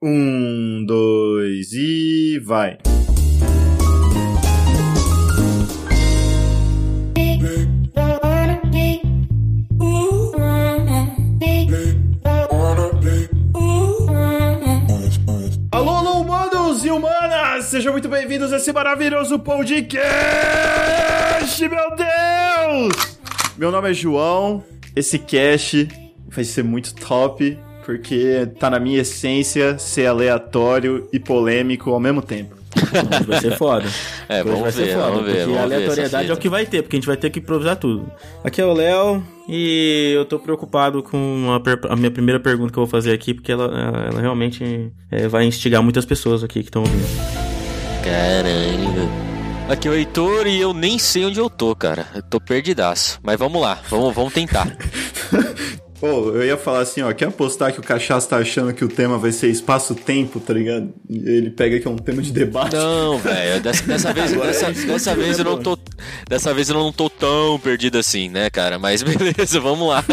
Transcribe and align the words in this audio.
Um, 0.00 0.84
dois 0.86 1.72
e 1.72 2.38
vai. 2.38 2.78
Alô, 15.72 15.90
alô, 15.90 16.20
humanos 16.20 16.84
e 16.84 16.90
humanas! 16.90 17.64
Sejam 17.64 17.90
muito 17.90 18.08
bem-vindos 18.08 18.52
a 18.52 18.58
esse 18.58 18.72
maravilhoso 18.72 19.40
podcast, 19.40 20.08
meu 21.68 21.96
Deus! 21.96 23.18
Meu 23.56 23.72
nome 23.72 23.90
é 23.90 23.94
João, 23.94 24.62
esse 24.94 25.18
cast 25.18 25.88
vai 26.28 26.44
ser 26.44 26.62
muito 26.62 26.94
top, 26.94 27.58
porque 27.88 28.46
tá 28.60 28.68
na 28.68 28.78
minha 28.78 29.00
essência 29.00 29.78
ser 29.78 30.04
aleatório 30.08 31.08
e 31.10 31.18
polêmico 31.18 31.90
ao 31.90 31.98
mesmo 31.98 32.20
tempo. 32.20 32.54
Vai 33.26 33.40
ser 33.40 33.56
foda. 33.56 33.86
É, 34.28 34.42
Hoje 34.42 34.44
vamos 34.44 34.60
vai 34.60 34.72
ser 34.72 34.84
ver, 34.84 34.92
foda, 34.94 35.06
vamos 35.06 35.24
ver, 35.24 35.30
porque 35.30 35.44
vamos 35.44 35.58
a 35.58 35.62
aleatoriedade 35.62 36.30
é 36.30 36.34
o 36.34 36.36
que 36.36 36.48
vai 36.50 36.66
ter, 36.66 36.82
porque 36.82 36.96
a 36.96 36.98
gente 36.98 37.06
vai 37.06 37.16
ter 37.16 37.30
que 37.30 37.38
improvisar 37.38 37.76
tudo. 37.76 38.12
Aqui 38.44 38.60
é 38.60 38.64
o 38.66 38.74
Léo 38.74 39.24
e 39.48 40.12
eu 40.14 40.26
tô 40.26 40.38
preocupado 40.38 41.02
com 41.02 41.46
a, 41.88 41.92
a 41.94 41.96
minha 41.96 42.10
primeira 42.10 42.38
pergunta 42.38 42.70
que 42.70 42.78
eu 42.78 42.84
vou 42.84 42.90
fazer 42.90 43.12
aqui, 43.14 43.32
porque 43.32 43.50
ela, 43.50 43.64
ela- 43.64 44.06
ela 44.12 44.20
realmente 44.20 44.92
é, 45.10 45.26
vai 45.26 45.46
instigar 45.46 45.82
muitas 45.82 46.04
pessoas 46.04 46.44
aqui 46.44 46.60
que 46.60 46.68
estão 46.68 46.82
ouvindo. 46.82 47.06
Caramba. 48.04 49.72
Aqui 49.72 49.88
é 49.88 49.90
o 49.90 49.94
Heitor 49.94 50.46
e 50.46 50.60
eu 50.60 50.74
nem 50.74 50.98
sei 50.98 51.24
onde 51.24 51.40
eu 51.40 51.48
tô, 51.48 51.74
cara. 51.74 52.06
Eu 52.14 52.20
tô 52.22 52.38
perdidaço. 52.38 53.18
Mas 53.22 53.38
vamos 53.38 53.62
lá, 53.62 53.78
vamos, 53.88 54.14
vamos 54.14 54.34
tentar. 54.34 54.76
Pô, 56.00 56.30
eu 56.30 56.44
ia 56.44 56.56
falar 56.56 56.80
assim, 56.80 57.02
ó, 57.02 57.12
quer 57.12 57.26
apostar 57.26 57.72
que 57.72 57.80
o 57.80 57.82
Cachaça 57.82 58.28
tá 58.28 58.38
achando 58.38 58.72
que 58.72 58.84
o 58.84 58.88
tema 58.88 59.18
vai 59.18 59.32
ser 59.32 59.48
espaço-tempo, 59.48 60.38
tá 60.38 60.54
ligado? 60.54 60.94
Ele 61.10 61.50
pega 61.50 61.80
que 61.80 61.88
é 61.88 61.90
um 61.90 61.96
tema 61.96 62.22
de 62.22 62.30
debate. 62.32 62.76
Não, 62.76 63.18
velho. 63.18 63.60
Dessa, 63.60 63.82
dessa 63.84 64.12
vez, 64.12 64.32
dessa, 64.32 64.70
dessa 64.72 65.14
vez 65.16 65.38
eu 65.40 65.44
não 65.44 65.58
tô. 65.58 65.76
Dessa 66.28 66.54
vez 66.54 66.68
eu 66.68 66.76
não 66.76 66.92
tô 66.92 67.10
tão 67.10 67.58
perdido 67.58 67.98
assim, 67.98 68.28
né, 68.28 68.48
cara? 68.48 68.78
Mas 68.78 69.02
beleza, 69.04 69.58
vamos 69.58 69.88
lá. 69.88 70.04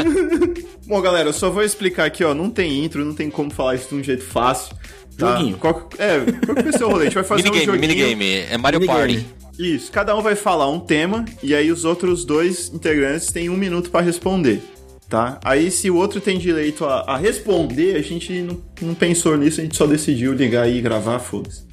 Bom, 0.88 1.00
galera, 1.02 1.30
eu 1.30 1.33
só 1.33 1.52
vou 1.52 1.64
explicar 1.64 2.05
aqui, 2.05 2.23
ó, 2.23 2.33
não 2.33 2.49
tem 2.49 2.83
intro, 2.83 3.05
não 3.05 3.14
tem 3.14 3.30
como 3.30 3.52
falar 3.52 3.75
isso 3.75 3.89
de 3.89 3.95
um 3.95 4.03
jeito 4.03 4.23
fácil. 4.23 4.75
Tá? 5.17 5.38
Joguinho. 5.38 5.58
Qual, 5.58 5.89
é, 5.99 6.20
qual 6.45 6.55
que 6.55 6.64
vai 6.64 6.73
ser 6.73 6.83
o 6.83 6.89
rolê? 6.89 7.02
A 7.02 7.05
gente 7.05 7.16
vai 7.16 7.23
fazer 7.23 7.42
um 7.47 7.52
Minigame, 7.52 7.66
joguinho. 7.66 7.89
minigame. 8.17 8.45
É 8.49 8.58
Mario 8.58 8.80
Minigame. 8.80 9.17
Party. 9.20 9.45
Isso, 9.58 9.89
cada 9.92 10.16
um 10.16 10.22
vai 10.22 10.36
falar 10.36 10.70
um 10.70 10.80
tema 10.80 11.23
e 11.42 11.55
aí 11.55 11.72
os 11.72 11.86
outros 11.86 12.25
dois 12.25 12.70
integrantes 12.73 13.27
têm 13.27 13.49
um 13.49 13.55
minuto 13.55 13.89
pra 13.89 14.02
responder, 14.02 14.61
tá? 15.09 15.39
Aí 15.44 15.70
se 15.72 15.89
o 15.89 15.95
outro 15.95 16.20
tem 16.20 16.38
direito 16.38 16.86
a, 16.86 17.02
a 17.02 17.17
responder, 17.17 17.95
a 17.95 18.02
gente 18.02 18.34
não, 18.42 18.61
não 18.81 18.95
pensou 18.95 19.38
nisso, 19.38 19.59
a 19.59 19.64
gente 19.64 19.75
só 19.75 19.86
decidiu 19.86 20.34
ligar 20.34 20.70
e 20.70 20.81
gravar, 20.81 21.20
foda-se. 21.20 21.64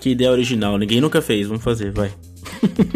Que 0.00 0.10
ideia 0.10 0.30
original, 0.30 0.78
ninguém 0.78 1.00
nunca 1.00 1.20
fez, 1.20 1.46
vamos 1.46 1.62
fazer, 1.62 1.90
vai. 1.90 2.12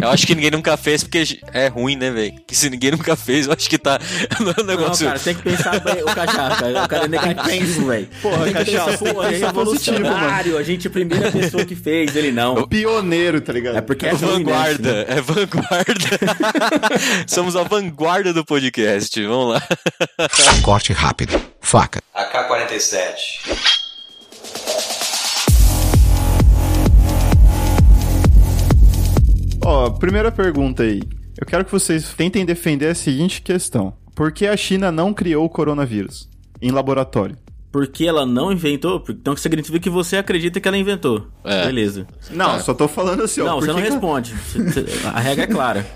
Eu 0.00 0.10
acho 0.10 0.26
que 0.26 0.34
ninguém 0.34 0.50
nunca 0.50 0.76
fez 0.76 1.02
porque 1.02 1.38
é 1.52 1.68
ruim, 1.68 1.96
né, 1.96 2.10
velho? 2.10 2.34
Que 2.46 2.54
se 2.56 2.68
ninguém 2.70 2.90
nunca 2.92 3.14
fez, 3.16 3.46
eu 3.46 3.52
acho 3.52 3.68
que 3.68 3.78
tá. 3.78 3.98
Não 4.40 4.50
é 4.50 4.54
um 4.60 4.64
Não, 4.64 4.64
negócio. 4.64 5.06
cara, 5.06 5.18
tem 5.18 5.34
que 5.34 5.42
pensar 5.42 5.80
bem, 5.80 6.02
o 6.02 6.06
cachaça, 6.06 6.66
o 6.84 6.88
cara 6.88 7.04
é 7.04 7.08
negativo, 7.08 7.86
velho. 7.86 8.08
Porra, 8.20 8.44
Tem 8.44 8.54
que 8.54 8.72
Cachaça, 8.72 8.98
que 8.98 9.08
é 9.08 9.14
pensar 9.30 9.52
positivo, 9.52 9.96
revolucionário, 9.96 10.58
a 10.58 10.62
gente 10.62 10.86
é 10.86 10.90
a 10.90 10.92
primeira 10.92 11.30
pessoa 11.32 11.64
que 11.64 11.74
fez, 11.76 12.16
ele 12.16 12.32
não. 12.32 12.66
Pioneiro, 12.66 13.40
tá 13.40 13.52
ligado? 13.52 13.76
É 13.76 13.80
porque 13.80 14.06
É 14.06 14.10
é 14.10 14.14
vanguarda, 14.14 15.06
é 15.08 15.20
vanguarda. 15.20 16.18
Somos 17.26 17.56
a 17.56 17.62
vanguarda 17.62 18.32
do 18.32 18.44
podcast. 18.44 19.24
Vamos 19.24 19.54
lá. 19.54 19.62
Corte 20.62 20.92
rápido. 20.92 21.40
Faca. 21.60 22.00
AK-47. 22.14 23.91
Ó, 29.64 29.90
primeira 29.90 30.32
pergunta 30.32 30.82
aí. 30.82 31.02
Eu 31.38 31.46
quero 31.46 31.64
que 31.64 31.72
vocês 31.72 32.12
tentem 32.14 32.44
defender 32.44 32.88
a 32.88 32.94
seguinte 32.94 33.40
questão. 33.40 33.94
Por 34.14 34.32
que 34.32 34.46
a 34.46 34.56
China 34.56 34.92
não 34.92 35.14
criou 35.14 35.44
o 35.44 35.48
coronavírus 35.48 36.28
em 36.60 36.70
laboratório? 36.70 37.36
Porque 37.70 38.04
ela 38.04 38.26
não 38.26 38.52
inventou? 38.52 39.02
Então 39.08 39.34
significa 39.34 39.78
que 39.78 39.88
você 39.88 40.18
acredita 40.18 40.60
que 40.60 40.68
ela 40.68 40.76
inventou. 40.76 41.28
É. 41.42 41.64
Beleza. 41.64 42.06
Não, 42.30 42.60
só 42.60 42.74
tô 42.74 42.86
falando 42.86 43.22
assim, 43.22 43.40
ó. 43.40 43.46
Não, 43.46 43.60
você 43.60 43.68
não 43.68 43.76
que 43.76 43.80
responde. 43.80 44.34
A 45.14 45.20
regra 45.20 45.44
é 45.44 45.46
clara. 45.46 45.86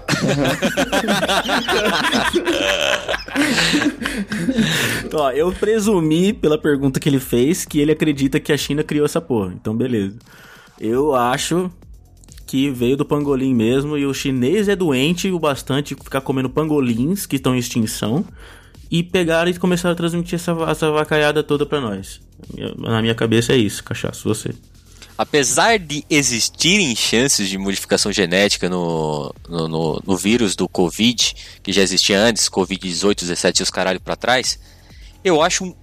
Então, 5.05 5.21
ó, 5.21 5.31
eu 5.33 5.53
presumi 5.53 6.33
pela 6.33 6.57
pergunta 6.57 6.99
que 6.99 7.09
ele 7.09 7.21
fez 7.21 7.67
que 7.67 7.79
ele 7.79 7.93
acredita 7.93 8.41
que 8.41 8.53
a 8.53 8.57
China 8.57 8.83
criou 8.83 9.05
essa 9.05 9.21
porra. 9.21 9.53
Então, 9.53 9.77
beleza. 9.77 10.17
Eu 10.81 11.15
acho 11.15 11.71
que 12.47 12.71
veio 12.71 12.97
do 12.97 13.05
pangolim 13.05 13.53
mesmo 13.55 13.99
e 13.99 14.07
o 14.07 14.15
chinês 14.15 14.69
é 14.69 14.77
doente 14.77 15.31
o 15.31 15.39
bastante 15.39 15.95
ficar 15.95 16.21
comendo 16.21 16.49
pangolins 16.49 17.27
que 17.27 17.37
estão 17.37 17.55
em 17.55 17.59
extinção 17.59 18.25
e 18.91 19.03
pegaram 19.03 19.51
e 19.51 19.59
começaram 19.59 19.93
a 19.93 19.97
transmitir 19.97 20.37
essa, 20.37 20.53
essa 20.69 20.91
vacaiada 20.93 21.43
toda 21.43 21.67
pra 21.67 21.81
nós. 21.81 22.21
Na 22.79 23.03
minha 23.03 23.15
cabeça 23.15 23.53
é 23.53 23.57
isso, 23.57 23.83
cachaço, 23.83 24.29
você. 24.29 24.55
Apesar 25.19 25.79
de 25.79 26.05
existirem 26.11 26.95
chances 26.95 27.49
de 27.49 27.57
modificação 27.59 28.13
genética 28.13 28.69
no, 28.69 29.35
no, 29.49 29.67
no- 29.67 30.03
no 30.07 30.17
vírus 30.17 30.55
do 30.55 30.69
Covid, 30.69 31.35
que 31.63 31.73
já 31.73 31.83
existia 31.83 32.21
antes, 32.21 32.49
Covid-18, 32.51 33.21
17 33.23 33.61
e 33.61 33.63
os 33.63 33.71
caralho 33.71 34.01
pra 34.01 34.15
trás, 34.15 34.59
eu 35.25 35.41
acho 35.43 35.75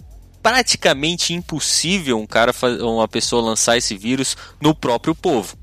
praticamente 0.42 1.34
impossível 1.34 2.20
um 2.20 2.28
cara, 2.28 2.54
uma 2.82 3.08
pessoa 3.08 3.42
lançar 3.42 3.76
esse 3.78 3.98
vírus 3.98 4.38
no 4.62 4.76
próprio 4.76 5.16
povo. 5.16 5.58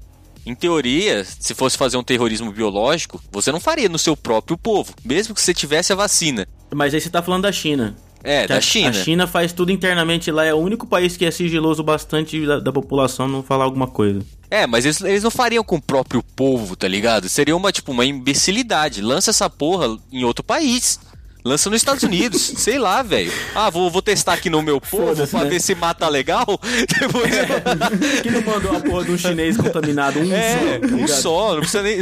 Em 0.46 0.54
teoria, 0.54 1.24
se 1.24 1.54
fosse 1.54 1.76
fazer 1.76 1.96
um 1.96 2.02
terrorismo 2.02 2.50
biológico, 2.50 3.22
você 3.30 3.52
não 3.52 3.60
faria 3.60 3.88
no 3.88 3.98
seu 3.98 4.16
próprio 4.16 4.56
povo, 4.56 4.94
mesmo 5.04 5.34
que 5.34 5.40
você 5.40 5.52
tivesse 5.54 5.92
a 5.92 5.96
vacina. 5.96 6.46
Mas 6.74 6.94
aí 6.94 7.00
você 7.00 7.10
tá 7.10 7.22
falando 7.22 7.42
da 7.42 7.52
China. 7.52 7.94
É, 8.22 8.46
da 8.46 8.56
a- 8.56 8.60
China. 8.60 8.90
A 8.90 8.92
China 8.92 9.26
faz 9.26 9.52
tudo 9.52 9.72
internamente 9.72 10.30
lá, 10.30 10.44
é 10.44 10.52
o 10.52 10.58
único 10.58 10.86
país 10.86 11.16
que 11.16 11.24
é 11.24 11.30
sigiloso 11.30 11.82
bastante 11.82 12.44
da, 12.46 12.58
da 12.60 12.72
população 12.72 13.26
não 13.28 13.42
falar 13.42 13.64
alguma 13.64 13.86
coisa. 13.86 14.20
É, 14.50 14.66
mas 14.66 14.84
eles, 14.84 15.00
eles 15.00 15.22
não 15.22 15.30
fariam 15.30 15.62
com 15.62 15.76
o 15.76 15.80
próprio 15.82 16.22
povo, 16.22 16.74
tá 16.76 16.88
ligado? 16.88 17.28
Seria 17.28 17.56
uma, 17.56 17.70
tipo, 17.70 17.92
uma 17.92 18.04
imbecilidade. 18.04 19.00
Lança 19.00 19.30
essa 19.30 19.48
porra 19.48 19.96
em 20.12 20.24
outro 20.24 20.42
país. 20.44 20.98
Lança 21.44 21.70
nos 21.70 21.78
Estados 21.78 22.02
Unidos, 22.02 22.40
sei 22.58 22.78
lá, 22.78 23.02
velho. 23.02 23.32
Ah, 23.54 23.70
vou, 23.70 23.90
vou 23.90 24.02
testar 24.02 24.34
aqui 24.34 24.50
no 24.50 24.62
meu 24.62 24.80
povo 24.80 25.26
pra 25.26 25.44
né? 25.44 25.50
ver 25.50 25.60
se 25.60 25.74
mata 25.74 26.06
legal. 26.08 26.44
Depois 27.00 27.32
eu- 27.36 28.22
que 28.22 28.30
não 28.30 28.42
mandou 28.42 28.76
a 28.76 28.80
porra 28.80 29.04
de 29.04 29.12
um 29.12 29.18
chinês 29.18 29.56
contaminado? 29.56 30.18
Um 30.20 30.32
É, 30.32 30.52
só. 30.52 30.58
tá 30.58 30.86
um 30.94 30.96
ligado? 30.96 31.08
só, 31.22 31.52
não 31.54 31.60
precisa 31.60 31.82
nem. 31.82 31.98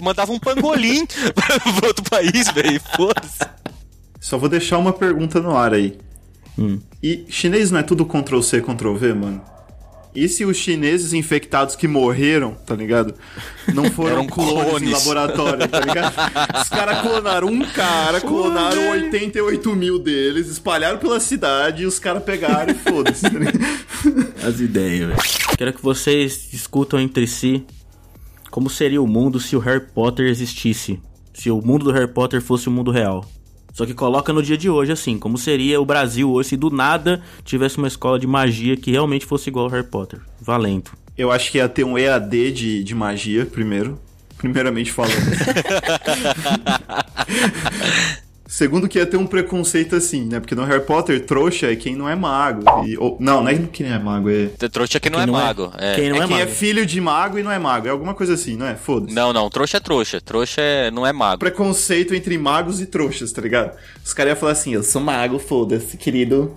Mandava 0.00 0.32
um 0.32 0.38
pangolim 0.38 1.06
pra 1.34 1.86
outro 1.86 2.04
país, 2.08 2.48
velho. 2.50 2.80
Foda-se. 2.96 3.38
Só 4.20 4.38
vou 4.38 4.48
deixar 4.48 4.78
uma 4.78 4.92
pergunta 4.92 5.40
no 5.40 5.56
ar 5.56 5.74
aí. 5.74 5.98
Hum. 6.58 6.78
E 7.02 7.24
chinês 7.28 7.70
não 7.70 7.80
é 7.80 7.82
tudo 7.82 8.04
Ctrl-C, 8.06 8.60
Ctrl-V, 8.60 9.14
mano? 9.14 9.42
E 10.14 10.28
se 10.28 10.44
os 10.44 10.58
chineses 10.58 11.14
infectados 11.14 11.74
que 11.74 11.88
morreram, 11.88 12.54
tá 12.66 12.74
ligado? 12.74 13.14
Não 13.72 13.84
foram 13.92 14.10
Eram 14.18 14.26
clones, 14.26 14.52
em 14.52 14.64
clones. 14.68 14.92
laboratório, 14.92 15.68
tá 15.68 15.80
ligado? 15.80 16.14
Os 16.62 16.68
caras 16.68 17.00
clonaram 17.00 17.48
um 17.48 17.64
cara, 17.64 18.20
clonaram 18.20 18.90
88 18.90 19.74
mil 19.74 19.98
deles, 19.98 20.48
espalharam 20.48 20.98
pela 20.98 21.18
cidade 21.18 21.84
e 21.84 21.86
os 21.86 21.98
caras 21.98 22.22
pegaram 22.22 22.72
e 22.72 22.74
foda-se. 22.76 23.22
Tá? 23.22 23.38
As 24.46 24.60
ideias, 24.60 25.08
velho. 25.08 25.20
Quero 25.56 25.72
que 25.72 25.82
vocês 25.82 26.48
discutam 26.50 27.00
entre 27.00 27.26
si 27.26 27.64
como 28.50 28.68
seria 28.68 29.00
o 29.00 29.06
mundo 29.06 29.40
se 29.40 29.56
o 29.56 29.60
Harry 29.60 29.80
Potter 29.94 30.26
existisse. 30.26 31.00
Se 31.32 31.50
o 31.50 31.62
mundo 31.62 31.86
do 31.86 31.92
Harry 31.92 32.12
Potter 32.12 32.42
fosse 32.42 32.68
o 32.68 32.70
mundo 32.70 32.90
real. 32.90 33.24
Só 33.72 33.86
que 33.86 33.94
coloca 33.94 34.32
no 34.32 34.42
dia 34.42 34.56
de 34.56 34.68
hoje, 34.68 34.92
assim, 34.92 35.18
como 35.18 35.38
seria 35.38 35.80
o 35.80 35.84
Brasil 35.84 36.30
hoje 36.30 36.50
se 36.50 36.56
do 36.56 36.70
nada 36.70 37.22
tivesse 37.44 37.78
uma 37.78 37.88
escola 37.88 38.18
de 38.18 38.26
magia 38.26 38.76
que 38.76 38.90
realmente 38.90 39.24
fosse 39.24 39.48
igual 39.48 39.64
ao 39.64 39.70
Harry 39.70 39.86
Potter. 39.86 40.20
Valendo. 40.40 40.90
Eu 41.16 41.32
acho 41.32 41.50
que 41.50 41.58
ia 41.58 41.68
ter 41.68 41.84
um 41.84 41.98
EAD 41.98 42.52
de, 42.52 42.84
de 42.84 42.94
magia, 42.94 43.46
primeiro. 43.46 43.98
Primeiramente 44.36 44.92
falando. 44.92 45.14
Segundo 48.54 48.86
que 48.86 48.98
ia 48.98 49.06
ter 49.06 49.16
um 49.16 49.26
preconceito 49.26 49.96
assim, 49.96 50.26
né? 50.26 50.38
Porque 50.38 50.54
no 50.54 50.62
Harry 50.64 50.84
Potter, 50.84 51.24
trouxa 51.24 51.72
é 51.72 51.74
quem 51.74 51.96
não 51.96 52.06
é 52.06 52.14
mago. 52.14 52.62
E- 52.86 52.98
ou- 52.98 53.16
não, 53.18 53.42
não 53.42 53.48
é 53.48 53.56
quem 53.72 53.88
não 53.88 53.96
é 53.96 53.98
mago, 53.98 54.28
é... 54.28 54.48
Trouxa 54.68 55.00
que 55.00 55.08
não 55.08 55.16
Quem 55.20 55.22
é 55.22 55.26
não 55.26 55.40
é- 55.40 55.42
mago. 55.42 55.72
É. 55.78 55.94
quem 55.94 56.10
não 56.10 56.16
é 56.16 56.24
é 56.24 56.26
quem 56.26 56.36
é 56.36 56.40
mago. 56.40 56.50
filho 56.52 56.84
de 56.84 57.00
mago 57.00 57.38
e 57.38 57.42
não 57.42 57.50
é 57.50 57.58
mago. 57.58 57.86
É 57.86 57.90
alguma 57.90 58.12
coisa 58.12 58.34
assim, 58.34 58.54
não 58.54 58.66
é? 58.66 58.74
Foda-se. 58.76 59.14
Não, 59.14 59.32
não, 59.32 59.48
trouxa 59.48 59.78
é 59.78 59.80
trouxa. 59.80 60.20
Trouxa 60.20 60.60
é- 60.60 60.90
não 60.90 61.06
é 61.06 61.14
mago. 61.14 61.38
Preconceito 61.38 62.14
entre 62.14 62.36
magos 62.36 62.78
e 62.78 62.84
trouxas, 62.84 63.32
tá 63.32 63.40
ligado? 63.40 63.74
Os 64.04 64.12
caras 64.12 64.32
iam 64.32 64.36
falar 64.40 64.52
assim, 64.52 64.74
eu 64.74 64.82
sou 64.82 65.00
mago, 65.00 65.38
foda-se, 65.38 65.96
querido. 65.96 66.52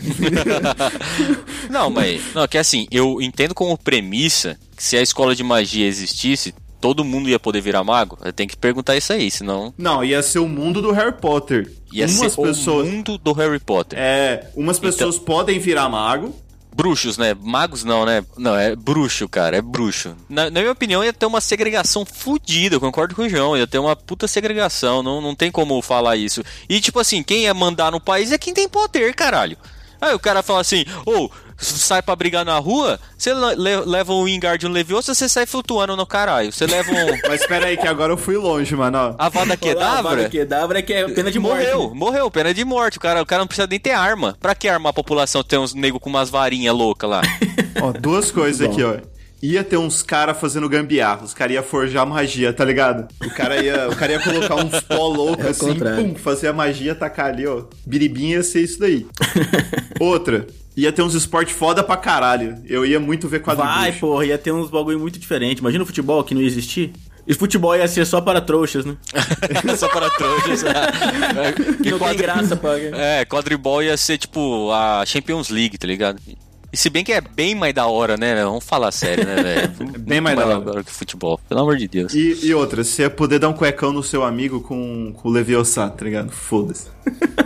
Não, 1.70 1.90
mas. 1.90 2.22
Não, 2.34 2.46
que 2.48 2.58
assim, 2.58 2.86
eu 2.90 3.20
entendo 3.20 3.54
como 3.54 3.76
premissa 3.76 4.56
que 4.76 4.82
se 4.82 4.96
a 4.96 5.02
escola 5.02 5.34
de 5.34 5.42
magia 5.44 5.86
existisse, 5.86 6.54
todo 6.84 7.02
mundo 7.02 7.30
ia 7.30 7.40
poder 7.40 7.62
virar 7.62 7.82
mago. 7.82 8.18
Eu 8.22 8.30
tenho 8.30 8.46
que 8.46 8.58
perguntar 8.58 8.94
isso 8.94 9.10
aí, 9.10 9.30
senão. 9.30 9.72
Não, 9.78 10.04
ia 10.04 10.22
ser 10.22 10.38
o 10.38 10.46
mundo 10.46 10.82
do 10.82 10.92
Harry 10.92 11.14
Potter. 11.18 11.72
Ia 11.90 12.04
umas 12.04 12.12
ser 12.14 12.42
pessoas. 12.42 12.86
o 12.86 12.90
mundo 12.90 13.16
do 13.16 13.32
Harry 13.32 13.58
Potter. 13.58 13.98
É, 13.98 14.50
umas 14.54 14.78
pessoas 14.78 15.18
podem 15.18 15.58
virar 15.58 15.88
mago, 15.88 16.34
bruxos, 16.76 17.16
né? 17.16 17.34
Magos 17.40 17.84
não, 17.84 18.04
né? 18.04 18.22
Não, 18.36 18.54
é 18.54 18.76
bruxo, 18.76 19.26
cara, 19.26 19.56
é 19.56 19.62
bruxo. 19.62 20.14
Na, 20.28 20.50
na 20.50 20.60
minha 20.60 20.72
opinião, 20.72 21.02
ia 21.02 21.10
ter 21.10 21.24
uma 21.24 21.40
segregação 21.40 22.04
fodida, 22.04 22.76
eu 22.76 22.80
concordo 22.80 23.14
com 23.14 23.22
o 23.22 23.28
João, 23.30 23.56
ia 23.56 23.66
ter 23.66 23.78
uma 23.78 23.96
puta 23.96 24.28
segregação, 24.28 25.02
não, 25.02 25.22
não 25.22 25.34
tem 25.34 25.50
como 25.50 25.80
falar 25.80 26.16
isso. 26.16 26.42
E 26.68 26.82
tipo 26.82 27.00
assim, 27.00 27.22
quem 27.22 27.44
ia 27.44 27.54
mandar 27.54 27.92
no 27.92 28.00
país 28.00 28.30
é 28.30 28.36
quem 28.36 28.52
tem 28.52 28.68
poder, 28.68 29.14
caralho. 29.14 29.56
Aí 29.98 30.14
o 30.14 30.18
cara 30.18 30.42
fala 30.42 30.60
assim, 30.60 30.84
ô, 31.06 31.30
sai 31.56 32.02
pra 32.02 32.16
brigar 32.16 32.44
na 32.44 32.58
rua, 32.58 32.98
você 33.16 33.32
le 33.32 33.76
leva 33.84 34.12
um 34.12 34.22
Wingard 34.24 34.64
e 34.64 34.68
um 34.68 34.72
Leviosa, 34.72 35.14
você 35.14 35.28
sai 35.28 35.46
flutuando 35.46 35.96
no 35.96 36.06
caralho. 36.06 36.52
Você 36.52 36.66
leva 36.66 36.90
um... 36.90 37.18
Mas 37.28 37.40
espera 37.42 37.66
aí 37.66 37.76
que 37.76 37.86
agora 37.86 38.12
eu 38.12 38.16
fui 38.16 38.36
longe, 38.36 38.74
mano. 38.74 38.98
ó. 38.98 39.14
A 39.18 39.28
Vada 39.28 39.54
A 39.54 39.56
Kedavra... 39.56 40.28
Kedavra 40.28 40.78
é 40.78 40.82
que 40.82 40.92
é 40.92 41.08
pena 41.08 41.30
de 41.30 41.38
morte. 41.38 41.56
Morreu, 41.58 41.94
morreu, 41.94 42.30
pena 42.30 42.52
de 42.52 42.64
morte. 42.64 42.98
O 42.98 43.00
cara, 43.00 43.22
o 43.22 43.26
cara 43.26 43.40
não 43.40 43.46
precisa 43.46 43.66
nem 43.68 43.78
ter 43.78 43.92
arma. 43.92 44.36
Pra 44.40 44.54
que 44.54 44.68
armar 44.68 44.90
a 44.90 44.94
população 44.94 45.42
ter 45.42 45.58
uns 45.58 45.74
nego 45.74 46.00
com 46.00 46.10
umas 46.10 46.30
varinhas 46.30 46.74
loucas 46.74 47.08
lá? 47.08 47.22
Ó, 47.82 47.92
duas 47.92 48.30
coisas 48.30 48.68
aqui, 48.68 48.82
ó. 48.82 48.96
Ia 49.46 49.62
ter 49.62 49.76
uns 49.76 50.02
caras 50.02 50.38
fazendo 50.40 50.68
gambiarra, 50.68 51.24
os 51.24 51.34
caras 51.34 51.54
iam 51.54 51.62
forjar 51.62 52.06
magia, 52.06 52.50
tá 52.52 52.64
ligado? 52.64 53.06
O 53.22 53.30
cara 53.30 53.62
ia, 53.62 53.88
o 53.90 53.94
cara 53.96 54.12
ia 54.12 54.20
colocar 54.20 54.54
uns 54.54 54.80
pó 54.80 55.06
louco 55.12 55.42
É 55.42 55.50
assim, 55.50 55.66
contrário. 55.68 56.02
pum, 56.02 56.14
fazer 56.14 56.48
a 56.48 56.52
magia, 56.52 56.94
tacar 56.94 57.26
ali, 57.26 57.46
ó. 57.46 57.64
Biribinha 57.84 58.36
ia 58.36 58.42
ser 58.42 58.62
isso 58.62 58.78
daí. 58.80 59.06
Outra, 60.00 60.46
ia 60.76 60.90
ter 60.92 61.02
uns 61.02 61.14
esportes 61.14 61.54
foda 61.54 61.82
pra 61.84 61.96
caralho. 61.96 62.56
Eu 62.66 62.86
ia 62.86 62.98
muito 62.98 63.28
ver 63.28 63.42
Vai, 63.42 63.54
quadribruxo. 63.56 64.00
porra, 64.00 64.24
ia 64.24 64.38
ter 64.38 64.52
uns 64.52 64.70
bagulho 64.70 64.98
muito 64.98 65.18
diferente. 65.18 65.58
Imagina 65.58 65.82
o 65.82 65.86
futebol 65.86 66.24
que 66.24 66.34
não 66.34 66.40
ia 66.40 66.46
existir. 66.46 66.92
E 67.26 67.32
futebol 67.34 67.74
ia 67.74 67.88
ser 67.88 68.04
só 68.06 68.20
para 68.20 68.38
trouxas, 68.40 68.84
né? 68.84 68.96
Só 69.78 69.88
para 69.88 70.10
trouxas. 70.10 70.62
E 71.82 71.90
Não 71.90 71.98
tem 71.98 71.98
quadri- 71.98 72.18
graça 72.18 72.54
pra... 72.54 72.78
É, 72.78 73.24
quadribol 73.24 73.82
ia 73.82 73.96
ser 73.96 74.18
tipo 74.18 74.70
a 74.72 75.02
Champions 75.06 75.48
League, 75.48 75.78
tá 75.78 75.86
ligado? 75.86 76.18
E 76.74 76.76
se 76.76 76.90
bem 76.90 77.04
que 77.04 77.12
é 77.12 77.20
bem 77.20 77.54
mais 77.54 77.72
da 77.72 77.86
hora, 77.86 78.16
né? 78.16 78.34
Vamos 78.42 78.64
falar 78.64 78.90
sério, 78.90 79.24
né, 79.24 79.36
velho? 79.36 79.72
É 79.94 79.98
bem 79.98 80.20
mais 80.20 80.36
da 80.36 80.44
hora. 80.44 80.82
que 80.82 80.90
futebol, 80.90 81.40
pelo 81.48 81.60
amor 81.60 81.76
de 81.76 81.86
Deus. 81.86 82.12
E, 82.12 82.46
e 82.46 82.52
outra, 82.52 82.82
você 82.82 83.02
ia 83.02 83.10
poder 83.10 83.38
dar 83.38 83.48
um 83.48 83.52
cuecão 83.52 83.92
no 83.92 84.02
seu 84.02 84.24
amigo 84.24 84.60
com, 84.60 85.12
com 85.12 85.28
o 85.28 85.30
Leviosa, 85.30 85.88
tá 85.88 86.04
ligado? 86.04 86.32
Foda-se. 86.32 86.88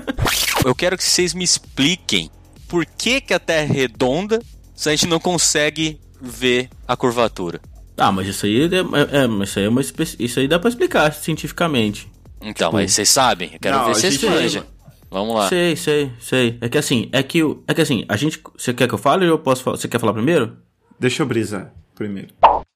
Eu 0.64 0.75
quero 0.75 0.96
que 0.96 1.04
vocês 1.04 1.34
me 1.34 1.44
expliquem 1.44 2.30
por 2.66 2.86
que, 2.86 3.20
que 3.20 3.34
a 3.34 3.38
Terra 3.38 3.70
é 3.70 3.76
redonda 3.80 4.40
se 4.75 4.88
a 4.88 4.92
gente 4.92 5.06
não 5.06 5.20
consegue 5.20 6.00
ver 6.19 6.70
a 6.86 6.96
curvatura. 6.96 7.60
Ah, 7.98 8.10
mas 8.10 8.28
isso 8.28 8.46
aí 8.46 8.62
é, 8.62 9.19
é, 9.19 9.26
mas 9.26 9.50
isso 9.50 9.58
aí 9.58 9.64
é 9.66 9.69
uma 9.69 9.82
isso 9.82 10.40
aí 10.40 10.48
dá 10.48 10.58
pra 10.58 10.70
explicar 10.70 11.12
cientificamente. 11.12 12.08
Então, 12.40 12.72
mas 12.72 12.92
vocês 12.92 13.10
sabem, 13.10 13.50
eu 13.52 13.60
quero 13.60 13.76
Não, 13.76 13.92
ver 13.92 14.10
se 14.10 14.26
manjam. 14.26 14.64
Vamos 15.10 15.34
lá. 15.34 15.49
Sei, 15.49 15.75
sei, 15.76 16.12
sei. 16.20 16.58
É 16.60 16.69
que 16.69 16.76
assim, 16.78 17.08
é 17.12 17.22
que 17.22 17.43
o- 17.43 17.62
é 17.66 17.72
que 17.75 17.81
assim, 17.81 18.05
a 18.08 18.16
gente, 18.16 18.40
você 18.56 18.75
quer 18.75 18.87
que 18.87 18.94
eu 18.94 18.99
fale 18.99 19.25
ou 19.25 19.31
eu 19.32 19.38
posso 19.38 19.62
falar? 19.62 19.76
Você 19.76 19.88
quer 19.88 19.99
falar 19.99 20.12
primeiro? 20.12 20.56
Deixa 21.00 21.22
eu 21.22 21.26
brisar 21.26 21.72
primeiro. 21.94 22.28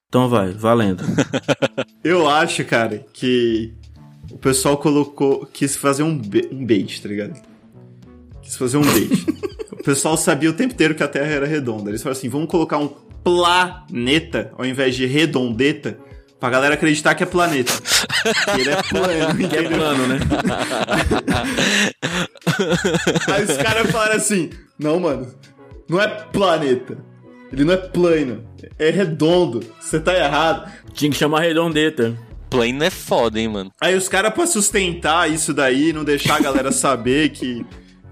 Então 0.09 0.29
vai, 0.29 0.51
valendo. 0.51 1.03
Eu 2.03 2.29
acho, 2.29 2.63
cara, 2.65 3.03
que 3.13 3.73
o 4.29 4.37
pessoal 4.37 4.77
colocou. 4.77 5.45
quis 5.51 5.75
fazer 5.75 6.03
um, 6.03 6.21
um 6.51 6.65
bait, 6.65 7.01
tá 7.01 7.07
ligado? 7.09 7.41
Quis 8.41 8.55
fazer 8.55 8.77
um 8.77 8.81
bait. 8.81 9.09
o 9.71 9.77
pessoal 9.83 10.15
sabia 10.15 10.49
o 10.49 10.53
tempo 10.53 10.73
inteiro 10.73 10.93
que 10.93 11.01
a 11.01 11.07
Terra 11.07 11.31
era 11.31 11.47
redonda. 11.47 11.89
Eles 11.89 12.03
falaram 12.03 12.17
assim: 12.19 12.29
vamos 12.29 12.47
colocar 12.47 12.77
um 12.77 12.89
planeta 13.23 14.51
ao 14.57 14.65
invés 14.65 14.95
de 14.95 15.05
redondeta 15.05 15.97
pra 16.43 16.49
galera 16.49 16.73
acreditar 16.73 17.15
que 17.15 17.23
é 17.23 17.25
planeta. 17.25 17.71
que 18.53 18.59
ele 18.59 18.69
é 18.69 18.83
plano, 18.83 19.37
Que 19.37 19.43
é 19.43 19.45
entendeu? 19.61 19.77
plano, 19.77 20.07
né? 20.07 20.19
Aí 23.33 23.43
os 23.45 23.55
caras 23.57 23.89
falaram 23.89 24.15
assim: 24.17 24.49
não, 24.77 24.99
mano, 24.99 25.33
não 25.87 26.01
é 26.01 26.07
planeta. 26.09 26.97
Ele 27.49 27.63
não 27.63 27.73
é 27.73 27.77
plano. 27.77 28.43
É 28.77 28.89
redondo. 28.89 29.61
Você 29.79 30.01
tá 30.01 30.13
errado. 30.17 30.69
Tinha 30.93 31.09
que 31.09 31.15
chamar 31.17 31.39
redondeta. 31.39 32.13
Plane 32.49 32.83
é 32.83 32.89
foda, 32.89 33.39
hein, 33.39 33.47
mano. 33.47 33.71
Aí 33.79 33.95
os 33.95 34.09
caras, 34.09 34.33
pra 34.33 34.45
sustentar 34.45 35.31
isso 35.31 35.53
daí, 35.53 35.93
não 35.93 36.03
deixar 36.03 36.35
a 36.35 36.41
galera 36.41 36.71
saber 36.73 37.29
que, 37.29 37.65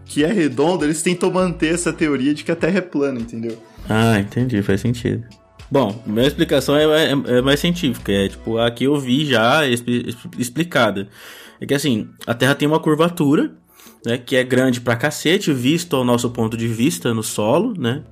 que 0.05 0.23
é 0.23 0.31
redondo, 0.31 0.85
eles 0.85 1.01
tentam 1.01 1.29
manter 1.31 1.73
essa 1.73 1.91
teoria 1.91 2.33
de 2.33 2.45
que 2.45 2.51
a 2.51 2.55
Terra 2.55 2.77
é 2.77 2.81
plana, 2.81 3.19
entendeu? 3.19 3.61
Ah, 3.89 4.17
entendi, 4.19 4.61
faz 4.61 4.79
sentido. 4.79 5.25
Bom, 5.71 6.03
minha 6.05 6.27
explicação 6.27 6.75
é, 6.75 6.83
é- 7.13 7.37
é 7.37 7.41
mais 7.41 7.59
científica. 7.59 8.11
É 8.11 8.27
tipo, 8.27 8.57
a 8.57 8.69
que 8.69 8.83
eu 8.83 8.99
vi 8.99 9.25
já 9.25 9.65
expli- 9.67 10.03
expli- 10.09 10.31
explicada. 10.37 11.07
É 11.61 11.65
que 11.65 11.73
assim, 11.73 12.09
a 12.27 12.33
Terra 12.33 12.55
tem 12.55 12.67
uma 12.67 12.79
curvatura, 12.79 13.53
né? 14.05 14.17
Que 14.17 14.35
é 14.35 14.43
grande 14.43 14.81
pra 14.81 14.95
cacete, 14.95 15.53
visto 15.53 15.95
ao 15.95 16.03
nosso 16.03 16.29
ponto 16.31 16.57
de 16.57 16.67
vista 16.67 17.13
no 17.13 17.23
solo, 17.23 17.73
né? 17.77 18.03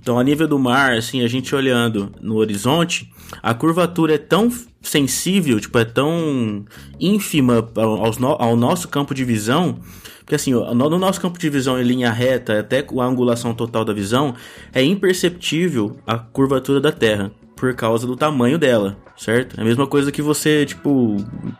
Então, 0.00 0.18
a 0.18 0.22
nível 0.22 0.46
do 0.46 0.58
mar, 0.58 0.92
assim, 0.92 1.22
a 1.24 1.28
gente 1.28 1.52
olhando 1.54 2.12
no 2.20 2.36
horizonte, 2.36 3.10
a 3.42 3.52
curvatura 3.52 4.14
é 4.14 4.18
tão 4.18 4.48
sensível, 4.80 5.58
tipo, 5.58 5.76
é 5.76 5.84
tão 5.84 6.64
ínfima 7.00 7.68
ao, 7.74 8.40
ao 8.40 8.56
nosso 8.56 8.86
campo 8.86 9.12
de 9.12 9.24
visão, 9.24 9.80
que 10.28 10.34
assim, 10.34 10.52
no 10.52 10.98
nosso 10.98 11.20
campo 11.20 11.38
de 11.38 11.48
visão 11.48 11.80
em 11.80 11.82
linha 11.82 12.12
reta, 12.12 12.60
até 12.60 12.82
com 12.82 13.00
a 13.00 13.06
angulação 13.06 13.54
total 13.54 13.82
da 13.82 13.94
visão, 13.94 14.34
é 14.74 14.84
imperceptível 14.84 15.96
a 16.06 16.18
curvatura 16.18 16.80
da 16.80 16.92
Terra, 16.92 17.32
por 17.56 17.74
causa 17.74 18.06
do 18.06 18.14
tamanho 18.14 18.58
dela, 18.58 18.96
certo? 19.18 19.58
É 19.58 19.62
a 19.62 19.64
mesma 19.64 19.86
coisa 19.86 20.10
que 20.12 20.22
você, 20.22 20.64
tipo. 20.64 21.16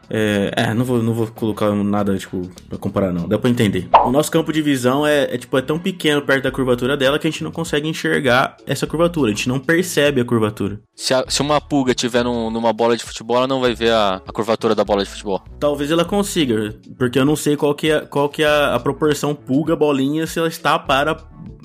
É, 0.09 0.53
é, 0.57 0.75
não, 0.75 0.85
vou, 0.85 1.03
não 1.03 1.13
vou 1.13 1.27
colocar 1.27 1.71
nada, 1.75 2.17
tipo, 2.17 2.49
pra 2.69 2.79
comparar, 2.79 3.13
não. 3.13 3.29
Dá 3.29 3.39
pra 3.39 3.51
entender. 3.51 3.89
O 4.05 4.11
nosso 4.11 4.31
campo 4.31 4.53
de 4.53 4.63
visão 4.63 5.07
é, 5.07 5.35
é, 5.35 5.39
tipo, 5.39 5.57
é 5.59 5.63
tão 5.63 5.79
pequeno 5.79 6.23
perto 6.23 6.45
da 6.45 6.51
curvatura 6.51 6.97
dela 6.97 7.19
que 7.19 7.27
a 7.27 7.31
gente 7.31 7.45
não 7.45 7.51
consegue 7.51 7.89
enxergar 7.89 8.57
essa 8.67 8.87
curvatura. 8.87 9.31
A 9.31 9.35
gente 9.35 9.49
não 9.49 9.59
percebe 9.59 10.21
a 10.21 10.25
curvatura. 10.25 10.81
Se, 10.95 11.13
a- 11.13 11.25
se 11.29 11.43
uma 11.43 11.61
pulga 11.61 11.95
tiver 11.95 12.25
num- 12.25 12.51
numa 12.51 12.73
bola 12.73 12.97
de 12.97 13.05
futebol, 13.05 13.37
ela 13.39 13.47
não 13.47 13.61
vai 13.61 13.75
ver 13.75 13.91
a, 13.93 14.23
a 14.27 14.33
curvatura 14.33 14.75
da 14.75 14.85
bola 14.85 15.05
de 15.05 15.11
futebol. 15.11 15.43
Talvez 15.61 15.91
ela 15.91 16.05
consiga, 16.05 16.75
porque 16.97 17.19
eu 17.19 17.25
não 17.25 17.37
sei 17.37 17.57
qual 17.57 17.75
que 17.75 17.91
é, 17.91 18.01
qual 18.01 18.29
que 18.29 18.43
é 18.43 18.47
a, 18.47 18.75
a 18.77 18.81
proporção 18.81 19.35
pulga-bolinha 19.35 20.27
se 20.27 20.39
ela 20.39 20.49
está 20.49 20.79
para 20.79 21.17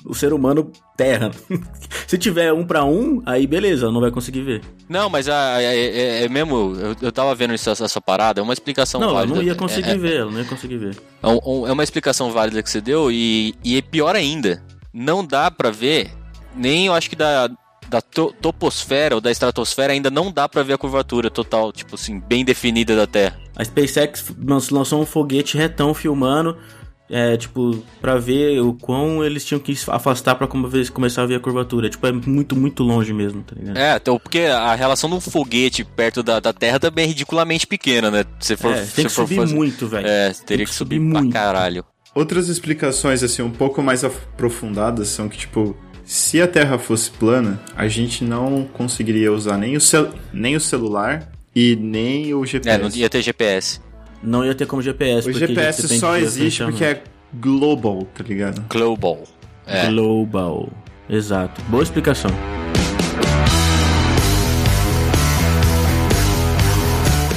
o 0.04 0.14
ser 0.14 0.32
humano 0.32 0.70
terra. 0.96 1.30
se 2.06 2.18
tiver 2.18 2.52
um 2.52 2.64
pra 2.64 2.84
um, 2.84 3.22
aí 3.24 3.46
beleza, 3.46 3.84
ela 3.86 3.92
não 3.92 4.00
vai 4.00 4.10
conseguir 4.10 4.42
ver. 4.42 4.60
Não, 4.88 5.08
mas 5.08 5.28
a- 5.28 5.60
é, 5.62 5.83
é- 5.88 6.24
é 6.24 6.28
mesmo. 6.28 6.74
Eu, 6.78 6.96
eu 7.02 7.12
tava 7.12 7.34
vendo 7.34 7.54
isso, 7.54 7.68
essa, 7.70 7.84
essa 7.84 8.00
parada, 8.00 8.40
é 8.40 8.42
uma 8.42 8.52
explicação 8.52 9.00
não, 9.00 9.12
válida. 9.14 9.34
não 9.36 9.42
ia 9.42 9.54
conseguir 9.54 9.90
É- 9.90 9.96
ver, 9.98 10.16
ela 10.20 10.30
não 10.30 10.38
ia 10.38 10.44
conseguir 10.44 10.78
ver. 10.78 10.96
É, 11.22 11.28
é 11.68 11.72
uma 11.72 11.82
explicação 11.84 12.30
válida 12.30 12.62
que 12.62 12.70
você 12.70 12.80
deu 12.80 13.10
e, 13.10 13.54
e 13.64 13.76
é 13.78 13.82
pior 13.82 14.14
ainda. 14.16 14.62
Não 14.92 15.24
dá 15.24 15.50
pra 15.50 15.70
ver, 15.70 16.10
nem 16.54 16.86
eu 16.86 16.94
acho 16.94 17.10
que 17.10 17.16
da, 17.16 17.48
da 17.88 18.00
to- 18.00 18.32
toposfera 18.40 19.14
ou 19.16 19.20
da 19.20 19.30
estratosfera 19.30 19.92
ainda 19.92 20.10
não 20.10 20.30
dá 20.30 20.48
pra 20.48 20.62
ver 20.62 20.74
a 20.74 20.78
curvatura 20.78 21.30
total, 21.30 21.72
tipo 21.72 21.96
assim, 21.96 22.20
bem 22.20 22.44
definida 22.44 22.94
da 22.94 23.06
Terra. 23.06 23.38
A 23.56 23.64
SpaceX 23.64 24.32
lan- 24.42 24.58
lançou 24.70 25.02
um 25.02 25.06
foguete 25.06 25.56
retão 25.56 25.92
filmando, 25.94 26.56
é, 27.10 27.36
tipo, 27.36 27.82
pra 28.00 28.16
ver 28.16 28.60
o 28.60 28.72
quão 28.72 29.22
eles 29.24 29.44
tinham 29.44 29.58
que 29.60 29.74
se 29.76 29.90
afastar 29.90 30.34
pra 30.36 30.46
começar 30.46 31.22
a 31.22 31.26
ver 31.26 31.34
a 31.36 31.40
curvatura. 31.40 31.88
Tipo, 31.90 32.06
é 32.06 32.12
muito, 32.12 32.56
muito 32.56 32.82
longe 32.82 33.12
mesmo, 33.12 33.42
tá 33.42 33.54
ligado? 33.54 33.76
É, 33.76 33.96
então, 33.96 34.18
porque 34.18 34.40
a 34.40 34.74
relação 34.74 35.08
de 35.10 35.16
um 35.16 35.20
foguete 35.20 35.84
perto 35.84 36.22
da, 36.22 36.40
da 36.40 36.52
Terra 36.52 36.80
também 36.80 37.04
é 37.04 37.08
ridiculamente 37.08 37.66
pequena, 37.66 38.10
né? 38.10 38.24
Se 38.40 38.56
for, 38.56 38.72
É, 38.72 38.84
se 38.84 38.94
tem 38.94 39.04
que 39.04 39.10
for 39.12 39.22
subir 39.22 39.36
fazer- 39.36 39.54
muito, 39.54 39.86
velho. 39.86 40.06
É, 40.06 40.28
teria 40.32 40.44
Tem 40.46 40.58
que, 40.58 40.64
que 40.66 40.74
subir, 40.74 40.96
subir 40.96 41.10
pra 41.12 41.20
muito. 41.20 41.32
caralho. 41.32 41.84
Outras 42.14 42.48
explicações, 42.48 43.22
assim, 43.22 43.42
um 43.42 43.50
pouco 43.50 43.82
mais 43.82 44.04
aprofundadas 44.04 45.08
são 45.08 45.28
que, 45.28 45.36
tipo, 45.38 45.76
se 46.04 46.40
a 46.40 46.46
Terra 46.46 46.78
fosse 46.78 47.10
plana, 47.10 47.60
a 47.76 47.88
gente 47.88 48.22
não 48.24 48.64
conseguiria 48.72 49.32
usar 49.32 49.56
nem 49.58 49.76
o, 49.76 49.80
cel 49.80 50.10
nem 50.32 50.54
o 50.56 50.60
celular 50.60 51.28
e 51.56 51.76
nem 51.76 52.32
o 52.34 52.44
É, 52.44 52.46
GPS. 52.46 52.82
não 52.82 52.90
ia 52.90 53.08
ter 53.10 53.22
GPS. 53.22 53.80
Não 54.24 54.44
ia 54.44 54.54
ter 54.54 54.66
como 54.66 54.80
GPS. 54.80 55.28
O 55.28 55.32
porque 55.32 55.46
GPS 55.46 55.98
só 55.98 56.16
existe 56.16 56.64
porque 56.64 56.84
é 56.84 57.02
global, 57.34 58.06
tá 58.16 58.24
ligado? 58.24 58.64
Global. 58.68 59.22
É. 59.66 59.86
Global. 59.86 60.70
Exato. 61.08 61.60
Boa 61.68 61.82
explicação. 61.82 62.30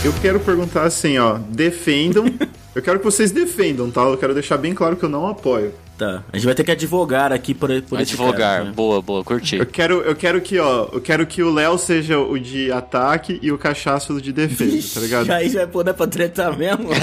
Eu 0.03 0.13
quero 0.22 0.39
perguntar 0.39 0.84
assim, 0.84 1.17
ó, 1.17 1.38
defendam. 1.50 2.25
eu 2.74 2.82
quero 2.82 3.00
que 3.00 3.06
vocês 3.06 3.32
defendam, 3.32 3.91
tá? 3.91 4.01
Eu 4.03 4.17
quero 4.17 4.34
deixar 4.34 4.58
bem 4.58 4.74
claro 4.74 4.96
que 4.96 5.03
eu 5.03 5.10
não 5.10 5.27
apoio. 5.27 5.74
Tá. 5.98 6.24
A 6.32 6.38
gente 6.38 6.46
vai 6.46 6.54
ter 6.54 6.63
que 6.63 6.70
advogar 6.72 7.34
aqui 7.34 7.54
por, 7.56 7.70
por 7.84 8.00
esse 8.00 8.13
Advogar. 8.13 8.63
né? 8.66 8.72
Boa, 8.75 9.01
boa, 9.01 9.24
curti. 9.24 9.56
Eu 9.58 9.66
quero, 9.66 10.01
eu 10.01 10.16
quero 10.16 10.39
que, 10.42 10.60
ó, 10.60 10.89
eu 10.94 11.01
quero 11.01 11.25
que 11.25 11.42
o 11.42 11.51
Léo 11.51 11.75
seja 11.77 12.20
o 12.20 12.38
de 12.38 12.72
ataque 12.72 13.39
e 13.42 13.51
o 13.51 13.58
cachaço 13.58 14.13
o 14.13 14.22
de 14.22 14.32
defesa, 14.32 14.94
tá 14.94 15.00
ligado? 15.01 15.32
Aí 15.32 15.50
vai 15.50 15.66
poder 15.66 15.94
pra 15.96 16.06
tretar 16.06 16.56
mesmo? 16.56 16.89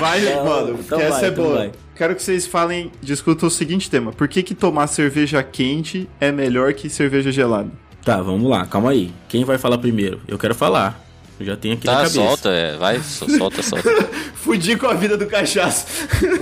Vai, 0.00 0.26
Então- 0.26 0.44
mano, 0.44 0.70
então 0.80 0.98
porque 0.98 1.02
essa 1.04 1.10
vai, 1.20 1.24
é 1.24 1.28
então 1.28 1.44
boa. 1.44 1.56
vai. 1.56 1.72
Quero 1.94 2.16
que 2.16 2.22
vocês 2.22 2.46
falem, 2.46 2.90
discutam 3.00 3.46
o 3.46 3.50
seguinte 3.50 3.88
tema. 3.88 4.12
Por 4.12 4.26
que 4.26 4.42
que 4.42 4.54
tomar 4.54 4.88
cerveja 4.88 5.40
quente 5.42 6.08
é 6.20 6.32
melhor 6.32 6.72
que 6.74 6.88
cerveja 6.90 7.30
gelada? 7.30 7.70
tá, 8.04 8.20
vamos 8.20 8.50
lá. 8.50 8.66
Calma 8.66 8.90
aí. 8.90 9.12
Quem 9.28 9.44
vai 9.44 9.56
falar 9.56 9.78
primeiro? 9.78 10.20
Eu 10.26 10.36
quero 10.36 10.54
falar. 10.54 11.00
Eu 11.38 11.46
já 11.46 11.56
tenho 11.56 11.74
aqui 11.74 11.86
na 11.86 11.92
Tá, 11.92 11.98
cabeça. 11.98 12.14
solta, 12.16 12.48
é. 12.50 12.76
Vai, 12.76 13.00
so- 13.00 13.30
solta, 13.38 13.62
solta. 13.62 13.90
Fudi 14.34 14.76
com 14.76 14.86
a 14.88 14.94
vida 14.94 15.16
do 15.16 15.26
cachaço. 15.26 15.86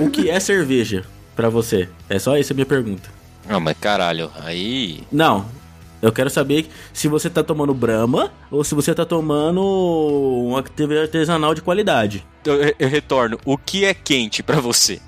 O 0.01 0.09
que 0.11 0.29
é 0.31 0.41
cerveja 0.41 1.05
pra 1.35 1.49
você? 1.49 1.89
É 2.09 2.19
só 2.19 2.37
essa 2.37 2.53
a 2.53 2.55
minha 2.55 2.67
pergunta. 2.67 3.09
Não, 3.49 3.61
mas 3.61 3.77
caralho, 3.79 4.31
aí. 4.41 5.03
Não. 5.11 5.47
Eu 6.01 6.11
quero 6.11 6.29
saber 6.29 6.69
se 6.93 7.07
você 7.07 7.31
tá 7.31 7.45
tomando 7.45 7.73
Brahma 7.73 8.33
ou 8.51 8.65
se 8.65 8.75
você 8.75 8.93
tá 8.93 9.05
tomando 9.05 9.63
uma 9.63 10.65
cerveja 10.77 11.03
artesanal 11.03 11.55
de 11.55 11.63
qualidade. 11.63 12.27
Eu, 12.45 12.75
eu 12.77 12.89
retorno. 12.89 13.39
O 13.45 13.57
que 13.57 13.85
é 13.85 13.95
quente 13.95 14.43
pra 14.43 14.61
você? 14.61 15.01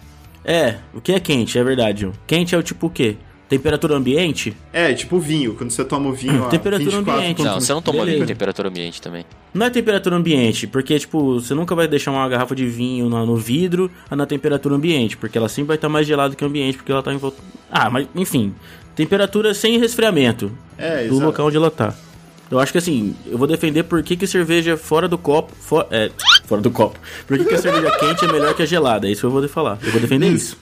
É, 0.44 0.76
o 0.92 1.00
que 1.00 1.12
é 1.12 1.18
quente, 1.18 1.58
é 1.58 1.64
verdade. 1.64 2.10
Quente 2.26 2.54
é 2.54 2.58
o 2.58 2.62
tipo 2.62 2.86
o 2.86 2.90
quê? 2.90 3.16
Temperatura 3.48 3.94
ambiente? 3.94 4.56
É, 4.72 4.92
tipo 4.94 5.18
vinho, 5.18 5.54
quando 5.54 5.70
você 5.70 5.84
toma 5.84 6.08
o 6.08 6.12
vinho. 6.14 6.48
Temperatura 6.48 6.90
24 6.90 7.20
ambiente. 7.20 7.42
Não, 7.42 7.60
você 7.60 7.72
não 7.74 7.82
toma 7.82 7.98
Beleza. 7.98 8.12
vinho 8.16 8.24
em 8.24 8.26
temperatura 8.26 8.68
ambiente 8.68 9.02
também. 9.02 9.24
Não 9.52 9.66
é 9.66 9.70
temperatura 9.70 10.16
ambiente, 10.16 10.66
porque, 10.66 10.98
tipo, 10.98 11.34
você 11.40 11.54
nunca 11.54 11.74
vai 11.74 11.86
deixar 11.86 12.10
uma 12.10 12.26
garrafa 12.28 12.54
de 12.54 12.66
vinho 12.66 13.08
no, 13.08 13.24
no 13.26 13.36
vidro 13.36 13.90
na 14.10 14.24
temperatura 14.26 14.74
ambiente, 14.74 15.16
porque 15.16 15.36
ela 15.38 15.48
sempre 15.48 15.68
vai 15.68 15.76
estar 15.76 15.88
mais 15.90 16.06
gelada 16.06 16.34
que 16.34 16.42
o 16.42 16.46
ambiente, 16.48 16.78
porque 16.78 16.90
ela 16.90 17.02
tá 17.02 17.12
em 17.12 17.18
volta. 17.18 17.36
Ah, 17.70 17.90
mas, 17.90 18.08
enfim. 18.16 18.54
Temperatura 18.96 19.52
sem 19.54 19.78
resfriamento 19.78 20.50
É, 20.78 21.06
do 21.06 21.14
exato. 21.14 21.24
local 21.26 21.46
onde 21.46 21.56
ela 21.56 21.70
tá. 21.70 21.94
Eu 22.50 22.58
acho 22.60 22.72
que 22.72 22.78
assim, 22.78 23.14
eu 23.26 23.36
vou 23.36 23.46
defender 23.46 23.82
por 23.84 24.02
que, 24.02 24.16
que 24.16 24.26
cerveja 24.26 24.76
fora 24.76 25.08
do 25.08 25.18
copo. 25.18 25.52
fo- 25.60 25.84
é, 25.90 26.10
fora 26.46 26.60
do 26.62 26.70
copo. 26.70 26.98
Por 27.26 27.36
que, 27.38 27.44
que 27.44 27.54
a 27.54 27.58
cerveja 27.58 27.90
quente 27.98 28.24
é 28.24 28.32
melhor 28.32 28.54
que 28.54 28.62
a 28.62 28.66
gelada? 28.66 29.08
É 29.08 29.10
isso 29.10 29.20
que 29.22 29.26
eu 29.26 29.30
vou 29.30 29.46
falar. 29.48 29.78
Eu 29.82 29.90
vou 29.92 30.00
defender 30.00 30.28
isso. 30.30 30.56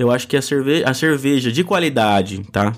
Eu 0.00 0.10
acho 0.10 0.26
que 0.26 0.34
a, 0.34 0.40
cerve 0.40 0.82
a 0.82 0.94
cerveja 0.94 1.52
de 1.52 1.62
qualidade, 1.62 2.42
tá? 2.50 2.74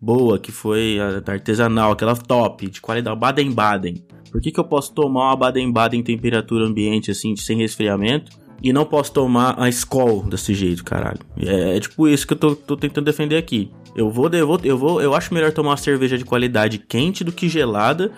Boa, 0.00 0.38
que 0.38 0.50
foi 0.50 0.96
artesanal, 1.26 1.92
aquela 1.92 2.16
top, 2.16 2.66
de 2.66 2.80
qualidade, 2.80 3.20
Baden-Baden. 3.20 4.02
Por 4.30 4.40
que, 4.40 4.50
que 4.50 4.58
eu 4.58 4.64
posso 4.64 4.94
tomar 4.94 5.26
uma 5.26 5.36
Baden-Baden 5.36 6.00
em 6.00 6.02
temperatura 6.02 6.64
ambiente, 6.64 7.10
assim, 7.10 7.36
sem 7.36 7.58
resfriamento, 7.58 8.32
e 8.62 8.72
não 8.72 8.86
posso 8.86 9.12
tomar 9.12 9.54
a 9.60 9.68
Skol 9.68 10.22
desse 10.22 10.54
jeito, 10.54 10.82
caralho? 10.82 11.18
É, 11.36 11.76
é 11.76 11.80
tipo 11.80 12.08
isso 12.08 12.26
que 12.26 12.32
eu 12.32 12.38
tô, 12.38 12.56
tô 12.56 12.74
tentando 12.74 13.04
defender 13.04 13.36
aqui. 13.36 13.70
Eu 13.94 14.10
vou, 14.10 14.30
eu 14.30 14.46
vou, 14.46 14.60
eu 14.64 14.78
vou, 14.78 15.02
eu 15.02 15.14
acho 15.14 15.34
melhor 15.34 15.52
tomar 15.52 15.72
uma 15.72 15.76
cerveja 15.76 16.16
de 16.16 16.24
qualidade 16.24 16.78
quente 16.78 17.22
do 17.22 17.32
que 17.32 17.50
gelada, 17.50 18.10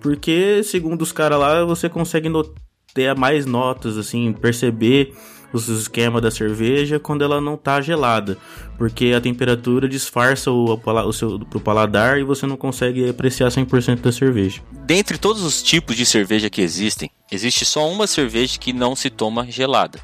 porque, 0.00 0.64
segundo 0.64 1.02
os 1.02 1.12
caras 1.12 1.38
lá, 1.38 1.64
você 1.64 1.88
consegue 1.88 2.28
ter 2.92 3.14
mais 3.14 3.46
notas, 3.46 3.96
assim, 3.96 4.32
perceber 4.32 5.14
os 5.52 5.68
esquemas 5.68 6.22
da 6.22 6.30
cerveja 6.30 6.98
quando 7.00 7.22
ela 7.22 7.40
não 7.40 7.56
tá 7.56 7.80
gelada, 7.80 8.38
porque 8.78 9.12
a 9.16 9.20
temperatura 9.20 9.88
disfarça 9.88 10.50
o, 10.50 10.74
o 10.74 11.12
seu 11.12 11.38
pro 11.40 11.60
paladar 11.60 12.18
e 12.18 12.24
você 12.24 12.46
não 12.46 12.56
consegue 12.56 13.08
apreciar 13.08 13.48
100% 13.48 14.00
da 14.00 14.12
cerveja. 14.12 14.62
Dentre 14.86 15.18
todos 15.18 15.42
os 15.42 15.62
tipos 15.62 15.96
de 15.96 16.06
cerveja 16.06 16.48
que 16.48 16.60
existem, 16.60 17.10
existe 17.30 17.64
só 17.64 17.88
uma 17.90 18.06
cerveja 18.06 18.58
que 18.58 18.72
não 18.72 18.94
se 18.94 19.10
toma 19.10 19.50
gelada, 19.50 19.98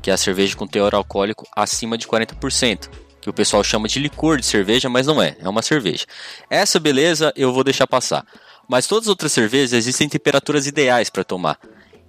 que 0.00 0.10
é 0.10 0.14
a 0.14 0.16
cerveja 0.16 0.56
com 0.56 0.66
teor 0.66 0.94
alcoólico 0.94 1.46
acima 1.56 1.98
de 1.98 2.06
40%, 2.06 2.88
que 3.20 3.28
o 3.30 3.32
pessoal 3.32 3.64
chama 3.64 3.88
de 3.88 3.98
licor 3.98 4.38
de 4.38 4.46
cerveja, 4.46 4.88
mas 4.88 5.06
não 5.06 5.20
é, 5.20 5.36
é 5.40 5.48
uma 5.48 5.62
cerveja. 5.62 6.06
Essa 6.48 6.78
beleza 6.78 7.32
eu 7.34 7.52
vou 7.52 7.64
deixar 7.64 7.86
passar. 7.88 8.24
Mas 8.68 8.86
todas 8.86 9.04
as 9.06 9.08
outras 9.10 9.32
cervejas 9.32 9.72
existem 9.72 10.08
temperaturas 10.08 10.66
ideais 10.66 11.08
para 11.10 11.22
tomar, 11.24 11.58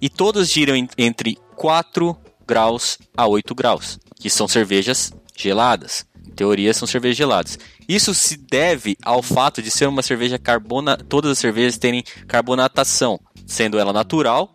e 0.00 0.08
todas 0.08 0.48
giram 0.48 0.74
en- 0.76 0.88
entre 0.96 1.36
4 1.56 2.16
graus 2.48 2.98
a 3.14 3.26
8 3.26 3.54
graus, 3.54 3.98
que 4.18 4.30
são 4.30 4.48
cervejas 4.48 5.12
geladas. 5.36 6.06
Em 6.26 6.30
teoria, 6.30 6.72
são 6.72 6.88
cervejas 6.88 7.16
geladas. 7.16 7.58
Isso 7.86 8.14
se 8.14 8.36
deve 8.36 8.96
ao 9.04 9.22
fato 9.22 9.62
de 9.62 9.70
ser 9.70 9.86
uma 9.86 10.02
cerveja 10.02 10.38
carbona. 10.38 10.96
Todas 10.96 11.32
as 11.32 11.38
cervejas 11.38 11.76
terem 11.76 12.02
carbonatação, 12.26 13.20
sendo 13.46 13.78
ela 13.78 13.92
natural 13.92 14.52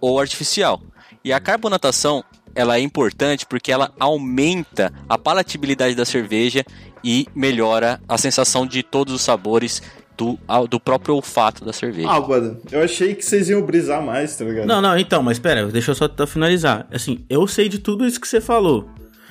ou 0.00 0.20
artificial. 0.20 0.80
E 1.24 1.32
a 1.32 1.40
carbonatação 1.40 2.22
ela 2.54 2.76
é 2.76 2.80
importante 2.80 3.46
porque 3.46 3.72
ela 3.72 3.92
aumenta 3.98 4.92
a 5.08 5.16
palatabilidade 5.16 5.94
da 5.94 6.04
cerveja 6.04 6.64
e 7.02 7.26
melhora 7.34 8.00
a 8.08 8.18
sensação 8.18 8.66
de 8.66 8.82
todos 8.82 9.14
os 9.14 9.22
sabores 9.22 9.82
do, 10.20 10.38
do 10.68 10.78
próprio 10.78 11.14
olfato 11.14 11.64
da 11.64 11.72
cerveja. 11.72 12.08
Ah, 12.10 12.20
mano, 12.20 12.58
eu 12.70 12.82
achei 12.82 13.14
que 13.14 13.24
vocês 13.24 13.48
iam 13.48 13.62
brisar 13.62 14.02
mais, 14.02 14.36
tá 14.36 14.44
ligado? 14.44 14.66
Não, 14.66 14.80
não, 14.82 14.98
então, 14.98 15.22
mas 15.22 15.38
pera, 15.38 15.66
deixa 15.66 15.90
eu 15.90 15.94
só 15.94 16.08
finalizar. 16.26 16.86
Assim, 16.92 17.24
eu 17.28 17.46
sei 17.46 17.68
de 17.68 17.78
tudo 17.78 18.06
isso 18.06 18.20
que 18.20 18.28
você 18.28 18.40
falou. 18.40 18.88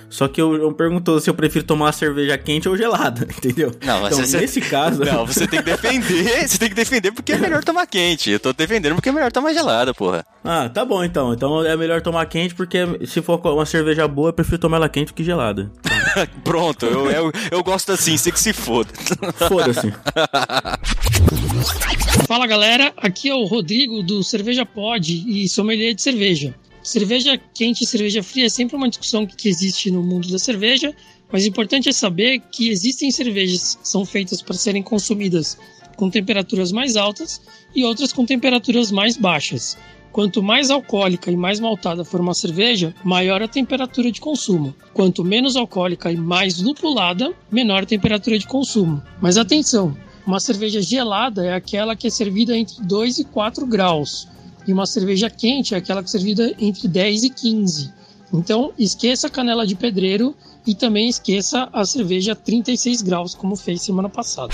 Só 0.09 0.27
que 0.27 0.41
eu, 0.41 0.55
eu 0.55 0.71
perguntou 0.73 1.19
se 1.19 1.29
eu 1.29 1.35
prefiro 1.35 1.63
tomar 1.63 1.85
uma 1.85 1.91
cerveja 1.91 2.35
quente 2.35 2.67
ou 2.67 2.75
gelada, 2.75 3.27
entendeu? 3.29 3.71
Não, 3.85 4.01
mas 4.01 4.13
então, 4.13 4.25
você- 4.25 4.39
nesse 4.39 4.59
caso. 4.59 5.03
Não, 5.05 5.23
você 5.23 5.45
tem 5.45 5.59
que 5.61 5.65
defender, 5.65 6.47
você 6.47 6.57
tem 6.57 6.69
que 6.69 6.73
defender 6.73 7.11
porque 7.11 7.33
é 7.33 7.37
melhor 7.37 7.63
tomar 7.63 7.85
quente. 7.85 8.31
Eu 8.31 8.39
tô 8.39 8.51
defendendo 8.51 8.95
porque 8.95 9.09
é 9.09 9.11
melhor 9.11 9.31
tomar 9.31 9.53
gelada, 9.53 9.93
porra. 9.93 10.25
Ah, 10.43 10.67
tá 10.67 10.83
bom 10.83 11.03
então. 11.03 11.31
Então 11.33 11.63
é 11.63 11.77
melhor 11.77 12.01
tomar 12.01 12.25
quente 12.25 12.55
porque 12.55 12.79
se 13.05 13.21
for 13.21 13.39
uma 13.53 13.67
cerveja 13.67 14.07
boa, 14.07 14.29
eu 14.29 14.33
prefiro 14.33 14.57
tomar 14.57 14.77
ela 14.77 14.89
quente 14.89 15.09
do 15.09 15.13
que 15.13 15.23
gelada. 15.23 15.69
Pronto, 16.43 16.85
eu, 16.85 17.09
eu, 17.11 17.31
eu 17.51 17.63
gosto 17.63 17.91
assim, 17.91 18.17
você 18.17 18.31
que 18.31 18.39
se 18.39 18.53
foda. 18.53 18.91
Foda-se. 19.47 19.93
Fala 22.27 22.47
galera, 22.47 22.93
aqui 22.97 23.29
é 23.29 23.35
o 23.35 23.45
Rodrigo 23.45 24.03
do 24.03 24.23
Cerveja 24.23 24.65
Pod 24.65 25.23
e 25.27 25.47
sommelier 25.47 25.93
de 25.93 26.01
cerveja. 26.01 26.55
Cerveja 26.81 27.39
quente 27.53 27.83
e 27.83 27.87
cerveja 27.87 28.23
fria 28.23 28.45
é 28.45 28.49
sempre 28.49 28.75
uma 28.75 28.89
discussão 28.89 29.25
que 29.25 29.49
existe 29.49 29.91
no 29.91 30.01
mundo 30.01 30.29
da 30.29 30.39
cerveja, 30.39 30.93
mas 31.31 31.43
o 31.43 31.47
importante 31.47 31.89
é 31.89 31.91
saber 31.91 32.39
que 32.51 32.69
existem 32.69 33.11
cervejas 33.11 33.75
que 33.75 33.87
são 33.87 34.05
feitas 34.05 34.41
para 34.41 34.55
serem 34.55 34.81
consumidas 34.81 35.57
com 35.95 36.09
temperaturas 36.09 36.71
mais 36.71 36.95
altas 36.95 37.41
e 37.75 37.83
outras 37.83 38.13
com 38.13 38.25
temperaturas 38.25 38.91
mais 38.91 39.17
baixas. 39.17 39.77
Quanto 40.11 40.41
mais 40.41 40.71
alcoólica 40.71 41.31
e 41.31 41.37
mais 41.37 41.59
maltada 41.59 42.03
for 42.03 42.19
uma 42.19 42.33
cerveja, 42.33 42.93
maior 43.03 43.41
a 43.41 43.47
temperatura 43.47 44.11
de 44.11 44.19
consumo. 44.19 44.73
Quanto 44.93 45.23
menos 45.23 45.55
alcoólica 45.55 46.11
e 46.11 46.17
mais 46.17 46.59
lupulada, 46.61 47.33
menor 47.51 47.83
a 47.83 47.85
temperatura 47.85 48.37
de 48.37 48.47
consumo. 48.47 49.01
Mas 49.21 49.37
atenção, 49.37 49.95
uma 50.25 50.39
cerveja 50.39 50.81
gelada 50.81 51.45
é 51.45 51.53
aquela 51.53 51.95
que 51.95 52.07
é 52.07 52.09
servida 52.09 52.57
entre 52.57 52.83
2 52.83 53.19
e 53.19 53.23
4 53.25 53.65
graus. 53.65 54.27
E 54.67 54.73
uma 54.73 54.85
cerveja 54.85 55.29
quente 55.29 55.73
é 55.73 55.77
aquela 55.77 56.01
que 56.01 56.09
é 56.09 56.11
servida 56.11 56.53
entre 56.59 56.87
10 56.87 57.23
e 57.23 57.29
15. 57.29 57.93
Então, 58.33 58.71
esqueça 58.77 59.27
a 59.27 59.29
canela 59.29 59.65
de 59.65 59.75
pedreiro 59.75 60.35
e 60.69 60.75
também 60.75 61.09
esqueça 61.09 61.67
a 61.73 61.83
cerveja 61.83 62.33
a 62.33 62.35
36 62.35 63.01
graus, 63.01 63.33
como 63.33 63.55
fez 63.55 63.81
semana 63.81 64.07
passada. 64.07 64.53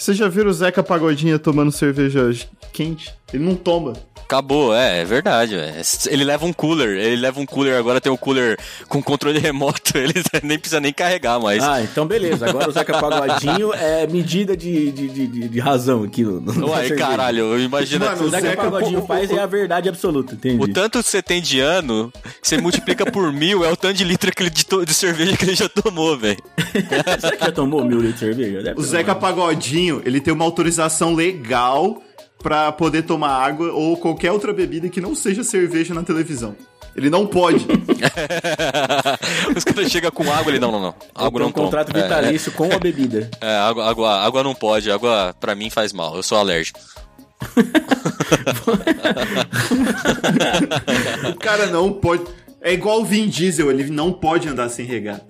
Vocês 0.00 0.16
já 0.16 0.28
viram 0.28 0.50
o 0.50 0.52
Zeca 0.52 0.82
Pagodinha 0.82 1.38
tomando 1.38 1.70
cerveja 1.70 2.30
quente? 2.72 3.14
Ele 3.32 3.44
não 3.44 3.54
toma. 3.54 3.92
Acabou, 4.24 4.74
é, 4.74 5.02
é 5.02 5.04
verdade. 5.04 5.54
é. 5.54 5.82
Ele 6.06 6.24
leva 6.24 6.46
um 6.46 6.52
cooler, 6.52 6.96
ele 6.98 7.16
leva 7.20 7.38
um 7.38 7.44
cooler, 7.44 7.76
agora 7.76 8.00
tem 8.00 8.10
um 8.10 8.16
cooler 8.16 8.58
com 8.88 9.02
controle 9.02 9.38
remoto, 9.40 9.98
ele 9.98 10.14
nem 10.42 10.58
precisa 10.58 10.80
nem 10.80 10.94
carregar 10.94 11.38
mais. 11.38 11.62
Ah, 11.62 11.82
então 11.82 12.06
beleza. 12.06 12.48
Agora 12.48 12.68
o 12.70 12.72
Zeca 12.72 12.98
Pagodinho 12.98 13.74
é 13.74 14.06
medida 14.06 14.56
de, 14.56 14.90
de, 14.92 15.08
de, 15.08 15.48
de- 15.48 15.60
razão 15.60 16.04
aqui 16.04 16.22
no, 16.22 16.40
no 16.40 16.68
cerveja. 16.70 16.96
caralho, 16.96 17.60
imagina. 17.60 18.06
Mano, 18.06 18.22
O 18.22 18.26
o 18.26 18.30
Zeca, 18.30 18.48
Zeca- 18.48 18.62
Pagodinho 18.62 19.02
o- 19.02 19.06
faz 19.06 19.30
é 19.30 19.38
a 19.38 19.46
verdade 19.46 19.88
absoluta, 19.90 20.34
entendi. 20.34 20.62
O 20.62 20.72
tanto 20.72 21.02
que 21.02 21.08
você 21.08 21.22
tem 21.22 21.42
de 21.42 21.60
ano, 21.60 22.10
você 22.42 22.56
multiplica 22.56 23.04
por 23.04 23.30
mil, 23.30 23.62
é 23.62 23.70
o 23.70 23.76
tanto 23.76 23.94
de 23.98 24.04
litro 24.04 24.32
que 24.34 24.42
ele- 24.42 24.50
de, 24.64 24.66
to- 24.66 24.84
de 24.86 24.94
cerveja 24.94 25.36
que 25.36 25.44
ele 25.44 25.54
já 25.54 25.68
tomou, 25.68 26.18
velho. 26.18 26.42
Será 27.20 27.36
que 27.36 27.44
já 27.44 27.52
tomou 27.52 27.84
mil 27.84 27.98
litros 27.98 28.14
de 28.14 28.20
cerveja? 28.20 28.62
Deve 28.62 28.80
O 28.80 28.82
Zeca. 28.82 29.14
Pagodinho, 29.14 30.02
ele 30.04 30.20
tem 30.20 30.32
uma 30.34 30.44
autorização 30.44 31.14
legal 31.14 32.02
pra 32.42 32.72
poder 32.72 33.02
tomar 33.02 33.30
água 33.30 33.70
ou 33.72 33.96
qualquer 33.96 34.32
outra 34.32 34.52
bebida 34.52 34.88
que 34.88 35.00
não 35.00 35.14
seja 35.14 35.44
cerveja 35.44 35.94
na 35.94 36.02
televisão. 36.02 36.56
Ele 36.96 37.10
não 37.10 37.26
pode. 37.26 37.66
Os 39.56 39.64
caras 39.64 39.90
chegam 39.90 40.10
com 40.12 40.30
água, 40.32 40.50
ele, 40.52 40.60
não, 40.60 40.70
não, 40.70 40.80
não. 40.80 40.94
Água 41.14 41.30
Tem 41.32 41.40
não 41.40 41.48
um 41.48 41.52
contrato. 41.52 41.96
É, 41.96 42.02
vitalício 42.02 42.52
com 42.52 42.72
a 42.72 42.78
bebida. 42.78 43.28
É, 43.40 43.56
água, 43.56 43.84
água, 43.88 44.20
água 44.24 44.42
não 44.44 44.54
pode, 44.54 44.88
água 44.90 45.34
pra 45.40 45.54
mim 45.56 45.70
faz 45.70 45.92
mal, 45.92 46.14
eu 46.16 46.22
sou 46.22 46.38
alérgico. 46.38 46.78
o 51.30 51.34
cara 51.34 51.66
não 51.66 51.92
pode. 51.92 52.22
É 52.64 52.72
igual 52.72 53.02
o 53.02 53.04
Vin 53.04 53.28
Diesel, 53.28 53.70
ele 53.70 53.90
não 53.90 54.10
pode 54.12 54.48
andar 54.48 54.68
sem 54.70 54.86
regar. 54.86 55.20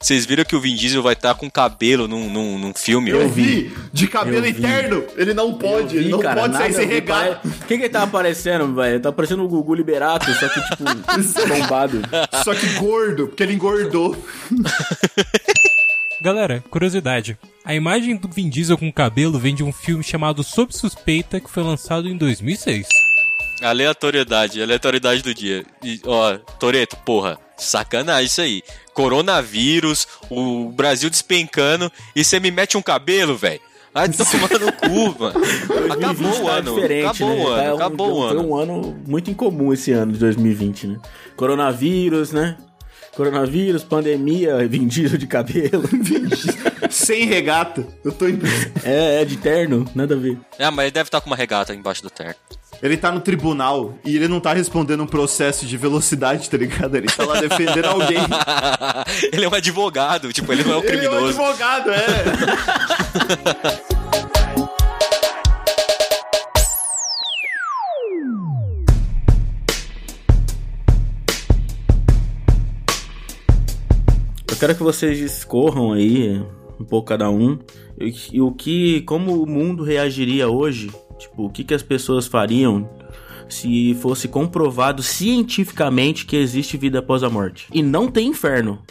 Vocês 0.00 0.24
viram 0.26 0.44
que 0.44 0.54
o 0.54 0.60
Vin 0.60 0.76
Diesel 0.76 1.02
vai 1.02 1.14
estar 1.14 1.34
com 1.34 1.50
cabelo 1.50 2.06
num, 2.06 2.30
num, 2.30 2.58
num 2.58 2.72
filme? 2.74 3.10
Eu 3.10 3.24
ó? 3.24 3.28
vi, 3.28 3.72
de 3.92 4.06
cabelo 4.06 4.36
Eu 4.36 4.42
vi. 4.42 4.50
eterno, 4.50 5.04
ele 5.16 5.34
não 5.34 5.54
pode, 5.54 5.96
ele 5.96 6.06
Ih, 6.08 6.10
não 6.10 6.20
cara, 6.20 6.42
pode 6.42 6.54
sair 6.56 6.72
sem 6.74 6.84
a 6.84 6.88
ver, 6.88 6.94
regar. 6.94 7.40
pare- 7.40 7.54
Quem 7.66 7.78
que 7.78 7.84
ele 7.84 7.88
tá 7.92 8.02
aparecendo, 8.02 8.72
velho? 8.74 9.00
Tá 9.00 9.10
parecendo 9.10 9.42
o 9.42 9.48
Gugu 9.48 9.74
Liberato, 9.74 10.30
só 10.34 10.48
que, 10.48 10.60
tipo, 10.60 10.84
bombado. 11.48 12.02
Só 12.44 12.54
que 12.54 12.66
gordo, 12.74 13.26
porque 13.28 13.42
ele 13.42 13.54
engordou. 13.54 14.16
Galera, 16.22 16.62
curiosidade. 16.70 17.36
A 17.64 17.74
imagem 17.74 18.16
do 18.16 18.28
Vin 18.28 18.48
Diesel 18.48 18.78
com 18.78 18.92
cabelo 18.92 19.38
vem 19.38 19.54
de 19.54 19.64
um 19.64 19.72
filme 19.72 20.04
chamado 20.04 20.44
Sob 20.44 20.74
Suspeita, 20.76 21.40
que 21.40 21.50
foi 21.50 21.62
lançado 21.62 22.08
em 22.08 22.16
2006. 22.16 22.86
Aleatoriedade, 23.62 24.62
aleatoriedade 24.62 25.22
do 25.22 25.34
dia. 25.34 25.64
E, 25.82 26.00
ó, 26.04 26.36
Toreto, 26.58 26.96
porra, 26.98 27.38
sacanagem 27.56 28.26
isso 28.26 28.40
aí. 28.40 28.62
Coronavírus, 28.92 30.06
o 30.30 30.70
Brasil 30.70 31.08
despencando 31.10 31.90
e 32.14 32.22
você 32.24 32.38
me 32.38 32.50
mete 32.50 32.76
um 32.76 32.82
cabelo, 32.82 33.36
velho. 33.36 33.60
Ai, 33.94 34.08
tomando 34.12 34.58
no 34.66 34.72
cu, 34.72 35.18
mano. 35.22 35.40
2020 35.40 35.92
Acabou 35.92 36.30
o 36.30 36.44
tá 36.46 36.52
ano. 36.52 36.74
diferente, 36.74 37.06
acabou 37.06 37.28
né? 37.30 37.42
o 37.42 37.46
ano, 37.48 37.64
Tá 37.78 37.86
acabou 37.86 38.10
o 38.12 38.28
Foi 38.28 38.38
ano. 38.38 38.48
um 38.48 38.56
ano 38.56 39.02
muito 39.06 39.30
incomum 39.30 39.72
esse 39.72 39.90
ano 39.92 40.12
de 40.12 40.18
2020, 40.18 40.86
né? 40.88 40.98
Coronavírus, 41.34 42.32
né? 42.32 42.58
Coronavírus, 43.16 43.82
pandemia, 43.82 44.68
Diesel 44.68 45.16
de 45.16 45.26
cabelo. 45.26 45.84
Sem 46.90 47.24
regata. 47.26 47.86
Eu 48.04 48.12
tô 48.12 48.28
impressionado. 48.28 48.80
é, 48.84 49.22
é 49.22 49.24
de 49.24 49.38
terno, 49.38 49.90
nada 49.94 50.14
a 50.14 50.18
ver. 50.18 50.38
Ah, 50.58 50.70
mas 50.70 50.84
ele 50.84 50.90
deve 50.92 51.08
estar 51.08 51.22
com 51.22 51.30
uma 51.30 51.36
regata 51.36 51.74
embaixo 51.74 52.02
do 52.02 52.10
terno. 52.10 52.34
Ele 52.82 52.96
tá 52.96 53.10
no 53.10 53.20
tribunal 53.20 53.94
e 54.04 54.16
ele 54.16 54.28
não 54.28 54.38
tá 54.38 54.52
respondendo 54.52 55.02
um 55.02 55.06
processo 55.06 55.64
de 55.66 55.76
velocidade, 55.76 56.48
tá 56.50 56.56
ligado? 56.56 56.94
Ele 56.96 57.06
tá 57.06 57.24
lá 57.24 57.40
defendendo 57.40 57.86
alguém. 57.86 58.18
ele 59.32 59.44
é 59.44 59.48
um 59.48 59.54
advogado, 59.54 60.32
tipo, 60.32 60.52
ele 60.52 60.62
não 60.62 60.74
é 60.74 60.76
um 60.76 60.80
Ele 60.82 61.06
é 61.06 61.10
um 61.10 61.12
criminoso. 61.12 61.42
advogado, 61.42 61.90
é. 61.90 62.06
Eu 74.48 74.60
quero 74.60 74.74
que 74.74 74.82
vocês 74.82 75.18
discorram 75.18 75.92
aí, 75.92 76.42
um 76.80 76.84
pouco 76.84 77.08
cada 77.08 77.28
um, 77.28 77.58
e, 78.00 78.14
e 78.32 78.40
o 78.40 78.52
que, 78.52 79.02
como 79.02 79.42
o 79.42 79.46
mundo 79.46 79.82
reagiria 79.84 80.48
hoje, 80.48 80.90
tipo, 81.18 81.46
o 81.46 81.50
que, 81.50 81.64
que 81.64 81.74
as 81.74 81.82
pessoas 81.82 82.26
fariam 82.26 82.88
se 83.48 83.94
fosse 84.00 84.28
comprovado 84.28 85.02
cientificamente 85.02 86.26
que 86.26 86.36
existe 86.36 86.76
vida 86.76 86.98
após 86.98 87.22
a 87.22 87.30
morte. 87.30 87.66
E 87.72 87.82
não 87.82 88.10
tem 88.10 88.28
inferno. 88.28 88.82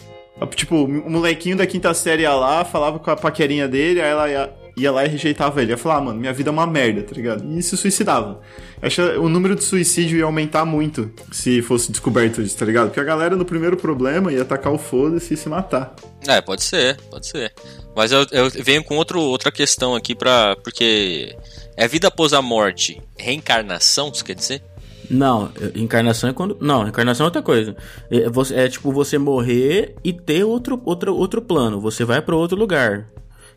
Tipo, 0.54 0.84
o 0.84 1.10
molequinho 1.10 1.56
da 1.56 1.66
quinta 1.66 1.94
série 1.94 2.24
ia 2.24 2.34
lá, 2.34 2.66
falava 2.66 3.00
com 3.00 3.10
a 3.10 3.16
paquerinha 3.16 3.68
dele, 3.68 4.02
aí 4.02 4.10
ela 4.10 4.30
ia, 4.30 4.54
ia 4.76 4.92
lá 4.92 5.06
e 5.06 5.08
rejeitava 5.08 5.62
ele. 5.62 5.72
Ia 5.72 5.78
falar, 5.78 5.96
ah, 5.96 6.02
mano, 6.02 6.20
minha 6.20 6.34
vida 6.34 6.50
é 6.50 6.52
uma 6.52 6.68
merda, 6.68 7.04
tá 7.04 7.16
ligado? 7.16 7.58
E 7.58 7.64
se 7.64 7.78
suicidava. 7.78 8.42
Acho 8.82 9.02
que 9.02 9.18
o 9.18 9.30
número 9.30 9.56
de 9.56 9.64
suicídio 9.64 10.18
ia 10.18 10.26
aumentar 10.26 10.66
muito 10.66 11.10
se 11.32 11.62
fosse 11.62 11.90
descoberto 11.90 12.42
isso, 12.42 12.58
tá 12.58 12.66
ligado? 12.66 12.88
Porque 12.88 13.00
a 13.00 13.04
galera 13.06 13.36
no 13.38 13.46
primeiro 13.46 13.78
problema 13.78 14.32
ia 14.32 14.42
atacar 14.42 14.74
o 14.74 14.78
foda-se 14.78 15.34
e 15.34 15.38
se 15.38 15.48
matar. 15.48 15.96
É, 16.28 16.42
pode 16.42 16.64
ser, 16.64 16.98
pode 17.10 17.28
ser. 17.28 17.54
Mas 17.96 18.12
eu, 18.12 18.28
eu 18.32 18.50
venho 18.50 18.84
com 18.84 18.98
outro, 18.98 19.22
outra 19.22 19.52
questão 19.52 19.96
aqui 19.96 20.14
pra. 20.14 20.58
Porque. 20.62 21.34
É 21.78 21.88
vida 21.88 22.08
após 22.08 22.34
a 22.34 22.42
morte 22.42 23.02
reencarnação, 23.18 24.10
isso 24.14 24.24
quer 24.24 24.36
dizer? 24.36 24.64
Não, 25.10 25.52
encarnação 25.76 26.30
é 26.30 26.34
quando. 26.34 26.58
Não, 26.60 26.88
encarnação 26.88 27.26
é 27.26 27.28
outra 27.28 27.42
coisa. 27.44 27.76
É, 28.10 28.28
você- 28.30 28.56
é 28.56 28.68
tipo 28.68 28.92
você 28.92 29.18
morrer 29.18 29.96
e 30.04 30.12
ter 30.12 30.44
outro, 30.44 30.82
outro, 30.84 31.16
outro 31.16 31.42
plano. 31.42 31.80
Você 31.80 32.04
vai 32.04 32.22
pra 32.22 32.36
outro 32.36 32.58
lugar. 32.58 33.08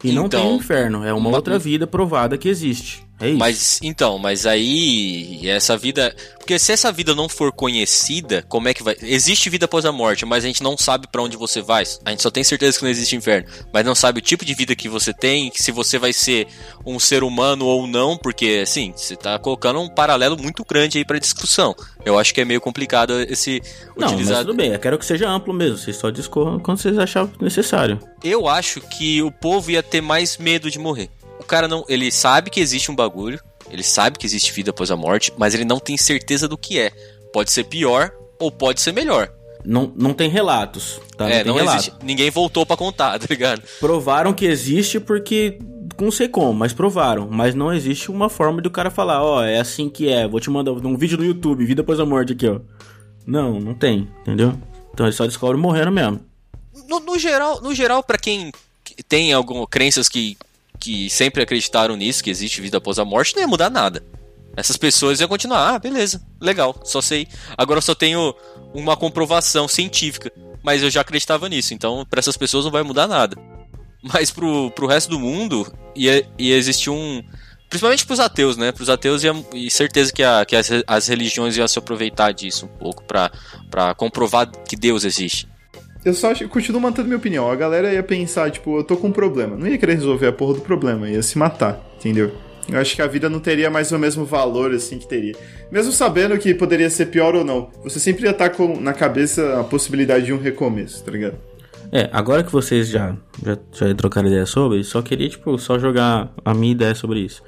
E 0.04 0.12
não 0.12 0.26
Então, 0.26 0.40
tem 0.42 0.56
inferno. 0.56 1.04
É 1.04 1.12
uma 1.12 1.28
uma- 1.28 1.36
outra 1.36 1.58
vida 1.58 1.86
provada 1.86 2.36
que 2.36 2.48
existe. 2.48 3.02
É 3.20 3.28
isso. 3.28 3.38
Mas 3.38 3.80
então, 3.82 4.18
mas 4.18 4.46
aí 4.46 5.40
essa 5.48 5.76
vida, 5.76 6.14
porque 6.38 6.58
se 6.58 6.72
essa 6.72 6.92
vida 6.92 7.14
não 7.14 7.28
for 7.28 7.52
conhecida, 7.52 8.44
como 8.48 8.68
é 8.68 8.74
que 8.74 8.82
vai? 8.82 8.96
Existe 9.02 9.50
vida 9.50 9.64
após 9.64 9.84
a 9.84 9.92
morte, 9.92 10.24
mas 10.24 10.44
a 10.44 10.46
gente 10.46 10.62
não 10.62 10.76
sabe 10.76 11.08
pra 11.10 11.22
onde 11.22 11.36
você 11.36 11.60
vai. 11.60 11.84
A 12.04 12.10
gente 12.10 12.22
só 12.22 12.30
tem 12.30 12.44
certeza 12.44 12.78
que 12.78 12.84
não 12.84 12.90
existe 12.90 13.16
inferno, 13.16 13.48
mas 13.72 13.84
não 13.84 13.94
sabe 13.94 14.18
o 14.18 14.22
tipo 14.22 14.44
de 14.44 14.54
vida 14.54 14.76
que 14.76 14.88
você 14.88 15.12
tem, 15.12 15.50
se 15.54 15.72
você 15.72 15.98
vai 15.98 16.12
ser 16.12 16.46
um 16.86 16.98
ser 16.98 17.22
humano 17.22 17.66
ou 17.66 17.86
não, 17.86 18.16
porque 18.16 18.60
assim, 18.62 18.92
você 18.96 19.16
tá 19.16 19.38
colocando 19.38 19.80
um 19.80 19.88
paralelo 19.88 20.36
muito 20.36 20.64
grande 20.64 20.98
aí 20.98 21.04
pra 21.04 21.18
discussão. 21.18 21.74
Eu 22.04 22.18
acho 22.18 22.32
que 22.32 22.40
é 22.40 22.44
meio 22.44 22.60
complicado 22.60 23.20
esse 23.22 23.60
Não, 23.96 24.08
utilizar 24.08 24.38
mas 24.38 24.46
tudo 24.46 24.56
bem. 24.56 24.72
Eu 24.72 24.78
quero 24.78 24.98
que 24.98 25.04
seja 25.04 25.28
amplo 25.28 25.52
mesmo. 25.52 25.76
Vocês 25.76 25.96
só 25.96 26.10
discorram 26.10 26.58
quando 26.58 26.78
vocês 26.78 26.98
acharem 26.98 27.32
necessário. 27.40 27.98
Eu 28.22 28.48
acho 28.48 28.80
que 28.80 29.22
o 29.22 29.30
povo 29.30 29.70
ia 29.70 29.82
ter 29.82 30.00
mais 30.00 30.36
medo 30.38 30.70
de 30.70 30.78
morrer. 30.78 31.10
O 31.48 31.56
cara 31.56 31.66
não, 31.66 31.82
ele 31.88 32.12
sabe 32.12 32.50
que 32.50 32.60
existe 32.60 32.90
um 32.90 32.94
bagulho, 32.94 33.40
ele 33.70 33.82
sabe 33.82 34.18
que 34.18 34.26
existe 34.26 34.52
vida 34.52 34.68
após 34.68 34.90
a 34.90 34.96
morte, 34.96 35.32
mas 35.38 35.54
ele 35.54 35.64
não 35.64 35.80
tem 35.80 35.96
certeza 35.96 36.46
do 36.46 36.58
que 36.58 36.78
é. 36.78 36.90
Pode 37.32 37.50
ser 37.50 37.64
pior 37.64 38.12
ou 38.38 38.52
pode 38.52 38.82
ser 38.82 38.92
melhor. 38.92 39.32
Não, 39.64 39.90
não 39.96 40.12
tem 40.12 40.28
relatos, 40.28 41.00
tá? 41.16 41.26
é, 41.26 41.42
não 41.42 41.54
não 41.54 41.58
relato. 41.58 41.78
existe. 41.78 41.94
Ninguém 42.04 42.30
voltou 42.30 42.66
pra 42.66 42.76
contar, 42.76 43.16
tá 43.18 43.24
ligado? 43.30 43.62
Provaram 43.80 44.34
que 44.34 44.44
existe 44.44 45.00
porque. 45.00 45.58
Não 45.98 46.10
sei 46.10 46.28
como, 46.28 46.52
mas 46.52 46.74
provaram. 46.74 47.26
Mas 47.30 47.54
não 47.54 47.72
existe 47.72 48.10
uma 48.10 48.28
forma 48.28 48.60
do 48.60 48.70
cara 48.70 48.90
falar, 48.90 49.24
ó, 49.24 49.42
é 49.42 49.58
assim 49.58 49.88
que 49.88 50.06
é. 50.06 50.28
Vou 50.28 50.40
te 50.40 50.50
mandar 50.50 50.72
um 50.72 50.98
vídeo 50.98 51.16
no 51.16 51.24
YouTube, 51.24 51.64
vida 51.64 51.80
após 51.80 51.98
a 51.98 52.04
morte 52.04 52.34
aqui, 52.34 52.46
ó. 52.46 52.60
Não, 53.26 53.58
não 53.58 53.72
tem, 53.72 54.06
entendeu? 54.20 54.52
Então 54.92 55.06
eles 55.06 55.16
só 55.16 55.24
descobrem 55.24 55.58
morrendo 55.62 55.92
mesmo. 55.92 56.20
No, 56.86 57.00
no 57.00 57.18
geral, 57.18 57.62
no 57.62 57.74
geral 57.74 58.02
para 58.02 58.18
quem 58.18 58.52
tem 59.08 59.32
algumas 59.32 59.66
crenças 59.70 60.10
que, 60.10 60.36
que 60.78 61.10
sempre 61.10 61.42
acreditaram 61.42 61.96
nisso, 61.96 62.22
que 62.22 62.30
existe 62.30 62.60
vida 62.60 62.78
após 62.78 62.98
a 62.98 63.04
morte, 63.04 63.34
não 63.34 63.42
ia 63.42 63.48
mudar 63.48 63.70
nada. 63.70 64.02
Essas 64.56 64.76
pessoas 64.76 65.20
iam 65.20 65.28
continuar, 65.28 65.74
ah, 65.74 65.78
beleza, 65.78 66.20
legal, 66.40 66.80
só 66.84 67.00
sei. 67.00 67.28
Agora 67.56 67.78
eu 67.78 67.82
só 67.82 67.94
tenho 67.94 68.34
uma 68.74 68.96
comprovação 68.96 69.68
científica, 69.68 70.32
mas 70.62 70.82
eu 70.82 70.90
já 70.90 71.00
acreditava 71.00 71.48
nisso, 71.48 71.74
então 71.74 72.04
para 72.08 72.18
essas 72.18 72.36
pessoas 72.36 72.64
não 72.64 72.72
vai 72.72 72.82
mudar 72.82 73.06
nada. 73.06 73.36
Mas 74.02 74.30
pro, 74.30 74.70
pro 74.72 74.86
resto 74.86 75.10
do 75.10 75.18
mundo 75.18 75.70
ia, 75.94 76.26
ia 76.38 76.56
existir 76.56 76.90
um. 76.90 77.22
Principalmente 77.68 78.06
pros 78.06 78.20
ateus, 78.20 78.56
né? 78.56 78.72
Pros 78.72 78.88
ateus 78.88 79.22
ia, 79.22 79.32
e 79.52 79.70
certeza 79.70 80.12
que, 80.12 80.22
a, 80.22 80.44
que 80.44 80.56
as, 80.56 80.70
as 80.86 81.08
religiões 81.08 81.56
iam 81.56 81.68
se 81.68 81.78
aproveitar 81.78 82.32
disso 82.32 82.66
um 82.66 82.78
pouco 82.78 83.04
pra 83.04 83.30
comprovar 83.96 84.50
que 84.66 84.76
Deus 84.76 85.04
existe. 85.04 85.46
Eu 86.08 86.14
só 86.14 86.30
acho, 86.30 86.48
continuo 86.48 86.80
mantendo 86.80 87.06
minha 87.06 87.18
opinião. 87.18 87.50
A 87.50 87.54
galera 87.54 87.92
ia 87.92 88.02
pensar, 88.02 88.50
tipo, 88.50 88.78
eu 88.78 88.82
tô 88.82 88.96
com 88.96 89.08
um 89.08 89.12
problema. 89.12 89.56
Não 89.56 89.66
ia 89.66 89.76
querer 89.76 89.92
resolver 89.92 90.26
a 90.28 90.32
porra 90.32 90.54
do 90.54 90.62
problema, 90.62 91.06
ia 91.06 91.22
se 91.22 91.36
matar, 91.36 91.86
entendeu? 91.98 92.32
Eu 92.66 92.78
acho 92.78 92.96
que 92.96 93.02
a 93.02 93.06
vida 93.06 93.28
não 93.28 93.38
teria 93.40 93.68
mais 93.68 93.92
o 93.92 93.98
mesmo 93.98 94.24
valor, 94.24 94.72
assim, 94.72 94.98
que 94.98 95.06
teria. 95.06 95.34
Mesmo 95.70 95.92
sabendo 95.92 96.38
que 96.38 96.54
poderia 96.54 96.88
ser 96.88 97.06
pior 97.06 97.34
ou 97.34 97.44
não, 97.44 97.68
você 97.84 98.00
sempre 98.00 98.24
ia 98.24 98.30
estar 98.30 98.48
com 98.48 98.80
na 98.80 98.94
cabeça 98.94 99.60
a 99.60 99.64
possibilidade 99.64 100.24
de 100.24 100.32
um 100.32 100.38
recomeço, 100.38 101.04
tá 101.04 101.12
ligado? 101.12 101.36
É, 101.92 102.08
agora 102.10 102.42
que 102.42 102.50
vocês 102.50 102.88
já, 102.88 103.14
já, 103.44 103.58
já 103.70 103.94
trocaram 103.94 104.28
ideia 104.28 104.46
sobre, 104.46 104.82
só 104.84 105.02
queria, 105.02 105.28
tipo, 105.28 105.58
só 105.58 105.78
jogar 105.78 106.32
a 106.42 106.54
minha 106.54 106.72
ideia 106.72 106.94
sobre 106.94 107.20
isso. 107.20 107.42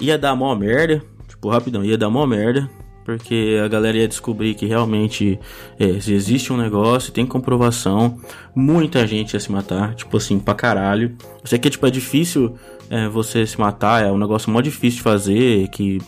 Ia 0.00 0.18
dar 0.18 0.34
mó 0.34 0.52
merda, 0.56 1.00
tipo, 1.28 1.48
rapidão, 1.48 1.84
ia 1.84 1.96
dar 1.96 2.10
mó 2.10 2.26
merda, 2.26 2.68
porque 3.04 3.60
a 3.62 3.68
galera 3.68 3.98
ia 3.98 4.08
descobrir 4.08 4.54
que 4.54 4.66
realmente 4.66 5.38
é, 5.78 6.00
se 6.00 6.12
existe 6.12 6.52
um 6.52 6.56
negócio, 6.56 7.12
tem 7.12 7.26
comprovação, 7.26 8.18
muita 8.54 9.06
gente 9.06 9.34
ia 9.34 9.40
se 9.40 9.52
matar, 9.52 9.94
tipo 9.94 10.16
assim, 10.16 10.38
pra 10.38 10.54
caralho. 10.54 11.16
Eu 11.42 11.46
sei 11.46 11.58
que, 11.58 11.68
tipo, 11.68 11.86
é 11.86 11.90
difícil 11.90 12.56
é, 12.88 13.08
você 13.08 13.46
se 13.46 13.58
matar, 13.60 14.02
é 14.02 14.10
um 14.10 14.18
negócio 14.18 14.50
mó 14.50 14.60
difícil 14.60 14.98
de 14.98 15.02
fazer, 15.02 15.68
que 15.68 15.98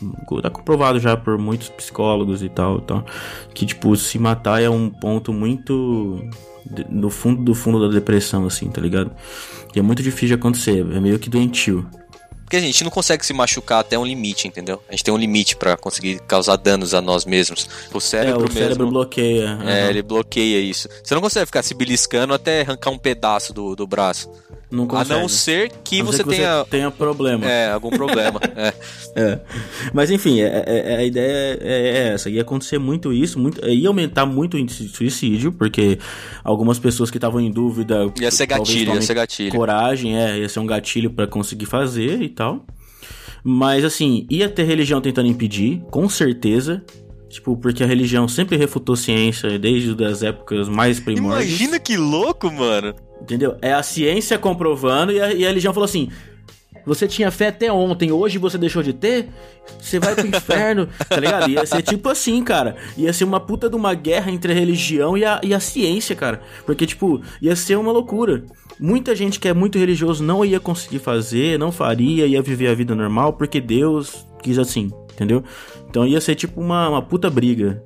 tá 0.43 0.51
comprovado 0.51 0.99
já 0.99 1.17
por 1.17 1.39
muitos 1.39 1.69
psicólogos 1.69 2.43
e 2.43 2.49
tal, 2.49 2.81
tal 2.81 3.05
que, 3.55 3.67
tipo, 3.67 3.95
se 3.97 4.19
matar 4.19 4.63
é 4.63 4.71
um 4.71 4.89
ponto 4.89 5.33
muito 5.33 6.23
no 6.89 7.11
fundo 7.11 7.43
do 7.43 7.55
fundo 7.55 7.81
da 7.81 7.93
depressão, 7.93 8.47
assim, 8.47 8.69
tá 8.69 8.81
ligado? 8.81 9.13
Que 9.73 9.79
é 9.79 9.83
muito 9.83 10.03
difícil 10.03 10.29
de 10.29 10.35
acontecer, 10.35 10.81
é 10.81 11.01
meio 11.01 11.19
que 11.19 11.31
doentio. 11.31 11.87
Porque 12.47 12.57
a 12.57 12.61
gente 12.61 12.85
não 12.85 12.93
consegue 12.93 13.27
se 13.27 13.33
machucar 13.33 13.81
até 13.81 13.99
um 13.99 14.05
limite, 14.05 14.47
entendeu? 14.47 14.81
A 14.89 14.93
gente 14.93 15.03
tem 15.03 15.13
um 15.13 15.17
limite 15.17 15.57
pra 15.57 15.77
conseguir 15.77 16.21
causar 16.29 16.55
danos 16.55 16.95
a 16.95 17.01
nós 17.03 17.25
mesmos. 17.25 17.69
O 17.93 17.99
É, 17.99 18.01
cérebro 18.01 18.45
o 18.45 18.53
cérebro 18.53 18.85
mesmo. 18.85 18.91
bloqueia. 18.93 19.59
É, 19.67 19.91
ele 19.91 20.01
bloqueia 20.01 20.61
isso. 20.61 20.89
Você 21.03 21.13
não 21.13 21.21
consegue 21.21 21.47
ficar 21.47 21.65
se 21.65 21.75
beliscando 21.75 22.33
até 22.33 22.61
arrancar 22.61 22.91
um 22.91 22.99
pedaço 22.99 23.53
do, 23.53 23.75
do 23.75 23.85
braço. 23.85 24.31
Não 24.71 24.85
A 24.85 24.87
consegue. 24.89 25.21
não 25.21 25.29
ser 25.29 25.73
que 25.85 25.97
A 26.01 26.05
não 26.05 26.07
você 26.13 26.17
ser 26.19 26.25
que 26.25 26.31
tenha. 26.31 26.65
tenha 26.71 26.91
problema. 26.91 27.47
É, 27.47 27.71
algum 27.71 27.91
problema. 27.91 28.41
é. 28.57 28.75
É. 29.15 29.41
Mas 29.93 30.11
enfim, 30.11 30.41
é- 30.41 30.65
é- 30.67 30.93
é- 30.93 30.97
a 30.97 31.05
ideia 31.05 31.59
é, 31.61 31.89
é 32.09 32.09
essa. 32.15 32.29
Ia 32.29 32.43
acontecer 32.43 32.79
muito 32.79 33.13
isso, 33.13 33.39
muito, 33.39 33.65
ia 33.67 33.89
aumentar 33.89 34.27
muito 34.27 34.55
o 34.57 34.59
índice 34.59 34.85
de 34.85 34.89
suicídio, 34.97 35.53
porque 35.53 35.99
algumas 36.43 36.79
pessoas 36.79 37.11
que 37.11 37.17
estavam 37.17 37.41
em 37.41 37.51
dúvida. 37.51 38.13
Ia 38.21 38.31
ser 38.31 38.47
gatilho, 38.47 38.95
ia 38.95 39.03
ser 39.03 39.15
gatilho. 39.15 39.53
Coragem, 39.53 40.17
é, 40.19 40.39
ia 40.39 40.49
ser 40.49 40.59
um 40.61 40.67
gatilho 40.67 41.11
pra 41.11 41.27
conseguir 41.27 41.67
fazer 41.67 42.21
e 42.21 42.29
tal. 42.29 42.67
Mas 43.45 43.85
assim, 43.85 44.27
ia 44.29 44.49
ter 44.49 44.65
religião 44.65 45.01
tentando 45.01 45.29
impedir, 45.29 45.81
com 45.91 46.09
certeza. 46.09 46.83
Tipo, 47.37 47.55
porque 47.55 47.85
a 47.85 47.87
religião 47.87 48.27
sempre 48.27 48.57
refutou 48.57 48.97
ciência 48.97 49.59
desde 49.59 50.03
as 50.03 50.23
épocas 50.23 50.71
mais 50.71 50.99
primórdias. 50.99 51.51
Imagina 51.51 51.79
que 51.79 51.95
louco, 51.95 52.51
mano. 52.51 52.95
Entendeu? 53.21 53.59
É 53.61 53.75
a 53.75 53.83
ciência 53.83 54.39
comprovando 54.39 55.13
e 55.13 55.21
a, 55.21 55.35
e 55.35 55.45
a 55.45 55.49
religião 55.49 55.75
falou 55.75 55.85
assim: 55.85 56.09
você 56.87 57.07
tinha 57.07 57.31
fé 57.31 57.49
até 57.49 57.71
ontem, 57.71 58.11
hoje 58.11 58.39
você 58.39 58.57
deixou 58.57 58.83
de 58.83 58.95
ter? 58.95 59.29
Você 59.79 60.01
vai 60.01 60.15
pro 60.15 60.27
inferno, 60.27 60.89
tá 61.07 61.21
ligado? 61.21 61.51
Ia 61.51 61.67
ser 61.67 61.83
tipo 61.83 62.09
assim, 62.09 62.43
cara. 62.43 62.77
Ia 62.97 63.13
ser 63.13 63.25
uma 63.25 63.39
puta 63.39 63.69
de 63.69 63.77
uma 63.77 63.93
guerra 63.93 64.33
entre 64.33 64.53
a 64.53 64.55
religião 64.55 65.19
e 65.19 65.23
a, 65.23 65.39
e 65.45 65.53
a 65.53 65.61
ciência, 65.61 66.17
cara. 66.17 66.41
Porque, 66.65 66.87
tipo, 66.87 67.21
ia 67.43 67.55
ser 67.55 67.77
uma 67.77 67.93
loucura. 67.93 68.47
Muita 68.81 69.15
gente 69.15 69.39
que 69.39 69.47
é 69.47 69.53
muito 69.53 69.79
religioso 69.79 70.25
não 70.25 70.43
ia 70.43 70.59
conseguir 70.59 71.01
fazer, 71.01 71.59
não 71.59 71.71
faria, 71.71 72.27
ia 72.27 72.41
viver 72.41 72.69
a 72.69 72.75
vida 72.75 72.95
normal, 72.95 73.35
porque 73.35 73.61
Deus 73.61 74.27
quis 74.43 74.59
assim, 74.59 74.91
entendeu? 75.17 75.43
Então 75.89 76.07
ia 76.07 76.21
ser 76.21 76.35
tipo 76.35 76.61
uma, 76.61 76.89
uma 76.89 77.03
puta 77.03 77.29
briga. 77.31 77.83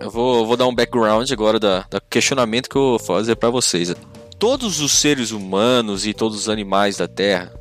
Eu 0.00 0.10
vou, 0.10 0.44
vou 0.46 0.56
dar 0.56 0.66
um 0.66 0.74
background 0.74 1.30
agora 1.30 1.60
da, 1.60 1.86
da 1.88 2.00
questionamento 2.00 2.68
que 2.68 2.76
eu 2.76 2.82
vou 2.82 2.98
fazer 2.98 3.36
pra 3.36 3.50
vocês. 3.50 3.94
Todos 4.38 4.80
os 4.80 4.92
seres 4.92 5.30
humanos 5.30 6.04
e 6.06 6.12
todos 6.12 6.36
os 6.36 6.48
animais 6.48 6.96
da 6.96 7.06
Terra, 7.06 7.52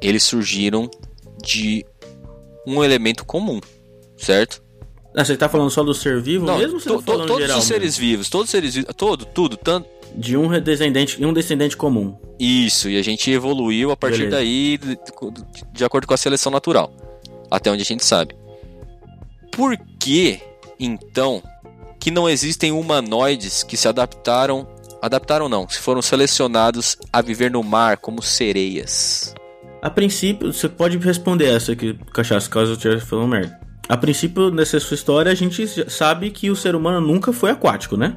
eles 0.00 0.22
surgiram 0.22 0.88
de 1.42 1.84
um 2.66 2.84
elemento 2.84 3.24
comum, 3.24 3.60
certo? 4.16 4.62
Ah, 5.16 5.24
você 5.24 5.36
tá 5.36 5.48
falando 5.48 5.70
só 5.70 5.82
do 5.82 5.92
ser 5.92 6.20
vivo 6.20 6.46
Não, 6.46 6.58
mesmo 6.58 6.78
to- 6.80 7.02
tá 7.02 7.12
to- 7.12 7.26
todos 7.26 7.38
geral 7.38 7.58
os 7.58 7.64
seres 7.64 7.96
vivos, 7.96 8.28
todos 8.28 8.44
os 8.44 8.50
seres 8.50 8.74
vivos, 8.74 8.94
todo, 8.96 9.24
tudo, 9.24 9.56
tanto. 9.56 9.88
mesmo? 9.88 10.00
De 10.14 10.36
um 10.36 10.60
descendente, 10.60 11.24
um 11.24 11.32
descendente 11.32 11.76
comum. 11.76 12.16
Isso, 12.38 12.88
e 12.88 12.96
a 12.96 13.02
gente 13.02 13.28
evoluiu 13.30 13.90
a 13.90 13.96
partir 13.96 14.18
Beleza. 14.18 14.36
daí 14.36 14.78
de, 14.78 14.98
de 15.72 15.84
acordo 15.84 16.06
com 16.06 16.14
a 16.14 16.16
seleção 16.16 16.52
natural. 16.52 16.92
Até 17.50 17.70
onde 17.72 17.82
a 17.82 17.84
gente 17.84 18.04
sabe. 18.04 18.36
Por 19.52 19.76
que, 19.98 20.40
então, 20.78 21.42
que 21.98 22.10
não 22.10 22.28
existem 22.28 22.72
humanoides 22.72 23.62
que 23.62 23.76
se 23.76 23.86
adaptaram. 23.86 24.66
Adaptaram 25.02 25.48
não, 25.48 25.68
se 25.68 25.78
foram 25.78 26.02
selecionados 26.02 26.96
a 27.12 27.22
viver 27.22 27.50
no 27.50 27.62
mar 27.62 27.96
como 27.96 28.22
sereias? 28.22 29.34
A 29.82 29.88
princípio, 29.88 30.52
você 30.52 30.68
pode 30.68 30.98
responder 30.98 31.46
essa 31.46 31.72
aqui, 31.72 31.98
cachaça, 32.12 32.50
caso 32.50 32.72
eu 32.72 32.74
estiver 32.74 33.00
falando 33.00 33.28
merda. 33.28 33.58
A 33.88 33.96
princípio, 33.96 34.50
nessa 34.50 34.78
sua 34.78 34.94
história, 34.94 35.32
a 35.32 35.34
gente 35.34 35.66
sabe 35.90 36.30
que 36.30 36.50
o 36.50 36.56
ser 36.56 36.74
humano 36.74 37.00
nunca 37.00 37.32
foi 37.32 37.50
aquático, 37.50 37.96
né? 37.96 38.14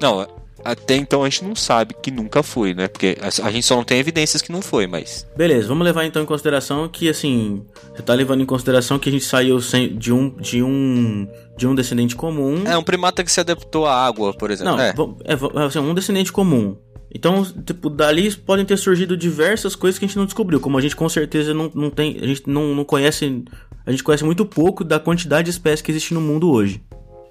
Não, 0.00 0.26
até 0.64 0.96
então 0.96 1.22
a 1.22 1.28
gente 1.28 1.44
não 1.44 1.54
sabe 1.54 1.94
que 2.02 2.10
nunca 2.10 2.42
foi, 2.42 2.74
né? 2.74 2.88
Porque 2.88 3.16
a 3.20 3.50
gente 3.50 3.66
só 3.66 3.76
não 3.76 3.84
tem 3.84 3.98
evidências 3.98 4.40
que 4.42 4.50
não 4.50 4.62
foi, 4.62 4.86
mas. 4.86 5.26
Beleza, 5.36 5.68
vamos 5.68 5.84
levar 5.84 6.04
então 6.04 6.22
em 6.22 6.26
consideração 6.26 6.88
que, 6.88 7.08
assim, 7.08 7.64
você 7.94 8.02
tá 8.02 8.14
levando 8.14 8.42
em 8.42 8.46
consideração 8.46 8.98
que 8.98 9.08
a 9.08 9.12
gente 9.12 9.24
saiu 9.24 9.60
sem- 9.60 9.94
de 9.96 10.12
um, 10.12 10.30
de 10.30 10.62
um, 10.62 11.28
de 11.56 11.66
um 11.66 11.74
descendente 11.74 12.16
comum. 12.16 12.62
É 12.66 12.76
um 12.76 12.82
primata 12.82 13.22
que 13.22 13.30
se 13.30 13.40
adaptou 13.40 13.86
à 13.86 14.06
água, 14.06 14.32
por 14.32 14.50
exemplo. 14.50 14.76
Não, 14.76 14.80
é. 14.80 14.94
é, 15.24 15.64
assim, 15.66 15.78
um 15.78 15.94
descendente 15.94 16.32
comum. 16.32 16.76
Então, 17.14 17.44
tipo, 17.44 17.88
dali 17.88 18.34
podem 18.34 18.64
ter 18.64 18.76
surgido 18.76 19.16
diversas 19.16 19.76
coisas 19.76 19.98
que 19.98 20.04
a 20.04 20.08
gente 20.08 20.16
não 20.16 20.24
descobriu. 20.24 20.58
Como 20.58 20.76
a 20.76 20.80
gente 20.80 20.96
com 20.96 21.08
certeza 21.08 21.54
não, 21.54 21.70
não 21.72 21.88
tem. 21.88 22.18
A 22.20 22.26
gente 22.26 22.42
não, 22.46 22.74
não 22.74 22.84
conhece. 22.84 23.44
A 23.86 23.90
gente 23.92 24.02
conhece 24.02 24.24
muito 24.24 24.44
pouco 24.44 24.82
da 24.82 24.98
quantidade 24.98 25.44
de 25.44 25.50
espécies 25.50 25.80
que 25.80 25.92
existe 25.92 26.12
no 26.12 26.20
mundo 26.20 26.50
hoje. 26.50 26.82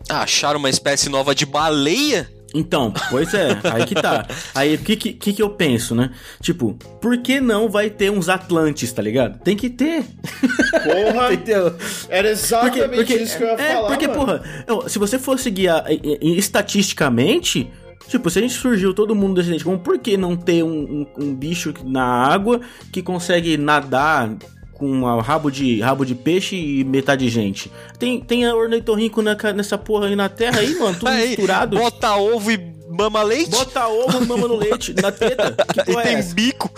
Ah, 0.10 0.22
acharam 0.24 0.60
uma 0.60 0.70
espécie 0.70 1.10
nova 1.10 1.34
de 1.36 1.46
baleia? 1.46 2.30
Então, 2.54 2.94
pois 3.10 3.34
é, 3.34 3.48
aí 3.74 3.86
que 3.86 3.96
tá. 3.96 4.28
Aí 4.54 4.76
o 4.76 4.78
que, 4.78 4.96
que, 4.96 5.34
que 5.34 5.42
eu 5.42 5.50
penso, 5.50 5.96
né? 5.96 6.12
Tipo, 6.40 6.74
por 7.02 7.18
que 7.18 7.42
não 7.42 7.68
vai 7.68 7.90
ter 7.90 8.12
uns 8.12 8.30
Atlantes, 8.30 8.92
tá 8.92 9.02
ligado? 9.02 9.40
Tem 9.40 9.56
que 9.58 9.70
ter. 9.70 10.04
Porra, 10.84 11.34
Entendeu? 11.34 11.76
era 12.10 12.30
exatamente 12.30 13.14
isso 13.14 13.38
que 13.38 13.44
eu 13.44 13.48
ia 13.48 13.54
é, 13.54 13.74
falar. 13.74 13.88
porque, 13.88 14.08
mano. 14.08 14.40
porra, 14.68 14.90
se 14.90 15.00
você 15.00 15.18
for 15.18 15.40
seguir 15.40 15.70
a- 15.70 15.86
e- 15.90 16.20
e- 16.22 16.38
estatisticamente, 16.38 17.70
tipo, 18.08 18.30
se 18.30 18.40
a 18.40 18.42
gente 18.42 18.54
surgiu 18.54 18.94
todo 18.94 19.16
mundo 19.16 19.36
descendente 19.36 19.64
comum, 19.64 19.78
por 19.80 19.98
que 19.98 20.16
não 20.18 20.36
ter 20.36 20.64
um, 20.64 20.70
um- 21.18 21.26
um 21.26 21.34
bicho 21.36 21.74
na 21.84 22.04
água 22.04 22.62
que 22.92 23.02
consegue 23.02 23.58
nadar 23.58 24.30
com 24.84 24.90
um 24.90 25.20
rabo 25.22 25.50
de, 25.50 25.80
rabo 25.80 26.06
de 26.06 26.14
peixe 26.14 26.58
e 26.58 26.84
metade 26.84 27.24
de 27.26 27.32
gente? 27.32 27.72
Tem, 27.98 28.20
tem 28.20 28.46
ornitorrinco 28.52 29.22
na 29.22 29.38
nessa 29.56 29.78
porra 29.78 30.08
aí 30.08 30.16
na 30.16 30.28
terra 30.28 30.60
aí, 30.60 30.76
mano, 30.76 30.94
tudo 30.94 31.08
Aí, 31.14 31.30
misturado. 31.30 31.78
Bota 31.78 32.16
ovo 32.16 32.52
e 32.52 32.58
mama 32.90 33.24
leite? 33.24 33.50
Bota 33.50 33.88
ovo 33.88 34.22
e 34.22 34.26
mama 34.26 34.46
no 34.46 34.58
leite, 34.58 34.94
na 35.02 35.10
teta. 35.10 35.56
Que 35.74 35.80
e 35.80 35.86
porra 35.86 36.02
é 36.04 36.22
tem 36.22 36.34
bico. 36.34 36.70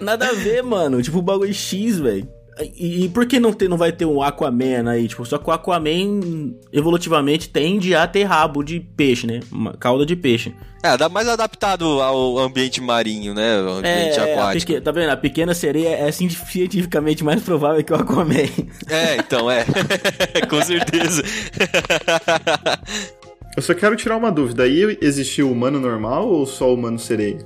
Nada 0.00 0.28
a 0.28 0.32
ver, 0.32 0.62
mano. 0.62 1.02
Tipo, 1.02 1.20
bagulho 1.20 1.52
X, 1.52 1.98
velho. 1.98 2.26
E, 2.76 3.04
e 3.04 3.08
por 3.08 3.26
que 3.26 3.40
não, 3.40 3.52
ter, 3.52 3.68
não 3.68 3.76
vai 3.76 3.90
ter 3.90 4.04
um 4.04 4.22
Aquaman 4.22 4.88
aí? 4.88 5.08
Tipo, 5.08 5.24
só 5.26 5.38
que 5.38 5.48
o 5.48 5.52
Aquaman 5.52 6.52
evolutivamente 6.72 7.48
tende 7.48 7.94
a 7.94 8.06
ter 8.06 8.24
rabo 8.24 8.62
de 8.62 8.78
peixe, 8.80 9.26
né? 9.26 9.40
Uma 9.50 9.72
cauda 9.74 10.06
de 10.06 10.14
peixe. 10.14 10.54
É, 10.82 10.96
dá 10.96 11.08
mais 11.08 11.26
adaptado 11.26 11.84
ao 12.02 12.38
ambiente 12.38 12.80
marinho, 12.80 13.32
né? 13.34 13.60
O 13.62 13.68
ambiente 13.70 14.20
a 14.20 14.24
aquático. 14.24 14.66
peque- 14.72 14.80
tá 14.82 14.92
vendo? 14.92 15.10
A 15.10 15.16
pequena 15.16 15.54
sereia 15.54 15.88
é 15.96 16.08
assim, 16.08 16.28
cientificamente 16.30 17.24
mais 17.24 17.42
provável 17.42 17.82
que 17.82 17.92
o 17.92 17.96
Aquaman. 17.96 18.34
É, 18.88 19.16
então, 19.16 19.50
é. 19.50 19.64
Com 20.48 20.62
certeza. 20.62 21.22
Eu 23.56 23.62
só 23.62 23.72
quero 23.74 23.96
tirar 23.96 24.16
uma 24.16 24.30
dúvida. 24.32 24.64
Aí 24.64 24.98
existiu 25.00 25.48
o 25.48 25.52
humano 25.52 25.80
normal 25.80 26.28
ou 26.28 26.44
só 26.46 26.68
o 26.70 26.74
humano 26.74 26.98
sereia? 26.98 27.38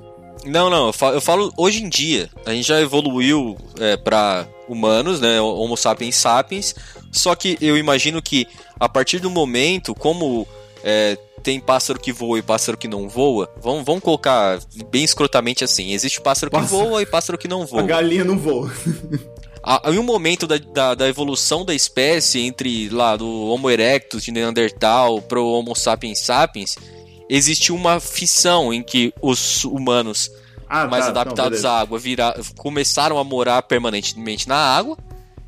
Não, 0.45 0.69
não, 0.69 0.87
eu 0.87 0.93
falo, 0.93 1.15
eu 1.15 1.21
falo 1.21 1.53
hoje 1.57 1.83
em 1.83 1.89
dia. 1.89 2.29
A 2.45 2.51
gente 2.53 2.67
já 2.67 2.79
evoluiu 2.81 3.57
é, 3.79 3.97
para 3.97 4.47
humanos, 4.67 5.19
né? 5.19 5.39
Homo 5.41 5.75
sapiens 5.75 6.15
sapiens. 6.15 6.73
Só 7.11 7.35
que 7.35 7.57
eu 7.59 7.77
imagino 7.77 8.21
que 8.21 8.47
a 8.79 8.87
partir 8.87 9.19
do 9.19 9.29
momento, 9.29 9.93
como 9.93 10.47
é, 10.83 11.17
tem 11.43 11.59
pássaro 11.59 11.99
que 11.99 12.11
voa 12.13 12.39
e 12.39 12.41
pássaro 12.41 12.77
que 12.77 12.87
não 12.87 13.09
voa, 13.09 13.51
vamos, 13.61 13.83
vamos 13.83 14.01
colocar 14.03 14.59
bem 14.89 15.03
escrotamente 15.03 15.63
assim: 15.63 15.91
existe 15.91 16.21
pássaro 16.21 16.49
que 16.51 16.57
Pássaro. 16.57 16.83
voa 16.89 17.01
e 17.01 17.05
pássaro 17.05 17.37
que 17.37 17.47
não 17.47 17.63
A 17.63 17.65
voa. 17.65 17.81
galinha 17.83 18.23
não 18.23 18.37
voa. 18.37 18.71
A- 19.61 19.81
Em 19.91 19.97
um 19.99 20.03
momento 20.03 20.47
da, 20.47 20.57
da, 20.57 20.95
da 20.95 21.07
evolução 21.09 21.65
da 21.65 21.73
espécie, 21.75 22.39
entre 22.41 22.87
lá 22.89 23.17
do 23.17 23.27
Homo 23.49 23.69
erectus 23.69 24.23
de 24.23 24.31
Neandertal 24.31 25.21
pro 25.21 25.45
Homo 25.45 25.75
sapiens 25.75 26.19
sapiens, 26.19 26.75
existe 27.29 27.71
uma 27.71 27.99
fissão 27.99 28.73
em 28.73 28.81
que 28.81 29.13
os 29.21 29.63
humanos 29.63 30.31
Ah, 30.67 30.87
mais 30.87 31.05
tá, 31.05 31.11
adaptados 31.11 31.63
não, 31.63 31.69
à 31.69 31.79
água 31.79 31.99
vira, 31.99 32.35
começaram 32.57 33.17
a 33.19 33.23
morar 33.23 33.61
permanentemente 33.61 34.47
na 34.47 34.57
água, 34.57 34.97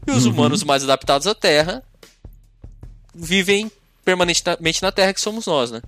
e 0.08 0.12
os 0.12 0.26
humanos 0.26 0.64
mais 0.64 0.84
adaptados 0.84 1.28
à 1.28 1.36
terra 1.36 1.84
vivem 3.14 3.72
permanentemente 4.06 4.82
na 4.82 4.92
terra, 4.92 5.14
que 5.14 5.22
somos 5.22 5.46
nós, 5.46 5.72
né? 5.72 5.82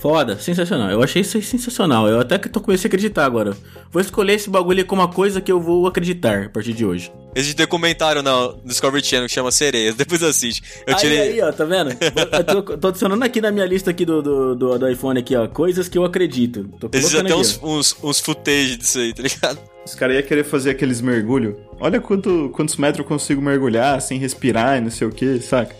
Foda, 0.00 0.38
sensacional. 0.38 0.90
Eu 0.90 1.02
achei 1.02 1.20
isso 1.20 1.36
aí 1.36 1.42
sensacional. 1.42 2.08
Eu 2.08 2.20
até 2.20 2.38
que 2.38 2.48
tô 2.48 2.58
começando 2.58 2.86
a 2.86 2.88
acreditar 2.88 3.26
agora. 3.26 3.54
Vou 3.92 4.00
escolher 4.00 4.32
esse 4.32 4.48
bagulho 4.48 4.84
como 4.86 5.02
uma 5.02 5.08
coisa 5.08 5.42
que 5.42 5.52
eu 5.52 5.60
vou 5.60 5.86
acreditar 5.86 6.44
a 6.46 6.48
partir 6.48 6.72
de 6.72 6.86
hoje. 6.86 7.12
Existe 7.34 7.58
documentário 7.58 8.22
no 8.22 8.58
Discovery 8.64 9.04
Channel 9.04 9.28
que 9.28 9.34
chama 9.34 9.52
Sereias, 9.52 9.94
depois 9.96 10.22
assiste. 10.22 10.62
Eu 10.86 10.94
Aí, 10.94 11.00
tirei. 11.00 11.18
aí, 11.20 11.40
ó, 11.42 11.52
tá 11.52 11.66
vendo? 11.66 11.90
Eu 11.90 12.44
tô, 12.44 12.78
tô 12.78 12.88
adicionando 12.88 13.22
aqui 13.22 13.42
na 13.42 13.52
minha 13.52 13.66
lista 13.66 13.90
aqui 13.90 14.06
do, 14.06 14.22
do, 14.22 14.54
do, 14.56 14.78
do 14.78 14.88
iPhone 14.88 15.20
aqui, 15.20 15.36
ó, 15.36 15.46
coisas 15.46 15.86
que 15.86 15.98
eu 15.98 16.04
acredito. 16.04 16.64
Tô 16.80 16.88
Existe 16.92 17.18
até 17.18 17.28
aqui, 17.28 17.38
uns, 17.38 17.60
ó. 17.62 17.66
uns, 17.68 17.96
uns 18.02 18.20
footage 18.20 18.76
disso 18.76 18.98
aí, 18.98 19.12
tá 19.12 19.22
ligado? 19.22 19.60
Os 19.84 19.94
caras 19.94 20.16
iam 20.16 20.22
querer 20.24 20.44
fazer 20.44 20.70
aqueles 20.70 21.02
mergulhos. 21.02 21.56
Olha 21.78 22.00
quanto, 22.00 22.50
quantos 22.54 22.76
metros 22.76 23.00
eu 23.00 23.04
consigo 23.04 23.42
mergulhar 23.42 24.00
sem 24.00 24.18
respirar 24.18 24.78
e 24.78 24.80
não 24.80 24.90
sei 24.90 25.06
o 25.06 25.10
que, 25.10 25.40
saca? 25.40 25.74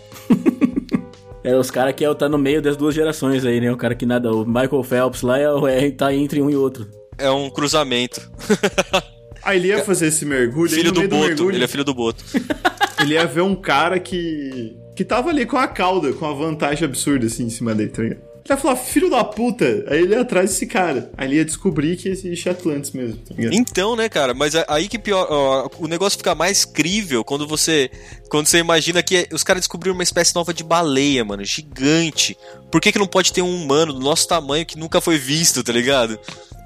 É, 1.43 1.57
os 1.57 1.71
caras 1.71 1.95
que 1.95 2.05
é, 2.05 2.15
tá 2.15 2.29
no 2.29 2.37
meio 2.39 2.61
das 2.61 2.77
duas 2.77 2.95
gerações 2.95 3.45
aí, 3.45 3.61
né? 3.61 3.73
O 3.73 3.77
cara 3.77 3.95
que 3.95 4.05
nada, 4.05 4.31
o 4.33 4.45
Michael 4.47 4.83
Phelps 4.83 5.23
lá 5.23 5.39
é, 5.39 5.51
o- 5.51 5.67
é, 5.67 5.91
tá 5.91 6.13
entre 6.15 6.43
um 6.43 6.51
e 6.51 6.57
outro. 6.57 6.87
É 7.17 7.31
um 7.31 7.49
cruzamento. 7.51 8.21
Aí 9.43 9.57
ele 9.59 9.69
ia 9.69 9.83
fazer 9.85 10.09
esse 10.09 10.25
mergulho, 10.27 10.71
filho 10.71 10.93
do 10.93 11.01
Boto. 11.03 11.17
mergulho, 11.17 11.57
Ele 11.57 11.65
é 11.65 11.69
filho 11.69 11.85
do 11.85 11.95
Boto. 11.95 12.23
ele 13.01 13.15
ia 13.15 13.27
ver 13.27 13.41
um 13.43 13.55
cara 13.55 13.99
que. 13.99 14.77
que 14.95 15.05
tava 15.05 15.31
ali 15.31 15.47
com 15.47 15.57
a 15.57 15.67
cauda, 15.67 16.13
com 16.13 16.27
a 16.27 16.33
vantagem 16.33 16.85
absurda 16.85 17.27
assim 17.27 17.45
em 17.45 17.51
cima 17.51 17.75
dele, 17.75 17.91
tá 17.91 18.03
ligado? 18.03 18.30
Ele 18.45 18.55
ia 18.55 18.57
falar, 18.57 18.77
filho 18.77 19.09
da 19.11 19.23
puta! 19.23 19.85
Aí 19.89 20.03
ele 20.03 20.15
ia 20.15 20.21
atrás 20.23 20.51
desse 20.51 20.67
cara. 20.67 21.11
Aí 21.17 21.29
ele 21.29 21.37
ia 21.37 21.45
descobrir 21.45 21.97
que 21.97 22.09
existe 22.09 22.49
Atlantis 22.49 22.91
mesmo, 22.93 23.17
tá 23.19 23.35
ligado? 23.35 23.55
Então, 23.55 23.95
né, 23.95 24.09
cara? 24.09 24.35
Mas 24.35 24.55
aí 24.69 24.89
que 24.89 24.99
pior. 24.99 25.27
ó, 25.31 25.69
o 25.79 25.87
negócio 25.87 26.19
fica 26.19 26.35
mais 26.35 26.65
crível 26.65 27.23
quando 27.23 27.47
você. 27.47 27.91
Quando 28.31 28.47
você 28.47 28.59
imagina 28.59 29.03
que 29.03 29.29
os 29.33 29.43
caras 29.45 29.61
descobriram 29.63 29.95
uma 29.95 30.03
espécie 30.03 30.35
nova 30.35 30.53
de 30.55 30.65
baleia, 30.65 31.25
mano. 31.25 31.45
Gigante. 31.45 32.37
Por 32.71 32.81
que, 32.81 32.91
que 32.93 32.99
não 32.99 33.07
pode 33.07 33.33
ter 33.33 33.43
um 33.43 33.55
humano 33.63 33.93
do 33.93 34.01
nosso 34.01 34.27
tamanho 34.27 34.65
que 34.67 34.79
nunca 34.79 35.01
foi 35.01 35.19
visto, 35.19 35.63
tá 35.63 35.73
ligado? 35.73 36.19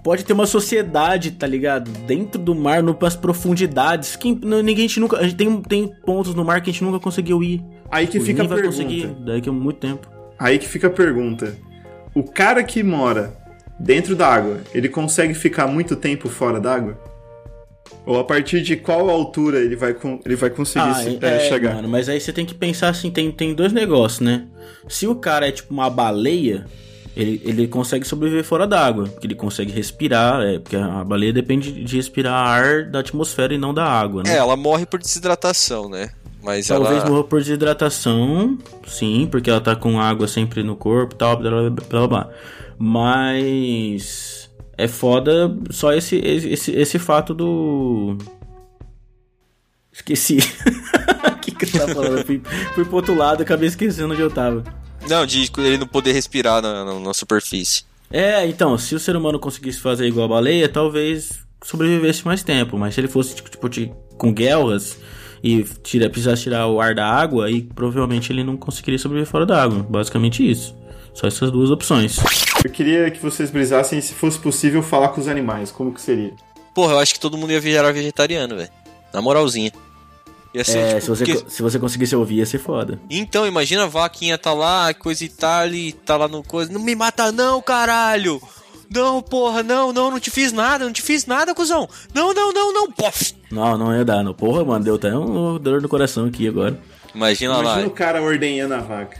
Pode 0.02 0.22
ter 0.24 0.34
uma 0.34 0.46
sociedade, 0.46 1.30
tá 1.30 1.46
ligado? 1.46 1.90
Dentro 2.06 2.38
do 2.40 2.54
mar, 2.54 2.82
no- 2.82 2.96
nas 3.00 3.16
profundidades. 3.16 4.16
Que 4.16 4.34
não- 4.34 4.62
ninguém 4.62 4.84
a 4.84 4.88
gente 4.88 5.00
nunca. 5.00 5.16
A 5.18 5.22
gente 5.24 5.36
tem, 5.36 5.62
tem 5.62 5.88
pontos 6.04 6.34
no 6.34 6.44
mar 6.44 6.60
que 6.62 6.70
a 6.70 6.72
gente 6.72 6.84
nunca 6.84 7.00
conseguiu 7.00 7.42
ir. 7.42 7.62
Aí 7.90 8.06
que 8.06 8.12
Tipo, 8.12 8.24
fica 8.24 8.42
a 8.42 8.46
vai 8.46 8.58
pergunta. 8.60 8.82
conseguir 8.82 9.06
daqui 9.24 9.48
a 9.48 9.52
muito 9.52 9.78
tempo. 9.78 10.08
Aí 10.38 10.58
que 10.58 10.68
fica 10.68 10.86
a 10.88 10.90
pergunta. 10.90 11.54
O 12.14 12.22
cara 12.22 12.62
que 12.62 12.82
mora 12.82 13.32
dentro 13.78 14.14
d'água, 14.14 14.58
ele 14.74 14.88
consegue 14.88 15.34
ficar 15.34 15.66
muito 15.66 15.96
tempo 15.96 16.28
fora 16.28 16.60
d'água? 16.60 16.98
Ou 18.06 18.18
a 18.18 18.24
partir 18.24 18.60
de 18.62 18.76
qual 18.76 19.08
altura 19.08 19.58
ele 19.60 19.76
vai, 19.76 19.94
ele 20.24 20.36
vai 20.36 20.50
conseguir 20.50 20.94
se- 20.94 21.18
é, 21.26 21.48
chegar? 21.48 21.74
Mano, 21.74 21.88
mas 21.88 22.08
aí 22.08 22.20
você 22.20 22.32
tem 22.32 22.44
que 22.44 22.54
pensar 22.54 22.88
assim, 22.90 23.10
tem, 23.10 23.30
tem 23.32 23.54
dois 23.54 23.72
negócios, 23.72 24.20
né? 24.20 24.46
Se 24.88 25.06
o 25.06 25.14
cara 25.14 25.48
é 25.48 25.52
tipo 25.52 25.72
uma 25.72 25.88
baleia, 25.88 26.66
ele, 27.16 27.40
ele 27.44 27.66
consegue 27.68 28.06
sobreviver 28.06 28.44
fora 28.44 28.66
d'água. 28.66 29.04
Porque 29.08 29.26
ele 29.26 29.34
consegue 29.34 29.72
respirar, 29.72 30.42
é, 30.42 30.58
porque 30.58 30.76
a 30.76 31.02
baleia 31.02 31.32
depende 31.32 31.72
de 31.72 31.96
respirar 31.96 32.34
ar 32.34 32.84
da 32.90 33.00
atmosfera 33.00 33.54
e 33.54 33.58
não 33.58 33.72
da 33.72 33.84
água, 33.86 34.22
né? 34.22 34.34
É, 34.34 34.36
ela 34.36 34.56
morre 34.56 34.84
por 34.84 34.98
desidratação, 35.00 35.88
né? 35.88 36.10
Mas 36.44 36.66
Talvez 36.66 37.00
ela. 37.00 37.08
morra 37.08 37.24
por 37.24 37.40
desidratação, 37.40 38.58
sim, 38.86 39.26
porque 39.30 39.48
ela 39.48 39.62
tá 39.62 39.74
com 39.74 39.98
água 39.98 40.28
sempre 40.28 40.62
no 40.62 40.76
corpo 40.76 41.14
e 41.14 41.16
tal, 41.16 41.38
blá 41.38 41.50
blá 41.50 41.70
blá 41.70 42.06
blá. 42.06 42.30
Mas 42.78 44.50
é 44.76 44.86
foda 44.86 45.56
só 45.70 45.94
esse, 45.94 46.16
esse, 46.16 46.70
esse 46.72 46.98
fato 46.98 47.32
do. 47.32 48.18
Esqueci. 49.90 50.36
O 51.32 51.36
que, 51.40 51.50
que 51.52 51.64
eu 51.64 51.80
tava 51.80 51.94
falando? 51.94 52.18
Eu 52.18 52.26
fui, 52.26 52.42
fui 52.74 52.84
pro 52.84 52.96
outro 52.96 53.14
lado 53.14 53.40
e 53.40 53.44
acabei 53.44 53.68
esquecendo 53.68 54.12
onde 54.12 54.20
eu 54.20 54.30
tava. 54.30 54.62
Não, 55.08 55.24
de 55.24 55.50
ele 55.58 55.78
não 55.78 55.86
poder 55.86 56.12
respirar 56.12 56.60
na, 56.60 56.84
na, 56.84 57.00
na 57.00 57.14
superfície. 57.14 57.84
É, 58.10 58.46
então, 58.46 58.76
se 58.76 58.94
o 58.94 58.98
ser 58.98 59.16
humano 59.16 59.38
conseguisse 59.38 59.80
fazer 59.80 60.06
igual 60.06 60.26
a 60.26 60.28
baleia, 60.28 60.68
talvez 60.68 61.42
sobrevivesse 61.62 62.26
mais 62.26 62.42
tempo. 62.42 62.76
Mas 62.76 62.94
se 62.94 63.00
ele 63.00 63.08
fosse 63.08 63.34
tipo, 63.34 63.48
tipo 63.48 63.66
de, 63.66 63.90
com 64.18 64.30
guerras 64.30 64.98
e 65.46 65.62
tira, 65.82 66.08
precisasse 66.08 66.44
tirar 66.44 66.66
o 66.68 66.80
ar 66.80 66.94
da 66.94 67.06
água, 67.06 67.44
aí 67.46 67.60
provavelmente 67.62 68.32
ele 68.32 68.42
não 68.42 68.56
conseguiria 68.56 68.98
sobreviver 68.98 69.30
fora 69.30 69.44
da 69.44 69.62
água. 69.62 69.82
Basicamente 69.88 70.48
isso. 70.50 70.74
Só 71.12 71.26
essas 71.26 71.50
duas 71.50 71.70
opções. 71.70 72.16
Eu 72.64 72.70
queria 72.70 73.10
que 73.10 73.20
vocês 73.20 73.50
brisassem 73.50 74.00
se 74.00 74.14
fosse 74.14 74.38
possível 74.38 74.82
falar 74.82 75.08
com 75.10 75.20
os 75.20 75.28
animais. 75.28 75.70
Como 75.70 75.92
que 75.92 76.00
seria? 76.00 76.32
Porra, 76.74 76.94
eu 76.94 76.98
acho 76.98 77.12
que 77.14 77.20
todo 77.20 77.36
mundo 77.36 77.52
ia 77.52 77.60
virar 77.60 77.92
vegetariano, 77.92 78.56
velho. 78.56 78.70
Na 79.12 79.20
moralzinha. 79.20 79.70
Ia 80.54 80.64
ser, 80.64 80.78
É, 80.78 80.88
tipo, 80.94 81.00
se, 81.02 81.08
você, 81.08 81.24
porque- 81.34 81.50
se 81.50 81.62
você 81.62 81.78
conseguisse 81.78 82.16
ouvir, 82.16 82.36
ia 82.36 82.46
ser 82.46 82.58
foda. 82.58 82.98
Então, 83.10 83.46
imagina 83.46 83.84
a 83.84 83.88
vaquinha 83.88 84.38
tá 84.38 84.52
lá, 84.52 84.94
coisa 84.94 85.24
e 85.24 85.28
tal, 85.28 85.68
e 85.68 85.92
tá 85.92 86.16
lá 86.16 86.26
no 86.26 86.42
coisa. 86.42 86.72
Não 86.72 86.80
me 86.80 86.94
mata 86.96 87.30
não, 87.30 87.60
caralho! 87.60 88.40
Não, 88.90 89.20
porra, 89.22 89.62
não, 89.62 89.92
não, 89.92 90.10
não 90.10 90.20
te 90.20 90.30
fiz 90.30 90.52
nada, 90.52 90.84
não 90.84 90.92
te 90.92 91.02
fiz 91.02 91.26
nada, 91.26 91.54
cuzão! 91.54 91.88
Não, 92.14 92.32
não, 92.32 92.52
não, 92.52 92.72
não, 92.72 92.90
pof! 92.92 93.34
Não, 93.50 93.76
não 93.78 93.94
ia 93.96 94.04
dar, 94.04 94.22
não. 94.22 94.34
Porra, 94.34 94.64
mano, 94.64 94.84
deu 94.84 94.94
até 94.96 95.16
um 95.16 95.58
dor 95.58 95.80
no 95.82 95.88
coração 95.88 96.26
aqui 96.26 96.46
agora. 96.48 96.78
Imagina, 97.14 97.54
Imagina 97.54 97.80
lá. 97.82 97.86
o 97.86 97.90
cara 97.90 98.22
ordenhando 98.22 98.74
a 98.74 98.78
vaca. 98.78 99.18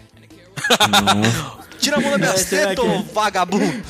Tira 1.79 1.96
a 1.96 2.00
mão 2.00 2.12
da 2.12 2.18
minha 2.18 2.37
seta, 2.37 2.83
ô 2.83 3.03
vagabundo! 3.12 3.83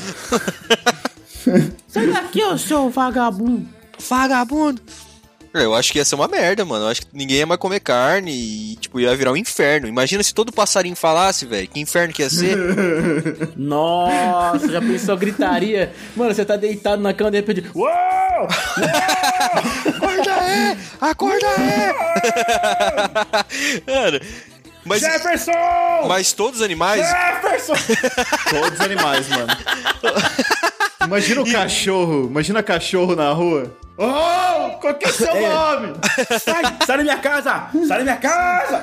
Sai 1.89 2.07
daqui, 2.09 2.43
ô 2.43 2.57
seu 2.59 2.91
vagabundo. 2.91 3.69
Vagabundo! 4.09 4.81
Eu 5.55 5.73
acho 5.73 5.93
que 5.93 5.99
ia 5.99 6.05
ser 6.05 6.17
uma 6.17 6.27
merda, 6.27 6.65
mano. 6.65 6.85
Eu 6.85 6.89
acho 6.89 7.03
que 7.03 7.07
ninguém 7.13 7.37
ia 7.39 7.47
mais 7.47 7.61
comer 7.61 7.79
carne 7.79 8.33
e, 8.33 8.77
tipo, 8.77 8.99
ia 8.99 9.15
virar 9.15 9.31
um 9.31 9.37
inferno. 9.37 9.87
Imagina 9.87 10.21
se 10.21 10.35
todo 10.35 10.53
passarinho 10.53 10.97
falasse, 10.97 11.47
velho. 11.47 11.69
Que 11.69 11.79
inferno 11.79 12.13
que 12.13 12.23
ia 12.23 12.29
ser. 12.31 12.59
Nossa, 13.57 14.69
já 14.69 14.81
pensou 14.81 15.17
gritaria? 15.17 15.93
Mano, 16.17 16.35
você 16.35 16.45
tá 16.45 16.57
deitado 16.57 17.01
na 17.01 17.15
cama 17.15 17.31
de 17.31 17.37
repente. 17.37 17.71
Uou! 17.73 17.87
Acorda 19.87 20.31
é! 20.33 20.77
Acorda 21.01 21.47
é! 21.47 21.95
Mano, 23.87 24.21
mas, 24.85 25.01
Jefferson! 25.01 25.53
mas 26.09 26.33
todos 26.33 26.61
os 26.61 26.65
animais. 26.65 27.07
Jefferson! 27.07 27.75
Todos 28.51 28.73
os 28.75 28.81
animais, 28.81 29.29
mano. 29.29 29.47
Imagina 31.07 31.41
o 31.43 31.53
cachorro. 31.53 32.27
Imagina 32.27 32.63
cachorro 32.63 33.15
na 33.15 33.31
rua. 33.33 33.75
Oh, 33.97 34.71
qual 34.81 34.95
que 34.95 35.07
é 35.07 35.09
o 35.09 35.13
seu 35.13 35.27
nome? 35.35 35.95
Sai, 36.41 36.63
sai 36.85 36.97
da 36.97 37.03
minha 37.05 37.19
casa! 37.19 37.69
Sai 37.87 37.99
da 37.99 38.03
minha 38.03 38.17
casa! 38.17 38.83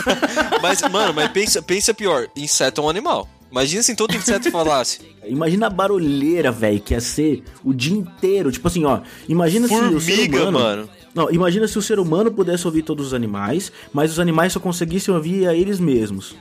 Mas, 0.60 0.82
mano, 0.82 1.14
mas 1.14 1.30
pensa, 1.30 1.62
pensa 1.62 1.94
pior: 1.94 2.26
inseto 2.36 2.80
é 2.80 2.84
um 2.84 2.88
animal. 2.88 3.26
Imagina 3.50 3.82
se 3.82 3.94
todo 3.94 4.14
inseto 4.14 4.50
falasse. 4.50 5.00
Imagina 5.26 5.66
a 5.66 5.70
barulheira, 5.70 6.50
velho, 6.50 6.80
que 6.80 6.94
ia 6.94 7.00
ser 7.00 7.42
o 7.64 7.72
dia 7.74 7.96
inteiro. 7.96 8.50
Tipo 8.50 8.68
assim, 8.68 8.84
ó. 8.84 9.00
Imagina 9.28 9.68
se 9.68 9.74
o 9.74 10.00
ser 10.00 10.16
Formiga, 10.16 10.42
humano. 10.48 10.58
mano. 10.58 10.90
Não, 11.14 11.30
imagina 11.30 11.68
se 11.68 11.78
o 11.78 11.82
ser 11.82 11.98
humano 11.98 12.30
pudesse 12.32 12.66
ouvir 12.66 12.82
todos 12.82 13.08
os 13.08 13.14
animais, 13.14 13.70
mas 13.92 14.10
os 14.12 14.18
animais 14.18 14.52
só 14.52 14.60
conseguissem 14.60 15.12
ouvir 15.14 15.46
a 15.46 15.54
eles 15.54 15.78
mesmos. 15.78 16.34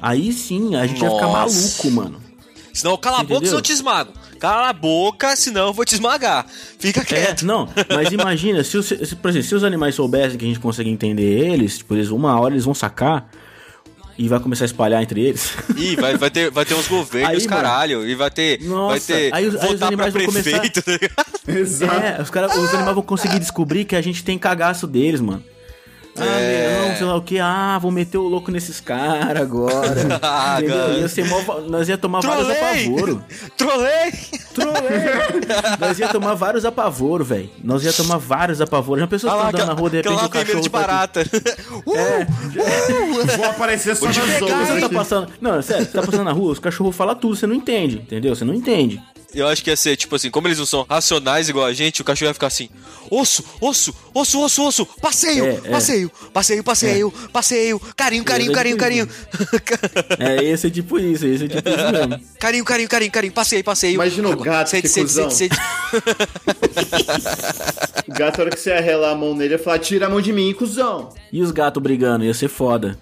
Aí 0.00 0.32
sim, 0.32 0.74
a 0.74 0.86
gente 0.86 1.02
ia 1.02 1.10
ficar 1.10 1.26
Nossa. 1.28 1.86
maluco, 1.86 1.90
mano. 1.92 2.20
Senão, 2.72 2.96
cala 2.96 3.18
a 3.18 3.22
boca, 3.22 3.34
Entendeu? 3.34 3.46
senão 3.48 3.58
eu 3.58 3.62
te 3.62 3.72
esmago. 3.72 4.12
Cala 4.40 4.68
a 4.70 4.72
boca, 4.72 5.36
senão 5.36 5.66
eu 5.68 5.72
vou 5.72 5.84
te 5.84 5.94
esmagar. 5.94 6.46
Fica 6.78 7.00
É, 7.02 7.04
quieto. 7.04 7.42
não, 7.44 7.68
mas 7.88 8.10
imagina, 8.10 8.64
se, 8.64 8.76
os- 8.78 8.86
se, 8.86 9.14
por 9.14 9.28
exemplo, 9.28 9.46
se 9.46 9.54
os 9.54 9.62
animais 9.62 9.94
soubessem 9.94 10.36
que 10.38 10.44
a 10.44 10.48
gente 10.48 10.58
consegue 10.58 10.90
entender 10.90 11.50
eles, 11.52 11.78
tipo, 11.78 11.94
eles, 11.94 12.08
uma 12.08 12.40
hora 12.40 12.54
eles 12.54 12.64
vão 12.64 12.74
sacar 12.74 13.30
e 14.18 14.28
vai 14.28 14.38
começar 14.40 14.64
a 14.64 14.66
espalhar 14.66 15.02
entre 15.02 15.20
eles. 15.20 15.52
Ih, 15.76 15.96
vai, 15.96 16.16
vai, 16.16 16.30
ter, 16.30 16.50
vai 16.50 16.64
ter 16.64 16.74
uns 16.74 16.86
governos, 16.88 17.28
Aí, 17.30 17.36
mano. 17.36 17.48
caralho. 17.48 18.06
E 18.08 18.14
vai 18.14 18.30
ter. 18.30 18.58
vai 18.58 18.68
Nossa, 18.68 19.12
ter. 19.12 19.34
aí 19.34 19.46
os- 19.46 19.54
aí 19.56 19.60
os 19.60 19.62
votar 19.62 19.78
pra 19.78 19.86
animais 19.88 20.12
vão 20.12 20.24
começar- 20.26 20.50
prefeito, 20.50 20.82
tá 20.82 20.92
ligado? 20.92 21.26
Exato. 21.58 21.94
É, 22.06 22.22
os, 22.22 22.30
cara, 22.30 22.46
os 22.48 22.74
animais 22.74 22.94
vão 22.94 23.02
conseguir 23.02 23.38
descobrir 23.38 23.84
que 23.84 23.96
a 23.96 24.00
gente 24.02 24.22
tem 24.24 24.38
cagaço 24.38 24.86
deles, 24.86 25.20
mano. 25.20 25.42
Ah, 26.18 26.24
É. 26.24 26.88
não, 26.88 26.96
sei 26.96 27.06
lá 27.06 27.16
o 27.16 27.22
que. 27.22 27.38
Ah, 27.38 27.78
vou 27.80 27.90
meter 27.90 28.18
o 28.18 28.22
louco 28.28 28.50
nesses 28.50 28.80
caras 28.80 29.40
agora. 29.42 29.82
Ah. 30.22 30.58
Ia 30.60 31.08
ser 31.08 31.24
mó- 31.26 31.60
nós 31.68 31.88
ia 31.88 31.96
tomar 31.96 32.20
vários 32.20 32.46
Trolei! 32.46 32.84
apavoros. 32.86 33.18
Trolei! 33.56 34.12
Trolei! 34.54 35.78
nós 35.80 35.98
ia 35.98 36.08
tomar 36.08 36.34
vários 36.34 36.64
apavoros, 36.64 37.26
velho. 37.26 37.50
Nós 37.64 37.82
ia 37.84 37.92
tomar 37.92 38.18
vários 38.18 38.60
apavoros. 38.60 39.00
Já 39.00 39.06
pensou 39.06 39.30
Ah 39.30 39.36
tá 39.36 39.48
andando 39.48 39.66
na 39.66 39.72
rua, 39.72 39.90
de 39.90 39.96
repente 39.96 40.14
lá 40.14 40.26
o 40.26 40.28
cachorro 40.28 40.60
de 40.60 40.70
tá 40.70 40.78
aqui. 40.78 40.86
barata. 40.88 41.22
Uh, 41.84 43.36
Vou 43.36 43.46
aparecer 43.46 43.94
só 43.96 44.04
Vou 44.06 44.12
te 44.14 44.20
nas 44.20 44.28
pegar, 44.38 44.44
outras 44.46 44.68
Você 44.68 44.80
tá 44.80 44.88
passando. 44.88 45.28
Não, 45.40 45.62
sério, 45.62 45.84
você 45.86 45.92
tá 45.92 46.02
passando 46.02 46.24
na 46.24 46.32
rua, 46.32 46.52
os 46.52 46.58
cachorros 46.58 46.94
falam 46.94 47.14
tudo, 47.14 47.34
você 47.36 47.46
não 47.46 47.54
entende, 47.54 47.96
entendeu? 47.96 48.34
Você 48.34 48.44
não 48.44 48.54
entende. 48.54 49.02
Eu 49.34 49.48
acho 49.48 49.64
que 49.64 49.70
ia 49.70 49.76
ser, 49.76 49.96
tipo 49.96 50.14
assim, 50.14 50.30
como 50.30 50.46
eles 50.46 50.58
não 50.58 50.66
são 50.66 50.84
racionais 50.88 51.48
igual 51.48 51.64
a 51.66 51.72
gente, 51.72 52.02
o 52.02 52.04
cachorro 52.04 52.28
ia 52.28 52.34
ficar 52.34 52.48
assim: 52.48 52.68
osso, 53.10 53.42
osso, 53.60 53.94
osso, 54.12 54.40
osso, 54.40 54.62
osso, 54.66 54.86
passeio, 55.00 55.44
É, 55.46 55.60
é. 55.64 55.70
passeio, 55.70 56.10
passeio, 56.32 56.64
passeio, 56.64 57.10
passeio, 57.32 57.80
carinho, 57.96 58.24
carinho, 58.24 58.52
carinho, 58.52 58.76
carinho, 58.76 59.08
É, 60.18 60.44
esse 60.44 60.66
é 60.66 60.70
tipo 60.70 60.98
isso, 60.98 61.26
esse 61.26 61.44
é 61.44 61.48
tipo 61.48 61.68
isso 61.68 61.92
mesmo. 61.92 62.20
carinho, 62.38 62.64
carinho, 62.64 62.88
carinho, 62.88 63.12
carinho, 63.12 63.32
passeio, 63.32 63.64
passeio. 63.64 63.94
Imagina 63.94 64.28
o 64.28 64.36
gato, 64.36 64.68
sede, 64.68 64.88
que 64.88 65.00
cuzão. 65.00 65.30
sede, 65.30 65.54
sede. 65.54 65.62
O 68.08 68.12
gato, 68.14 68.40
a 68.40 68.42
hora 68.42 68.50
que 68.50 68.60
você 68.60 68.70
ia 68.70 68.80
relar 68.80 69.12
a 69.12 69.14
mão 69.14 69.34
nele, 69.34 69.54
ia 69.54 69.58
falar: 69.58 69.78
tira 69.78 70.06
a 70.06 70.10
mão 70.10 70.20
de 70.20 70.32
mim, 70.32 70.52
cuzão. 70.52 71.10
E 71.32 71.40
os 71.40 71.50
gatos 71.50 71.82
brigando, 71.82 72.24
ia 72.24 72.34
ser 72.34 72.48
foda. 72.48 72.98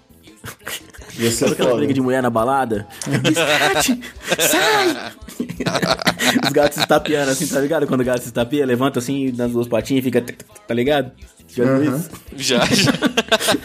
Ia 1.17 1.29
ser 1.29 1.37
Sabe 1.39 1.51
aquela 1.53 1.69
foda. 1.69 1.79
briga 1.79 1.93
de 1.93 2.01
mulher 2.01 2.21
na 2.23 2.29
balada? 2.29 2.87
Sai! 4.39 5.11
Os 6.43 6.49
gatos 6.51 6.79
se 6.79 6.87
tapeando 6.87 7.31
assim, 7.31 7.47
tá 7.47 7.59
ligado? 7.59 7.87
Quando 7.87 8.01
o 8.01 8.05
gato 8.05 8.21
se 8.23 8.31
tapia, 8.31 8.65
levanta 8.65 8.99
assim 8.99 9.31
nas 9.31 9.51
duas 9.51 9.67
patinhas 9.67 10.01
e 10.01 10.11
fica. 10.11 10.23
Tá 10.67 10.73
ligado? 10.73 11.11
Já 11.47 11.77
viu 11.77 11.95
isso? 11.95 12.09
Já, 12.37 12.65
já. 12.65 12.91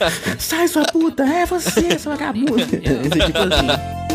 Sai, 0.39 0.67
sua 0.69 0.85
puta! 0.85 1.23
É 1.23 1.47
você, 1.47 1.99
sua 1.99 2.17
vagabunda! 2.17 2.63
Esse 2.63 3.23
é 3.23 3.27
tipo 3.27 3.39
assim. 3.39 4.07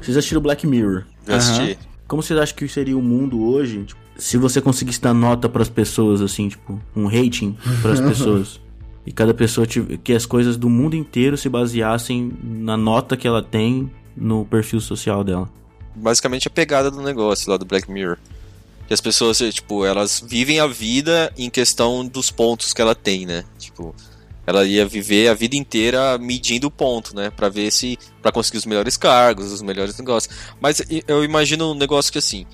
Vocês 0.00 0.18
assistiram 0.18 0.42
Black 0.42 0.66
Mirror? 0.66 1.04
Já 1.26 1.36
assisti. 1.36 1.78
Como 2.06 2.22
vocês 2.22 2.38
acham 2.38 2.54
que 2.54 2.68
seria 2.68 2.96
o 2.96 3.02
mundo 3.02 3.42
hoje 3.42 3.84
tipo, 3.84 4.03
se 4.16 4.36
você 4.36 4.60
conseguisse 4.60 5.00
dar 5.00 5.14
nota 5.14 5.48
pras 5.48 5.68
pessoas, 5.68 6.20
assim, 6.20 6.48
tipo, 6.48 6.80
um 6.94 7.06
rating 7.06 7.56
pras 7.82 8.00
pessoas? 8.02 8.60
E 9.06 9.12
cada 9.12 9.34
pessoa 9.34 9.66
tive, 9.66 9.98
que 9.98 10.12
as 10.12 10.24
coisas 10.24 10.56
do 10.56 10.68
mundo 10.68 10.96
inteiro 10.96 11.36
se 11.36 11.48
baseassem 11.48 12.32
na 12.42 12.76
nota 12.76 13.16
que 13.16 13.28
ela 13.28 13.42
tem 13.42 13.90
no 14.16 14.44
perfil 14.44 14.80
social 14.80 15.22
dela. 15.22 15.48
Basicamente 15.94 16.48
a 16.48 16.50
pegada 16.50 16.90
do 16.90 17.02
negócio 17.02 17.50
lá 17.50 17.56
do 17.56 17.64
Black 17.64 17.90
Mirror. 17.90 18.16
Que 18.86 18.94
as 18.94 19.00
pessoas, 19.00 19.38
tipo, 19.38 19.84
elas 19.84 20.22
vivem 20.26 20.60
a 20.60 20.66
vida 20.66 21.32
em 21.36 21.48
questão 21.48 22.06
dos 22.06 22.30
pontos 22.30 22.72
que 22.72 22.82
ela 22.82 22.94
tem, 22.94 23.24
né? 23.24 23.44
Tipo, 23.58 23.94
ela 24.46 24.64
ia 24.64 24.86
viver 24.86 25.28
a 25.28 25.34
vida 25.34 25.56
inteira 25.56 26.18
medindo 26.18 26.66
o 26.66 26.70
ponto, 26.70 27.16
né? 27.16 27.30
Pra 27.30 27.48
ver 27.48 27.70
se. 27.70 27.98
Pra 28.20 28.30
conseguir 28.30 28.58
os 28.58 28.66
melhores 28.66 28.96
cargos, 28.96 29.52
os 29.52 29.62
melhores 29.62 29.96
negócios. 29.98 30.34
Mas 30.60 30.82
eu 31.08 31.24
imagino 31.24 31.72
um 31.72 31.74
negócio 31.74 32.12
que 32.12 32.18
assim. 32.18 32.46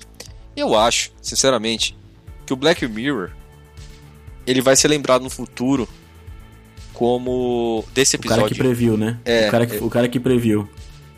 Eu 0.55 0.77
acho, 0.77 1.11
sinceramente, 1.21 1.97
que 2.45 2.53
o 2.53 2.55
Black 2.55 2.87
Mirror. 2.87 3.31
Ele 4.45 4.61
vai 4.61 4.75
ser 4.75 4.87
lembrado 4.87 5.21
no 5.21 5.29
futuro 5.29 5.87
como. 6.93 7.85
Desse 7.93 8.15
O 8.15 8.19
cara 8.19 8.33
episódio. 8.41 8.55
que 8.55 8.61
previu, 8.61 8.97
né? 8.97 9.17
É, 9.25 9.47
o, 9.47 9.51
cara 9.51 9.65
que, 9.65 9.77
o 9.77 9.89
cara 9.89 10.07
que 10.07 10.19
previu. 10.19 10.67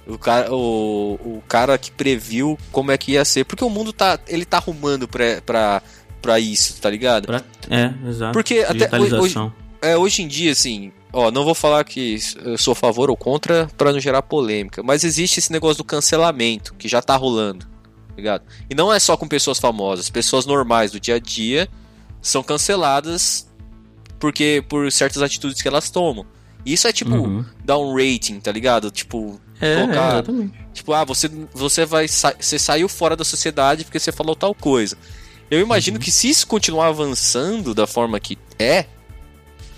O 0.05 0.17
cara, 0.17 0.53
o, 0.53 1.13
o 1.37 1.43
cara 1.47 1.77
que 1.77 1.89
previu 1.91 2.57
como 2.71 2.91
é 2.91 2.97
que 2.97 3.13
ia 3.13 3.23
ser. 3.25 3.45
Porque 3.45 3.63
o 3.63 3.69
mundo 3.69 3.93
tá. 3.93 4.19
Ele 4.27 4.45
tá 4.45 4.57
arrumando 4.57 5.07
pra, 5.07 5.41
pra, 5.45 5.81
pra 6.21 6.39
isso, 6.39 6.79
tá 6.81 6.89
ligado? 6.89 7.25
Pra- 7.27 7.41
É, 7.69 7.93
exato. 8.09 8.33
Porque 8.33 8.59
até 8.59 8.73
Digitalização. 8.87 9.53
É, 9.81 9.97
hoje 9.97 10.21
em 10.21 10.27
dia, 10.27 10.51
assim, 10.51 10.91
ó, 11.11 11.29
não 11.31 11.43
vou 11.43 11.53
falar 11.55 11.83
que 11.83 12.17
eu 12.43 12.57
sou 12.57 12.71
a 12.71 12.75
favor 12.75 13.09
ou 13.09 13.17
contra 13.17 13.67
pra 13.77 13.91
não 13.91 13.99
gerar 13.99 14.21
polêmica, 14.21 14.81
mas 14.81 15.03
existe 15.03 15.39
esse 15.39 15.51
negócio 15.51 15.77
do 15.77 15.83
cancelamento 15.83 16.73
que 16.75 16.87
já 16.87 17.01
tá 17.01 17.17
rolando, 17.17 17.65
ligado? 18.17 18.43
E 18.69 18.75
não 18.75 18.91
é 18.93 18.99
só 18.99 19.15
com 19.17 19.27
pessoas 19.27 19.59
famosas, 19.59 20.09
pessoas 20.09 20.45
normais 20.45 20.91
do 20.91 20.99
dia 20.99 21.15
a 21.15 21.19
dia 21.19 21.67
são 22.21 22.41
canceladas 22.43 23.47
porque 24.19 24.63
por 24.69 24.89
certas 24.91 25.21
atitudes 25.21 25.61
que 25.61 25.67
elas 25.67 25.89
tomam. 25.89 26.25
Isso 26.65 26.87
é 26.87 26.93
tipo 26.93 27.11
Uhum. 27.15 27.43
dar 27.65 27.77
um 27.77 27.93
rating, 27.93 28.39
tá 28.39 28.51
ligado? 28.51 28.89
Tipo, 28.89 29.39
É, 29.59 29.81
colocar- 29.81 30.13
exatamente. 30.13 30.63
Tipo, 30.73 30.93
ah, 30.93 31.03
você, 31.03 31.29
você 31.53 31.85
vai 31.85 32.07
sa 32.07 32.33
você 32.39 32.57
saiu 32.57 32.87
fora 32.87 33.15
da 33.17 33.25
sociedade 33.25 33.83
porque 33.83 33.99
você 33.99 34.11
falou 34.11 34.35
tal 34.35 34.55
coisa. 34.55 34.97
Eu 35.51 35.59
imagino 35.59 35.97
Uhum. 35.97 36.01
que 36.03 36.09
se 36.11 36.29
isso 36.29 36.47
continuar 36.47 36.87
avançando 36.87 37.73
da 37.75 37.85
forma 37.85 38.17
que 38.19 38.37
é, 38.57 38.85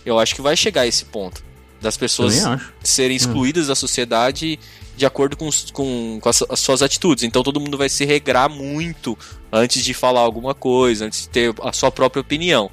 eu 0.06 0.20
acho 0.20 0.36
que 0.36 0.42
vai 0.42 0.56
chegar 0.56 0.82
a 0.82 0.88
esse 0.88 1.06
ponto. 1.06 1.44
Das 1.82 1.98
pessoas 1.98 2.44
serem 2.84 3.18
excluídas 3.18 3.68
da 3.68 3.76
sociedade 3.76 4.60
de 4.98 5.06
acordo 5.06 5.36
com, 5.36 5.50
com, 5.74 6.20
com 6.22 6.30
as, 6.30 6.42
as 6.50 6.60
suas 6.60 6.82
atitudes. 6.82 7.24
Então 7.24 7.44
todo 7.44 7.60
mundo 7.60 7.78
vai 7.78 7.90
se 7.90 8.06
regrar 8.06 8.50
muito 8.50 9.18
antes 9.52 9.84
de 9.84 9.94
falar 9.94 10.22
alguma 10.22 10.54
coisa, 10.54 11.06
antes 11.06 11.24
de 11.24 11.30
ter 11.30 11.54
a 11.62 11.72
sua 11.74 11.92
própria 11.92 12.22
opinião. 12.22 12.70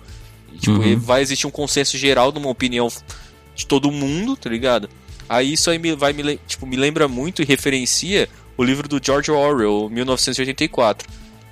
E, 0.53 0.59
tipo, 0.59 0.77
Uhum. 0.79 0.99
vai 0.99 1.23
existir 1.23 1.47
um 1.47 1.51
consenso 1.51 1.97
geral 1.99 2.31
de 2.31 2.39
uma 2.39 2.49
opinião 2.51 2.89
de 3.55 3.67
todo 3.67 3.91
mundo, 3.91 4.37
tá 4.37 4.49
ligado? 4.51 4.89
Aí 5.29 5.53
isso 5.55 5.71
aí 5.71 5.79
me, 5.79 5.95
vai 5.95 6.13
me, 6.13 6.37
tipo, 6.47 6.67
me 6.67 6.77
lembra 6.77 7.09
muito 7.09 7.43
e 7.43 7.45
referencia 7.45 8.29
o 8.57 8.63
livro 8.63 8.87
do 8.89 9.01
George 9.03 9.31
Orwell, 9.31 9.89
1984. 9.91 11.09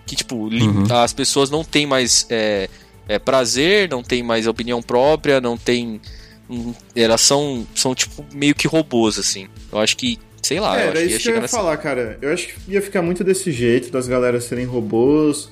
Que, 0.06 0.16
tipo, 0.16 0.48
li- 0.48 0.66
as 0.92 1.12
pessoas 1.12 1.50
não 1.50 1.62
têm 1.64 1.87
mais 1.87 2.26
é, 2.28 2.68
é, 3.09 3.18
prazer, 3.18 3.88
não 3.88 4.02
têm 4.02 4.22
mais 4.22 4.46
opinião 4.46 4.83
própria, 4.83 5.40
não 5.40 5.56
têm. 5.56 6.00
hum, 6.48 6.74
Elas 6.94 7.20
são, 7.20 7.66
são, 7.74 7.94
tipo, 7.94 8.24
meio 8.35 8.54
que 8.54 8.66
robôs, 8.66 9.18
assim. 9.18 9.48
Eu 9.72 9.78
acho 9.78 9.96
que, 9.96 10.18
sei 10.42 10.61
lá, 10.61 10.79
é, 10.79 10.85
eu 10.85 10.88
era 10.88 10.92
acho 10.92 10.98
que 10.98 11.11
ia 11.11 11.16
isso 11.16 11.22
que 11.22 11.29
eu 11.31 11.35
ia 11.35 11.40
nessa. 11.40 11.57
falar, 11.57 11.76
cara. 11.76 12.18
Eu 12.20 12.33
acho 12.33 12.48
que 12.48 12.72
ia 12.72 12.83
ficar 12.83 13.03
muito 13.03 13.22
desse 13.24 13.50
jeito, 13.53 13.90
das 13.90 14.07
galeras 14.09 14.44
serem 14.44 14.64
robôs, 14.64 15.48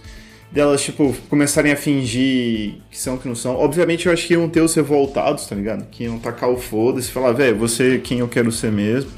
delas, 0.51 0.83
tipo, 0.83 1.15
começarem 1.29 1.73
a 1.73 1.77
fingir 1.77 2.75
que 2.91 2.99
são 2.99 3.19
que 3.19 3.29
não 3.29 3.35
são. 3.35 3.55
Obviamente, 3.57 4.07
eu 4.07 4.13
acho 4.13 4.27
que 4.27 4.35
iam 4.35 4.49
ter 4.49 4.61
os 4.61 4.75
revoltados, 4.75 5.47
tá 5.47 5.55
ligado? 5.55 5.87
Que 5.91 6.05
iam 6.05 6.19
tacar 6.19 6.51
o 6.51 6.57
foda-se 6.59 7.09
e 7.09 7.13
falar, 7.13 7.33
velho, 7.33 7.57
você 7.57 7.97
é 7.97 7.99
quem 7.99 8.21
eu 8.21 8.29
quero 8.29 8.51
ser 8.51 8.73
mesmo. 8.73 9.11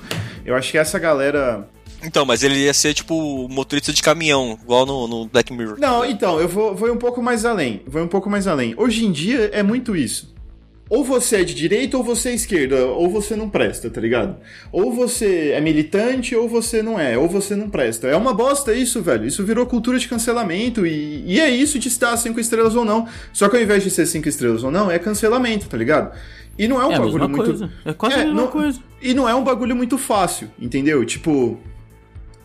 Eu 0.44 0.54
acho 0.56 0.70
que 0.70 0.78
essa 0.78 0.98
galera. 0.98 1.68
Então, 2.02 2.24
mas 2.24 2.42
ele 2.42 2.58
ia 2.58 2.72
ser, 2.72 2.94
tipo, 2.94 3.46
motorista 3.48 3.92
de 3.92 4.02
caminhão, 4.02 4.58
igual 4.62 4.86
no, 4.86 5.06
no 5.06 5.26
Black 5.26 5.52
Mirror. 5.52 5.76
Não, 5.78 6.04
então, 6.04 6.40
eu 6.40 6.48
vou, 6.48 6.74
vou 6.74 6.90
um 6.90 6.96
pouco 6.96 7.22
mais 7.22 7.44
além. 7.44 7.82
Vou 7.86 8.02
um 8.02 8.08
pouco 8.08 8.30
mais 8.30 8.46
além. 8.46 8.74
Hoje 8.76 9.04
em 9.04 9.12
dia 9.12 9.50
é 9.52 9.62
muito 9.62 9.94
isso. 9.94 10.34
Ou 10.90 11.04
você 11.04 11.36
é 11.36 11.44
de 11.44 11.54
direita 11.54 11.96
ou 11.96 12.02
você 12.02 12.30
é 12.30 12.34
esquerda, 12.34 12.84
ou 12.86 13.08
você 13.08 13.36
não 13.36 13.48
presta, 13.48 13.88
tá 13.88 14.00
ligado? 14.00 14.36
Ou 14.72 14.92
você 14.92 15.52
é 15.54 15.60
militante 15.60 16.34
ou 16.34 16.48
você 16.48 16.82
não 16.82 16.98
é, 16.98 17.16
ou 17.16 17.28
você 17.28 17.54
não 17.54 17.70
presta. 17.70 18.08
É 18.08 18.16
uma 18.16 18.34
bosta 18.34 18.74
isso, 18.74 19.00
velho. 19.00 19.24
Isso 19.24 19.44
virou 19.44 19.64
cultura 19.66 20.00
de 20.00 20.08
cancelamento 20.08 20.84
e, 20.84 21.22
e 21.24 21.38
é 21.38 21.48
isso 21.48 21.78
de 21.78 21.86
estar 21.86 22.16
cinco 22.16 22.40
estrelas 22.40 22.74
ou 22.74 22.84
não. 22.84 23.06
Só 23.32 23.48
que 23.48 23.56
ao 23.56 23.62
invés 23.62 23.84
de 23.84 23.90
ser 23.90 24.04
cinco 24.04 24.28
estrelas 24.28 24.64
ou 24.64 24.70
não, 24.72 24.90
é 24.90 24.98
cancelamento, 24.98 25.68
tá 25.68 25.76
ligado? 25.76 26.12
E 26.58 26.66
não 26.66 26.82
é 26.82 26.86
um 26.86 26.92
É 26.92 26.98
bagulho 26.98 27.28
muito. 27.28 27.44
coisa. 27.44 27.70
É 27.84 27.92
quase 27.92 28.14
a 28.16 28.18
mesma 28.18 28.34
não- 28.34 28.48
coisa. 28.48 28.80
E 29.00 29.14
não 29.14 29.28
é 29.28 29.34
um 29.34 29.44
bagulho 29.44 29.76
muito 29.76 29.96
fácil, 29.96 30.50
entendeu? 30.60 31.04
Tipo, 31.06 31.56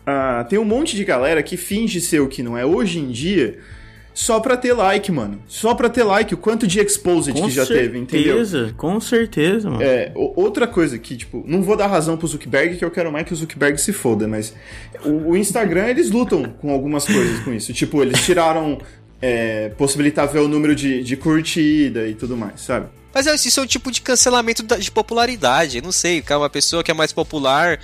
ah, 0.06 0.46
tem 0.48 0.56
um 0.58 0.64
monte 0.64 0.94
de 0.94 1.04
galera 1.04 1.42
que 1.42 1.56
finge 1.56 2.00
ser 2.00 2.20
o 2.20 2.28
que 2.28 2.42
não 2.44 2.56
é 2.56 2.64
hoje 2.64 3.00
em 3.00 3.08
dia 3.10 3.58
só 4.16 4.40
pra 4.40 4.56
ter 4.56 4.72
like, 4.72 5.12
mano. 5.12 5.42
Só 5.46 5.74
pra 5.74 5.90
ter 5.90 6.02
like. 6.02 6.32
O 6.32 6.38
quanto 6.38 6.66
de 6.66 6.80
exposed 6.80 7.34
Com 7.34 7.44
que 7.46 7.50
já 7.50 7.66
teve, 7.66 7.98
entendeu? 7.98 8.36
certeza, 8.36 8.74
com 8.74 8.98
certeza, 8.98 9.68
mano. 9.68 9.82
É, 9.82 10.10
outra 10.14 10.66
coisa 10.66 10.98
que, 10.98 11.18
tipo, 11.18 11.44
não 11.46 11.62
vou 11.62 11.76
dar 11.76 11.86
razão 11.86 12.16
pro 12.16 12.26
Zuckerberg, 12.26 12.78
que 12.78 12.84
eu 12.84 12.90
quero 12.90 13.12
mais 13.12 13.26
que 13.26 13.34
o 13.34 13.36
Zuckerberg 13.36 13.78
se 13.78 13.92
foda, 13.92 14.26
mas 14.26 14.54
o, 15.04 15.32
o 15.32 15.36
Instagram, 15.36 15.88
eles 15.88 16.10
lutam 16.10 16.44
com 16.44 16.70
algumas 16.70 17.04
coisas 17.04 17.40
com 17.40 17.52
isso. 17.52 17.74
Tipo, 17.74 18.02
eles 18.02 18.24
tiraram. 18.24 18.78
É, 19.20 19.70
possibilitar 19.70 20.28
ver 20.28 20.40
o 20.40 20.48
número 20.48 20.74
de, 20.74 21.02
de 21.02 21.16
curtida 21.16 22.06
e 22.06 22.14
tudo 22.14 22.36
mais, 22.36 22.60
sabe? 22.60 22.86
Mas 23.14 23.26
é, 23.26 23.34
isso 23.34 23.58
é 23.58 23.62
um 23.62 23.66
tipo 23.66 23.90
de 23.90 24.02
cancelamento 24.02 24.62
de 24.78 24.90
popularidade. 24.90 25.80
Não 25.80 25.90
sei, 25.90 26.20
cara, 26.20 26.40
uma 26.40 26.50
pessoa 26.50 26.84
que 26.84 26.90
é 26.90 26.94
mais 26.94 27.14
popular, 27.14 27.80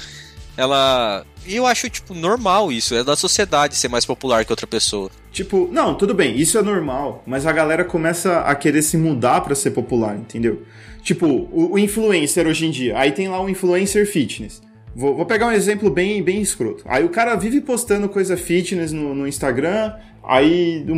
ela. 0.57 1.25
E 1.47 1.57
eu 1.57 1.67
acho, 1.67 1.89
tipo, 1.91 2.15
normal 2.15 2.71
isso. 2.71 2.95
É 2.95 3.03
da 3.03 3.17
sociedade 3.17 3.75
ser 3.77 3.89
mais 3.89 4.05
popular 4.05 4.45
que 4.45 4.53
outra 4.53 4.67
pessoa. 4.67 5.11
Tipo, 5.33 5.69
não, 5.73 5.95
tudo 5.95 6.15
bem, 6.15 6.37
isso 6.37 6.59
é 6.59 6.63
normal, 6.63 7.23
mas 7.27 7.47
a 7.47 7.53
galera 7.53 7.85
começa 7.85 8.41
a 8.41 8.55
querer 8.55 8.83
se 8.83 8.97
mudar 8.97 9.41
pra 9.41 9.55
ser 9.55 9.71
popular, 9.71 10.15
entendeu? 10.17 10.63
Tipo, 11.03 11.27
o, 11.27 11.73
o 11.73 11.79
influencer 11.79 12.47
hoje 12.47 12.67
em 12.67 12.71
dia, 12.71 12.97
aí 12.99 13.13
tem 13.13 13.29
lá 13.29 13.43
o 13.43 13.49
influencer 13.49 14.07
fitness. 14.07 14.61
Vou, 14.95 15.17
vou 15.17 15.25
pegar 15.25 15.47
um 15.47 15.53
exemplo 15.53 15.89
bem, 15.91 16.23
bem 16.23 16.41
escroto. 16.43 16.85
Aí 16.87 17.03
o 17.03 17.09
cara 17.09 17.35
vive 17.35 17.63
postando 17.63 18.09
coisa 18.11 18.37
fitness 18.37 18.93
no, 18.93 19.15
no 19.15 19.27
Instagram, 19.27 19.95
aí 20.23 20.85
o, 20.87 20.93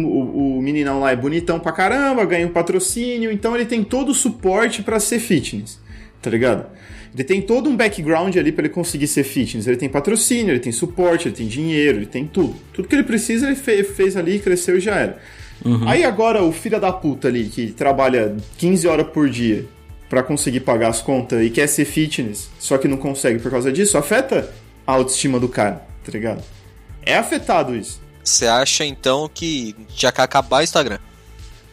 o- 0.59 0.61
meninão 0.62 0.99
lá 1.01 1.12
é 1.12 1.17
bonitão 1.17 1.61
pra 1.61 1.71
caramba, 1.71 2.25
ganha 2.27 2.45
um 2.47 2.51
patrocínio, 2.53 3.31
então 3.31 3.55
ele 3.55 3.64
tem 3.67 3.85
todo 3.85 4.09
o 4.11 4.14
suporte 4.14 4.83
pra 4.83 4.99
ser 4.99 5.21
fitness, 5.21 5.81
tá 6.21 6.29
ligado? 6.29 6.67
Ele 7.14 7.22
tem 7.24 7.40
todo 7.40 7.70
um 7.70 7.77
background 7.77 8.37
ali 8.37 8.50
pra 8.50 8.64
ele 8.64 8.74
conseguir 8.74 9.07
ser 9.07 9.22
fitness. 9.22 9.66
Ele 9.68 9.77
tem 9.77 9.88
patrocínio, 9.88 10.50
ele 10.53 10.59
tem 10.61 10.72
suporte, 10.72 11.29
ele 11.29 11.37
tem 11.37 11.46
dinheiro, 11.46 11.98
ele 11.98 12.07
tem 12.07 12.27
tudo. 12.27 12.57
Tudo 12.72 12.88
que 12.88 12.94
ele 12.94 13.05
precisa 13.05 13.46
ele 13.46 13.55
fe- 13.57 13.85
fez 13.85 14.16
ali, 14.16 14.40
cresceu 14.40 14.77
e 14.79 14.81
já 14.81 14.96
era. 14.96 15.18
Aí 15.87 16.05
agora 16.05 16.42
o 16.42 16.53
filho 16.53 16.81
da 16.81 16.92
puta 16.92 17.29
ali, 17.29 17.44
que 17.44 17.68
trabalha 17.68 18.37
15 18.59 18.87
horas 18.88 19.07
por 19.07 19.31
dia 19.31 19.64
pra 20.11 20.22
conseguir 20.22 20.61
pagar 20.61 20.88
as 20.88 21.00
contas 21.00 21.42
e 21.46 21.48
quer 21.50 21.68
ser 21.68 21.85
fitness, 21.85 22.50
só 22.59 22.77
que 22.77 22.88
não 22.88 22.96
consegue 22.96 23.38
por 23.38 23.50
causa 23.50 23.72
disso, 23.72 23.96
afeta 23.96 24.53
a 24.87 24.92
autoestima 24.92 25.38
do 25.40 25.48
cara, 25.48 25.87
tá 26.05 26.11
ligado? 26.12 26.42
É 27.07 27.16
afetado 27.16 27.74
isso. 27.77 28.03
Você 28.22 28.46
acha 28.46 28.85
então 28.85 29.31
que 29.33 29.74
já 29.94 30.11
quer 30.12 30.22
acabar 30.22 30.59
o 30.61 30.62
Instagram? 30.64 30.98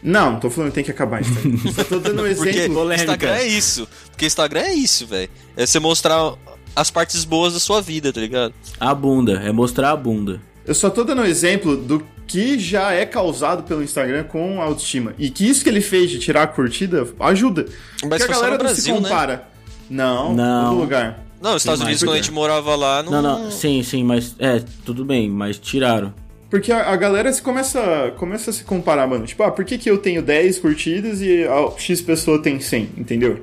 Não, 0.02 0.40
tô 0.40 0.50
falando 0.50 0.70
que 0.70 0.74
tem 0.76 0.84
que 0.84 0.90
acabar 0.90 1.20
isso. 1.20 1.32
Só 1.74 1.84
tô 1.84 1.98
dando 2.00 2.22
um 2.24 2.34
Porque 2.34 2.50
exemplo. 2.50 2.74
polêmica. 2.74 3.04
Instagram 3.12 3.34
é 3.34 3.46
isso. 3.46 3.88
Porque 4.10 4.26
Instagram 4.26 4.60
é 4.62 4.74
isso, 4.74 5.06
velho. 5.06 5.30
É 5.56 5.64
você 5.64 5.78
mostrar 5.78 6.34
as 6.74 6.90
partes 6.90 7.24
boas 7.24 7.52
da 7.54 7.60
sua 7.60 7.80
vida, 7.80 8.12
tá 8.12 8.20
ligado? 8.20 8.52
A 8.80 8.94
bunda, 8.94 9.34
é 9.44 9.52
mostrar 9.52 9.90
a 9.92 9.96
bunda. 9.96 10.40
Eu 10.66 10.74
só 10.74 10.90
tô 10.90 11.04
dando 11.04 11.22
um 11.22 11.24
exemplo 11.26 11.76
do 11.76 12.04
que 12.26 12.58
já 12.58 12.92
é 12.92 13.04
causado 13.04 13.62
pelo 13.64 13.82
Instagram 13.82 14.24
com 14.24 14.60
a 14.60 14.64
autoestima. 14.64 15.12
E 15.18 15.28
que 15.30 15.46
isso 15.48 15.62
que 15.62 15.68
ele 15.68 15.80
fez 15.80 16.10
de 16.10 16.18
tirar 16.18 16.42
a 16.44 16.46
curtida 16.46 17.06
ajuda. 17.20 17.66
Porque 18.00 18.22
a 18.22 18.26
galera 18.26 18.56
no 18.58 18.64
não 18.64 18.70
se 18.74 18.82
Brasil, 18.82 18.94
né? 19.00 19.08
compara. 19.08 19.48
Não, 19.90 20.34
Não. 20.34 20.70
todo 20.70 20.80
lugar. 20.80 21.24
Não, 21.40 21.52
nos 21.54 21.62
Estados 21.62 21.80
Unidos, 21.82 22.00
quando 22.02 22.10
a 22.10 22.12
porque- 22.12 22.22
gente 22.22 22.32
morava 22.32 22.74
lá, 22.76 23.02
não. 23.02 23.12
Não, 23.12 23.22
não, 23.22 23.50
sim, 23.50 23.82
sim, 23.82 24.02
mas 24.04 24.34
é, 24.38 24.62
tudo 24.84 25.04
bem, 25.04 25.28
mas 25.28 25.58
tiraram. 25.58 26.14
Porque 26.52 26.70
a, 26.70 26.90
a 26.90 26.96
galera 26.96 27.32
se 27.32 27.40
começa, 27.40 28.12
começa 28.18 28.50
a 28.50 28.52
se 28.52 28.62
comparar, 28.62 29.06
mano. 29.06 29.24
Tipo, 29.24 29.42
ah, 29.42 29.50
por 29.50 29.64
que, 29.64 29.78
que 29.78 29.90
eu 29.90 29.96
tenho 29.96 30.20
10 30.20 30.58
curtidas 30.58 31.22
e 31.22 31.44
a 31.44 31.70
X 31.78 32.02
pessoa 32.02 32.42
tem 32.42 32.60
100, 32.60 32.90
entendeu? 32.98 33.40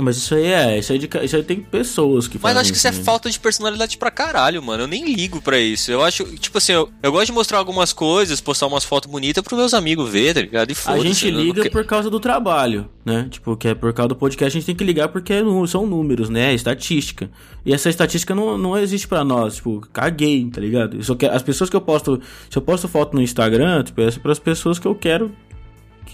Mas 0.00 0.16
isso 0.16 0.34
aí 0.34 0.46
é, 0.46 0.78
isso 0.78 0.92
aí, 0.92 0.98
de, 0.98 1.06
ca- 1.08 1.22
isso 1.22 1.36
aí 1.36 1.42
tem 1.42 1.60
pessoas 1.60 2.26
que 2.28 2.38
Mas 2.42 2.56
acho 2.56 2.70
que 2.72 2.76
isso 2.78 2.88
é 2.88 2.92
né? 2.92 3.02
falta 3.02 3.30
de 3.30 3.38
personalidade 3.38 3.96
pra 3.98 4.10
caralho, 4.10 4.62
mano. 4.62 4.84
Eu 4.84 4.86
nem 4.88 5.04
ligo 5.12 5.40
pra 5.40 5.58
isso. 5.58 5.90
Eu 5.90 6.02
acho, 6.02 6.24
tipo 6.36 6.58
assim, 6.58 6.72
eu, 6.72 6.88
eu 7.02 7.12
gosto 7.12 7.26
de 7.26 7.32
mostrar 7.32 7.58
algumas 7.58 7.92
coisas, 7.92 8.40
postar 8.40 8.66
umas 8.66 8.84
fotos 8.84 9.10
bonitas 9.10 9.42
pros 9.42 9.58
meus 9.58 9.74
amigos 9.74 10.08
ver, 10.10 10.34
tá 10.34 10.40
ligado? 10.40 10.70
E 10.70 10.72
A 10.72 10.76
foda-se, 10.76 11.02
gente 11.04 11.30
não 11.30 11.40
liga 11.40 11.62
que- 11.62 11.70
por 11.70 11.84
causa 11.84 12.08
do 12.10 12.18
trabalho, 12.20 12.88
né? 13.04 13.28
Tipo, 13.30 13.56
que 13.56 13.68
é 13.68 13.74
por 13.74 13.92
causa 13.92 14.08
do 14.08 14.16
podcast, 14.16 14.56
a 14.56 14.60
gente 14.60 14.66
tem 14.66 14.74
que 14.76 14.84
ligar 14.84 15.08
porque 15.08 15.32
é 15.32 15.42
são 15.66 15.86
números, 15.86 16.28
né? 16.28 16.50
É 16.52 16.54
estatística. 16.54 17.30
E 17.64 17.72
essa 17.74 17.88
estatística 17.90 18.34
não, 18.34 18.56
não 18.56 18.76
existe 18.78 19.06
pra 19.06 19.22
nós, 19.24 19.56
tipo, 19.56 19.80
caguei, 19.92 20.44
tá 20.50 20.60
ligado? 20.60 20.96
Eu 20.96 21.02
só 21.02 21.14
quero, 21.14 21.34
as 21.34 21.42
pessoas 21.42 21.68
que 21.68 21.76
eu 21.76 21.80
posto, 21.80 22.20
se 22.48 22.56
eu 22.56 22.62
posto 22.62 22.88
foto 22.88 23.14
no 23.14 23.22
Instagram, 23.22 23.82
tipo, 23.84 24.00
é 24.00 24.10
pras 24.12 24.38
pessoas 24.38 24.78
que 24.78 24.86
eu 24.86 24.94
quero 24.94 25.30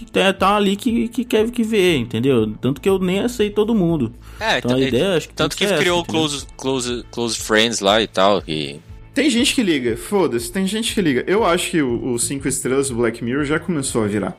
que 0.05 0.11
tá, 0.11 0.31
tá 0.33 0.55
ali 0.55 0.75
que, 0.75 1.07
que 1.07 1.23
quer 1.25 1.49
que 1.51 1.63
ver, 1.63 1.97
entendeu? 1.97 2.53
Tanto 2.61 2.79
que 2.79 2.87
eu 2.89 2.99
nem 2.99 3.19
aceito 3.19 3.55
todo 3.55 3.73
mundo. 3.75 4.13
É, 4.39 4.59
Então 4.59 4.71
a 4.71 4.75
t- 4.75 4.87
ideia, 4.87 5.17
acho 5.17 5.27
que 5.29 5.33
Tanto 5.33 5.55
que 5.57 5.65
que 5.65 5.77
criou 5.77 5.99
essa, 6.01 6.03
entendeu? 6.09 6.21
close, 6.29 6.45
close, 6.57 7.05
close 7.11 7.37
Friends 7.39 7.79
lá 7.79 8.01
e 8.01 8.07
tal. 8.07 8.43
E... 8.47 8.79
Tem 9.13 9.29
gente 9.29 9.55
que 9.55 9.63
liga, 9.63 9.97
foda-se, 9.97 10.51
tem 10.51 10.67
gente 10.67 10.93
que 10.93 11.01
liga. 11.01 11.23
Eu 11.27 11.43
acho 11.45 11.71
que 11.71 11.81
o 11.81 12.17
5 12.19 12.47
estrelas 12.47 12.89
do 12.89 12.95
Black 12.95 13.23
Mirror 13.23 13.45
já 13.45 13.59
começou 13.59 14.03
a 14.03 14.07
virar. 14.07 14.37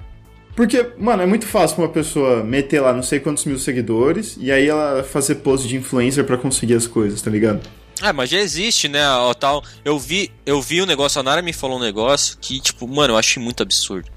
Porque, 0.55 0.87
mano, 0.99 1.23
é 1.23 1.27
muito 1.27 1.47
fácil 1.47 1.77
pra 1.77 1.85
uma 1.85 1.91
pessoa 1.93 2.43
meter 2.43 2.81
lá 2.81 2.93
não 2.93 3.03
sei 3.03 3.21
quantos 3.21 3.45
mil 3.45 3.59
seguidores 3.59 4.37
e 4.41 4.51
aí 4.51 4.67
ela 4.67 5.05
fazer 5.05 5.37
pose 5.37 5.69
de 5.69 5.77
influencer 5.77 6.25
pra 6.25 6.37
conseguir 6.37 6.75
as 6.75 6.87
coisas, 6.87 7.23
tá 7.23 7.31
ligado? 7.31 7.61
Ah, 8.01 8.13
mas 8.13 8.31
já 8.31 8.39
existe, 8.39 8.89
né? 8.89 9.09
O 9.09 9.35
tal. 9.35 9.63
Eu 9.85 9.99
vi, 9.99 10.31
eu 10.47 10.61
vi 10.63 10.81
um 10.83 10.87
negócio, 10.87 11.21
a 11.21 11.23
Nara 11.23 11.43
me 11.43 11.53
falou 11.53 11.79
um 11.79 11.83
negócio 11.83 12.37
que, 12.41 12.61
tipo, 12.61 12.87
mano, 12.89 13.15
eu 13.15 13.19
achei 13.19 13.43
muito 13.43 13.63
absurdo. 13.63 14.09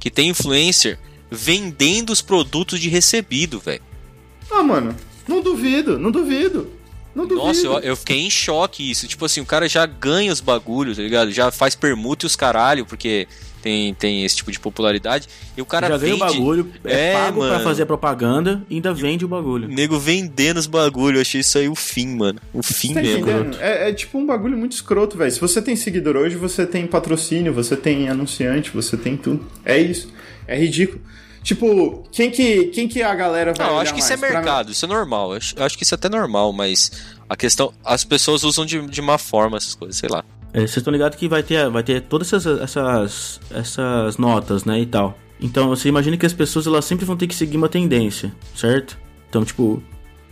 Que 0.00 0.10
tem 0.10 0.30
influencer 0.30 0.98
vendendo 1.30 2.10
os 2.10 2.20
produtos 2.20 2.80
de 2.80 2.88
recebido, 2.88 3.60
velho. 3.60 3.82
Ah, 4.50 4.62
mano, 4.64 4.96
não 5.28 5.40
duvido, 5.40 5.96
não 5.96 6.10
duvido. 6.10 6.72
Não 7.14 7.26
duvido. 7.26 7.46
Nossa, 7.46 7.66
eu, 7.66 7.78
eu 7.80 7.96
fiquei 7.96 8.18
em 8.18 8.30
choque 8.30 8.90
isso. 8.90 9.06
Tipo 9.06 9.24
assim, 9.24 9.40
o 9.40 9.46
cara 9.46 9.68
já 9.68 9.86
ganha 9.86 10.32
os 10.32 10.40
bagulhos, 10.40 10.96
tá 10.96 11.02
ligado? 11.02 11.30
Já 11.30 11.50
faz 11.52 11.74
permuta 11.74 12.24
e 12.24 12.26
os 12.26 12.34
caralho, 12.34 12.84
porque 12.84 13.28
tem, 13.60 13.94
tem 13.94 14.24
esse 14.24 14.36
tipo 14.36 14.50
de 14.50 14.58
popularidade. 14.58 15.28
E 15.56 15.60
o 15.62 15.66
cara 15.66 15.88
Já 15.88 15.96
ganha 15.98 16.14
o 16.14 16.18
vende- 16.18 16.32
bagulho, 16.32 16.72
é, 16.84 17.10
É, 17.10 17.12
pago 17.14 17.40
pra 17.40 17.48
mano. 17.50 17.64
fazer 17.64 17.82
a 17.82 17.86
propaganda 17.86 18.62
e 18.68 18.74
ainda 18.76 18.92
vende 18.92 19.24
o 19.24 19.28
bagulho. 19.28 19.68
O 19.68 19.70
nego 19.70 19.98
vendendo 19.98 20.56
os 20.58 20.66
bagulhos. 20.66 21.16
Eu 21.16 21.22
achei 21.22 21.40
isso 21.40 21.58
aí 21.58 21.68
o 21.68 21.74
fim, 21.74 22.08
mano. 22.16 22.40
O 22.52 22.62
fim 22.62 22.94
tá 22.94 23.02
mesmo. 23.02 23.26
É, 23.60 23.90
é 23.90 23.92
tipo 23.92 24.18
um 24.18 24.26
bagulho 24.26 24.56
muito 24.56 24.72
escroto, 24.72 25.16
velho. 25.16 25.30
Se 25.30 25.40
você 25.40 25.60
tem 25.62 25.76
seguidor 25.76 26.16
hoje, 26.16 26.36
você 26.36 26.66
tem 26.66 26.86
patrocínio, 26.86 27.52
você 27.52 27.76
tem 27.76 28.08
anunciante, 28.08 28.70
você 28.70 28.96
tem 28.96 29.16
tudo. 29.16 29.46
É 29.64 29.78
isso. 29.78 30.12
É 30.46 30.58
ridículo. 30.58 31.00
Tipo, 31.42 32.04
quem 32.12 32.30
que, 32.30 32.64
quem 32.66 32.86
que 32.86 33.02
a 33.02 33.14
galera 33.14 33.54
vai 33.54 33.66
Não, 33.66 33.78
acho 33.78 33.94
que 33.94 34.00
isso 34.00 34.12
é? 34.12 34.16
Pra- 34.16 34.30
mercado, 34.30 34.70
isso 34.72 34.84
é 34.84 34.88
normal. 34.88 35.30
Eu 35.30 35.36
acho, 35.38 35.54
eu 35.56 35.64
acho 35.64 35.78
que 35.78 35.84
isso 35.84 35.94
é 35.94 35.96
até 35.96 36.08
normal, 36.08 36.52
mas 36.52 36.92
a 37.28 37.34
questão. 37.34 37.72
As 37.82 38.04
pessoas 38.04 38.44
usam 38.44 38.66
de, 38.66 38.86
de 38.86 39.00
má 39.00 39.16
forma 39.16 39.56
essas 39.56 39.74
coisas, 39.74 39.96
sei 39.96 40.08
lá. 40.10 40.22
É, 40.52 40.60
Vocês 40.60 40.78
estão 40.78 40.92
ligados 40.92 41.16
que 41.18 41.28
vai 41.28 41.42
ter, 41.42 41.68
vai 41.70 41.82
ter 41.82 42.02
todas 42.02 42.32
essas, 42.32 42.60
essas, 42.60 43.40
essas 43.50 44.16
notas, 44.18 44.64
né, 44.64 44.80
e 44.80 44.86
tal. 44.86 45.18
Então, 45.40 45.68
você 45.68 45.88
imagina 45.88 46.16
que 46.16 46.26
as 46.26 46.32
pessoas, 46.32 46.66
elas 46.66 46.84
sempre 46.84 47.04
vão 47.04 47.16
ter 47.16 47.26
que 47.26 47.34
seguir 47.34 47.56
uma 47.56 47.68
tendência, 47.68 48.32
certo? 48.54 48.98
Então, 49.28 49.44
tipo, 49.44 49.82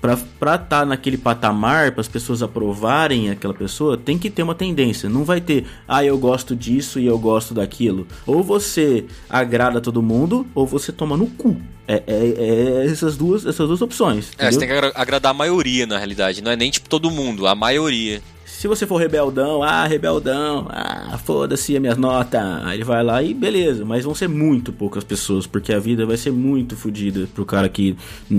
pra 0.00 0.14
estar 0.14 0.58
tá 0.58 0.84
naquele 0.84 1.16
patamar, 1.16 1.92
para 1.92 2.00
as 2.00 2.08
pessoas 2.08 2.42
aprovarem 2.42 3.30
aquela 3.30 3.54
pessoa, 3.54 3.96
tem 3.96 4.18
que 4.18 4.28
ter 4.28 4.42
uma 4.42 4.54
tendência. 4.54 5.08
Não 5.08 5.24
vai 5.24 5.40
ter, 5.40 5.66
ah, 5.86 6.04
eu 6.04 6.18
gosto 6.18 6.54
disso 6.54 7.00
e 7.00 7.06
eu 7.06 7.18
gosto 7.18 7.54
daquilo. 7.54 8.06
Ou 8.26 8.42
você 8.42 9.06
agrada 9.30 9.80
todo 9.80 10.02
mundo, 10.02 10.46
ou 10.54 10.66
você 10.66 10.92
toma 10.92 11.16
no 11.16 11.26
cu. 11.26 11.56
É, 11.86 12.02
é, 12.06 12.82
é 12.82 12.86
essas, 12.86 13.16
duas, 13.16 13.46
essas 13.46 13.66
duas 13.66 13.80
opções. 13.80 14.30
É, 14.36 14.50
você 14.50 14.58
tem 14.58 14.66
entendeu? 14.68 14.68
que 14.68 14.86
agra- 14.88 14.92
agradar 14.94 15.30
a 15.30 15.34
maioria, 15.34 15.86
na 15.86 15.96
realidade. 15.96 16.42
Não 16.42 16.50
é 16.50 16.56
nem 16.56 16.70
tipo 16.70 16.88
todo 16.88 17.10
mundo, 17.10 17.46
a 17.46 17.54
maioria. 17.54 18.20
Se 18.59 18.66
você 18.66 18.88
for 18.88 18.96
rebeldão, 18.96 19.62
ah, 19.62 19.86
rebeldão, 19.86 20.66
ah, 20.68 21.16
foda-se 21.24 21.76
as 21.76 21.80
minhas 21.80 21.96
notas. 21.96 22.40
Aí 22.64 22.78
ele 22.78 22.82
vai 22.84 23.04
lá 23.04 23.22
e 23.22 23.32
beleza, 23.32 23.84
mas 23.84 24.04
vão 24.04 24.16
ser 24.16 24.28
muito 24.28 24.72
poucas 24.72 25.04
pessoas, 25.04 25.46
porque 25.46 25.72
a 25.72 25.78
vida 25.78 26.04
vai 26.04 26.16
ser 26.16 26.32
muito 26.32 26.74
fodida 26.76 27.28
pro 27.32 27.44
cara 27.44 27.68
que 27.68 27.96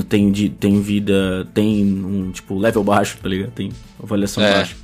tem, 0.10 0.30
de- 0.30 0.50
tem 0.50 0.82
vida, 0.82 1.48
tem 1.54 1.86
um, 1.86 2.32
tipo, 2.34 2.60
level 2.60 2.84
baixo, 2.84 3.18
tá 3.24 3.30
ligado? 3.30 3.52
Tem 3.52 3.72
avaliação 4.04 4.44
É. 4.44 4.56
baixa. 4.56 4.76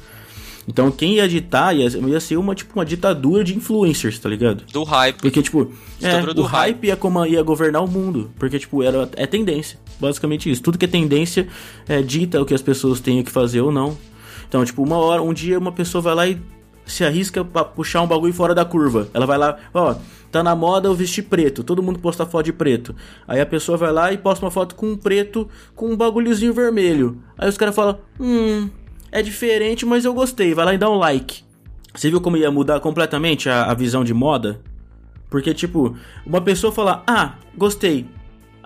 Então 0.66 0.90
quem 0.90 1.16
ia 1.16 1.28
ditar 1.28 1.76
ia, 1.76 1.86
ia 1.90 2.20
ser 2.22 2.38
uma, 2.38 2.56
tipo, 2.56 2.74
uma 2.80 2.86
ditadura 2.86 3.44
de 3.44 3.58
influencers, 3.58 4.18
tá 4.18 4.30
ligado? 4.30 4.64
Do 4.72 4.84
hype. 4.86 5.18
Porque, 5.22 5.42
tipo, 5.42 5.70
é, 6.02 6.40
o 6.40 6.44
hype 6.44 6.88
ia, 6.88 6.96
como, 6.96 7.26
ia 7.26 7.44
governar 7.44 7.84
o 7.84 7.88
mundo. 7.90 8.32
Porque, 8.40 8.58
tipo, 8.58 8.82
era, 8.82 9.10
é 9.18 9.28
tendência. 9.28 9.78
Basicamente 10.00 10.50
isso. 10.50 10.64
Tudo 10.64 10.78
que 10.78 10.86
é 10.86 10.88
tendência 10.88 11.46
é, 11.90 12.02
dita 12.02 12.42
o 12.42 12.46
que 12.46 12.54
as 12.54 12.62
pessoas 12.62 13.02
têm 13.02 13.22
que 13.22 13.30
fazer 13.30 13.60
ou 13.60 13.70
não. 13.70 13.98
Então, 14.48 14.64
tipo, 14.64 14.84
uma 14.84 14.98
hora, 14.98 15.22
um 15.22 15.34
dia 15.34 15.58
uma 15.58 15.72
pessoa 15.72 16.02
vai 16.02 16.16
lá 16.16 16.28
e 16.28 16.42
se 16.86 17.04
arrisca 17.04 17.44
pra 17.44 17.64
puxar 17.64 18.02
um 18.02 18.08
bagulho 18.08 18.34
fora 18.34 18.54
da 18.54 18.64
curva. 18.64 19.10
Ela 19.14 19.26
vai 19.26 19.38
lá, 19.38 19.58
ó, 19.74 19.96
tá 20.32 20.44
na 20.44 20.56
moda 20.56 20.88
eu 20.88 20.94
vestir 20.94 21.24
preto. 21.24 21.64
Todo 21.64 21.82
mundo 21.82 22.00
posta 22.00 22.26
foto 22.26 22.46
de 22.46 22.54
preto. 22.54 22.96
Aí 23.28 23.42
a 23.42 23.46
pessoa 23.46 23.78
vai 23.78 23.92
lá 23.92 24.14
e 24.14 24.18
posta 24.18 24.46
uma 24.46 24.52
foto 24.52 24.76
com 24.76 24.92
um 24.92 24.98
preto 24.98 25.50
com 25.76 25.90
um 25.92 25.98
bagulhozinho 25.98 26.54
vermelho. 26.54 27.22
Aí 27.38 27.50
os 27.50 27.58
caras 27.58 27.76
falam, 27.76 28.00
hum, 28.20 28.70
é 29.12 29.22
diferente, 29.22 29.86
mas 29.86 30.06
eu 30.06 30.14
gostei. 30.14 30.54
Vai 30.54 30.66
lá 30.66 30.74
e 30.74 30.78
dá 30.78 30.90
um 30.90 30.98
like. 30.98 31.44
Você 31.94 32.10
viu 32.10 32.20
como 32.20 32.38
ia 32.38 32.52
mudar 32.52 32.80
completamente 32.82 33.50
a, 33.50 33.66
a 33.66 33.74
visão 33.74 34.04
de 34.04 34.14
moda? 34.14 34.62
Porque, 35.30 35.54
tipo, 35.54 35.96
uma 36.26 36.42
pessoa 36.42 36.72
fala, 36.72 37.04
ah, 37.08 37.36
gostei. 37.58 38.06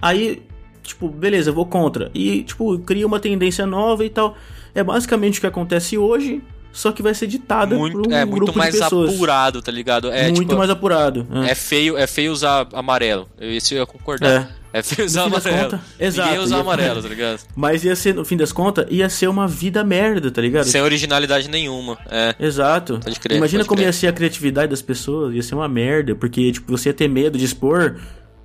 Aí, 0.02 0.42
tipo, 0.84 1.08
beleza, 1.08 1.52
vou 1.52 1.66
contra. 1.66 2.10
E, 2.14 2.44
tipo, 2.44 2.78
cria 2.80 3.06
uma 3.06 3.20
tendência 3.20 3.66
nova 3.66 4.04
e 4.04 4.10
tal. 4.10 4.36
É 4.74 4.84
basicamente 4.84 5.38
o 5.38 5.42
que 5.42 5.48
acontece 5.48 5.98
hoje, 5.98 6.42
só 6.72 6.92
que 6.92 7.02
vai 7.02 7.14
ser 7.14 7.28
ditada 7.28 7.76
por 7.76 7.82
Muito, 7.92 8.10
um 8.10 8.14
é 8.14 8.24
muito 8.26 8.44
grupo 8.46 8.58
mais 8.58 8.74
de 8.74 8.80
pessoas. 8.80 9.14
apurado, 9.16 9.62
tá 9.62 9.72
ligado? 9.72 10.12
É, 10.12 10.26
muito 10.28 10.42
tipo, 10.42 10.56
mais 10.56 10.70
apurado. 10.70 11.28
É 11.48 11.56
feio, 11.56 11.98
é 11.98 12.06
feio 12.08 12.32
usar 12.32 12.68
amarelo. 12.74 13.28
Isso 13.40 13.74
eu 13.74 13.80
ia 13.80 13.86
concordar. 13.86 14.56
É, 14.72 14.84
feio 14.84 15.08
usar 15.08 15.24
fim 15.24 15.32
das 15.32 15.46
amarelo. 15.48 15.72
contas, 15.72 15.86
exato. 16.00 16.30
Ninguém 16.30 16.44
usa 16.44 16.56
Ia- 16.56 16.62
amarelo, 16.62 17.02
tá 17.02 17.10
ligado? 17.10 17.40
Mas 17.56 17.84
ia 17.84 17.96
ser, 17.96 18.14
no 18.14 18.24
fim 18.24 18.38
das 18.38 18.52
contas, 18.52 18.86
ia 18.92 19.10
ser 19.10 19.28
uma 19.28 19.48
vida 19.48 19.84
merda, 19.84 20.30
tá 20.30 20.40
ligado? 20.42 20.66
Sem 20.66 20.80
originalidade 20.80 21.50
nenhuma. 21.50 21.98
É. 22.08 22.36
Exato. 22.40 23.00
Pode 23.04 23.20
crer, 23.20 23.38
Imagina 23.38 23.62
pode 23.62 23.68
como 23.70 23.78
crer. 23.80 23.88
ia 23.88 23.94
ser 23.94 24.06
a 24.08 24.14
criatividade 24.14 24.70
das 24.70 24.84
pessoas, 24.84 25.34
ia 25.34 25.42
ser 25.42 25.56
uma 25.56 25.68
merda, 25.68 26.14
porque 26.14 26.52
tipo, 26.52 26.72
você 26.72 26.90
ia 26.90 26.94
ter 26.94 27.08
medo 27.08 27.36
de 27.36 27.46
expor, 27.46 27.96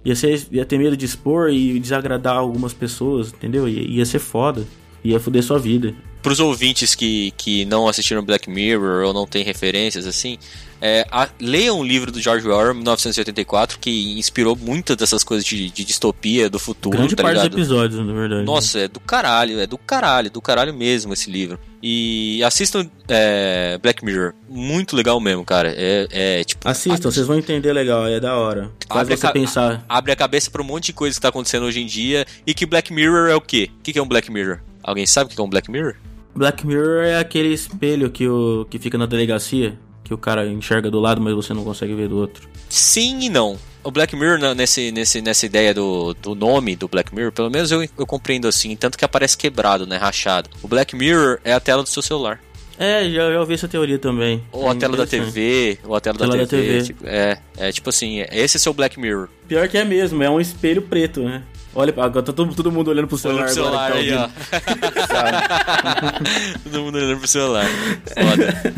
ia, 0.02 0.16
ser, 0.16 0.46
ia 0.50 0.64
ter 0.64 0.78
medo 0.78 0.96
de 0.96 1.04
expor 1.04 1.50
e 1.50 1.78
desagradar 1.78 2.36
algumas 2.38 2.72
pessoas, 2.72 3.28
entendeu? 3.28 3.68
Ia, 3.68 3.82
ia 3.82 4.06
ser 4.06 4.18
foda. 4.18 4.64
Ia 5.04 5.20
foder 5.20 5.42
sua 5.42 5.58
vida. 5.58 5.94
Pros 6.22 6.40
ouvintes 6.40 6.94
que, 6.94 7.32
que 7.36 7.66
não 7.66 7.86
assistiram 7.86 8.24
Black 8.24 8.48
Mirror 8.48 9.06
ou 9.06 9.12
não 9.12 9.26
tem 9.26 9.44
referências 9.44 10.06
assim, 10.06 10.38
é, 10.80 11.06
a- 11.12 11.28
leiam 11.38 11.78
o 11.80 11.84
livro 11.84 12.10
do 12.10 12.18
George 12.18 12.48
Orwell, 12.48 12.72
1984, 12.74 13.78
que 13.78 14.18
inspirou 14.18 14.56
muitas 14.56 14.96
dessas 14.96 15.22
coisas 15.22 15.44
de, 15.44 15.68
de 15.68 15.84
distopia 15.84 16.48
do 16.48 16.58
futuro, 16.58 16.96
Grande 16.96 17.14
tá 17.14 17.22
parte 17.22 17.34
dos 17.34 17.42
ligado? 17.44 17.58
episódios, 17.58 18.06
na 18.06 18.12
verdade. 18.14 18.44
Nossa, 18.46 18.78
é 18.80 18.88
do 18.88 19.00
caralho, 19.00 19.60
é 19.60 19.66
do 19.66 19.76
caralho, 19.76 20.30
do 20.30 20.40
caralho 20.40 20.72
mesmo 20.72 21.12
esse 21.12 21.30
livro. 21.30 21.58
E 21.82 22.42
assistam 22.42 22.88
é, 23.06 23.78
Black 23.82 24.02
Mirror, 24.02 24.32
muito 24.48 24.96
legal 24.96 25.20
mesmo, 25.20 25.44
cara. 25.44 25.74
É, 25.76 26.08
é 26.10 26.44
tipo. 26.44 26.66
Assistam, 26.66 27.10
vocês 27.10 27.26
vão 27.26 27.36
entender 27.38 27.70
legal, 27.74 28.06
é 28.06 28.18
da 28.18 28.34
hora. 28.34 28.70
Faz 28.88 29.02
Abre 29.02 29.12
a 29.12 29.16
você 29.18 29.22
ca- 29.26 29.32
pensar. 29.32 29.84
abre 29.86 30.10
a 30.10 30.16
cabeça 30.16 30.50
pra 30.50 30.62
um 30.62 30.64
monte 30.64 30.86
de 30.86 30.92
coisa 30.94 31.14
que 31.14 31.20
tá 31.20 31.28
acontecendo 31.28 31.64
hoje 31.66 31.80
em 31.82 31.86
dia 31.86 32.24
e 32.46 32.54
que 32.54 32.64
Black 32.64 32.90
Mirror 32.94 33.28
é 33.28 33.34
o 33.34 33.42
quê? 33.42 33.68
O 33.78 33.82
que 33.82 33.92
que 33.92 33.98
é 33.98 34.02
um 34.02 34.08
Black 34.08 34.30
Mirror? 34.32 34.60
Alguém 34.84 35.06
sabe 35.06 35.32
o 35.32 35.34
que 35.34 35.40
é 35.40 35.44
um 35.44 35.48
Black 35.48 35.70
Mirror? 35.70 35.94
Black 36.34 36.66
Mirror 36.66 37.04
é 37.04 37.18
aquele 37.18 37.48
espelho 37.48 38.10
que, 38.10 38.28
o, 38.28 38.66
que 38.68 38.78
fica 38.78 38.98
na 38.98 39.06
delegacia, 39.06 39.78
que 40.04 40.12
o 40.12 40.18
cara 40.18 40.46
enxerga 40.46 40.90
do 40.90 41.00
lado, 41.00 41.22
mas 41.22 41.34
você 41.34 41.54
não 41.54 41.64
consegue 41.64 41.94
ver 41.94 42.08
do 42.08 42.18
outro. 42.18 42.46
Sim 42.68 43.20
e 43.20 43.30
não. 43.30 43.58
O 43.82 43.90
Black 43.90 44.14
Mirror, 44.14 44.54
nesse, 44.54 44.92
nesse, 44.92 45.22
nessa 45.22 45.46
ideia 45.46 45.72
do, 45.72 46.12
do 46.14 46.34
nome 46.34 46.76
do 46.76 46.86
Black 46.86 47.14
Mirror, 47.14 47.32
pelo 47.32 47.50
menos 47.50 47.70
eu, 47.70 47.82
eu 47.82 48.06
compreendo 48.06 48.46
assim, 48.46 48.76
tanto 48.76 48.98
que 48.98 49.04
aparece 49.04 49.36
quebrado, 49.36 49.86
né? 49.86 49.96
Rachado. 49.96 50.50
O 50.62 50.68
Black 50.68 50.94
Mirror 50.94 51.38
é 51.44 51.52
a 51.52 51.60
tela 51.60 51.82
do 51.82 51.88
seu 51.88 52.02
celular. 52.02 52.40
É, 52.78 53.04
já, 53.10 53.32
já 53.32 53.40
ouvi 53.40 53.54
essa 53.54 53.68
teoria 53.68 53.98
também. 53.98 54.42
Ou 54.50 54.68
a 54.68 54.72
É 54.72 54.74
tela 54.74 54.96
da. 54.96 55.06
TV, 55.06 55.78
ou 55.84 55.94
a 55.94 56.00
tela, 56.00 56.18
Tela 56.18 56.36
da, 56.36 56.42
da 56.42 56.46
TV. 56.48 56.62
TV. 56.66 56.82
tipo, 56.82 57.04
é, 57.06 57.38
é 57.56 57.72
tipo 57.72 57.88
assim, 57.88 58.24
esse 58.32 58.56
é 58.56 58.60
seu 58.60 58.72
Black 58.74 58.98
Mirror. 58.98 59.28
Pior 59.46 59.68
que 59.68 59.78
é 59.78 59.84
mesmo, 59.84 60.22
é 60.22 60.30
um 60.30 60.40
espelho 60.40 60.82
preto, 60.82 61.22
né? 61.22 61.42
Olha, 61.76 61.90
agora 61.90 62.22
tá 62.22 62.32
todo, 62.32 62.54
todo 62.54 62.70
mundo 62.70 62.88
olhando 62.88 63.08
pro 63.08 63.18
celular, 63.18 63.46
Olhando 63.50 63.54
pro 63.54 63.64
celular 63.64 63.86
agora 63.86 64.00
aí, 64.00 64.12
ó. 64.14 64.28
tá 65.08 66.14
ouvindo. 66.14 66.60
Todo 66.62 66.82
mundo 66.82 66.98
olhando 66.98 67.18
pro 67.18 67.26
celular. 67.28 67.66
Foda. 67.66 68.74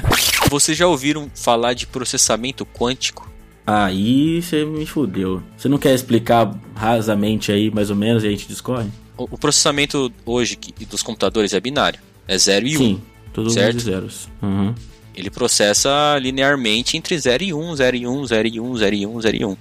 Vocês 0.48 0.78
já 0.78 0.86
ouviram 0.86 1.30
falar 1.34 1.74
de 1.74 1.86
processamento 1.86 2.64
quântico? 2.64 3.30
Aí 3.66 4.40
você 4.40 4.64
me 4.64 4.86
fudeu. 4.86 5.42
Você 5.58 5.68
não 5.68 5.76
quer 5.76 5.94
explicar 5.94 6.54
rasamente 6.74 7.52
aí, 7.52 7.70
mais 7.70 7.90
ou 7.90 7.96
menos, 7.96 8.24
e 8.24 8.28
a 8.28 8.30
gente 8.30 8.48
discorre? 8.48 8.88
O, 9.18 9.24
o 9.24 9.38
processamento 9.38 10.10
hoje 10.24 10.58
dos 10.88 11.02
computadores 11.02 11.52
é 11.52 11.60
binário. 11.60 12.00
É 12.26 12.38
0 12.38 12.66
e 12.66 12.78
1. 12.78 12.82
Um. 12.82 13.00
Todo 13.42 13.50
certo? 13.50 13.76
de 13.76 13.82
zeros. 13.84 14.28
Uhum. 14.42 14.74
Ele 15.14 15.30
processa 15.30 16.18
linearmente 16.20 16.96
entre 16.96 17.18
0 17.18 17.42
e 17.44 17.54
1, 17.54 17.76
0 17.76 17.96
e 17.96 18.06
1, 18.06 18.26
0 18.26 18.48
e 18.48 18.60
1, 18.60 18.76
0 18.76 18.94
e 18.96 19.06
1, 19.06 19.20
0 19.22 19.36
e 19.36 19.44
1. 19.44 19.56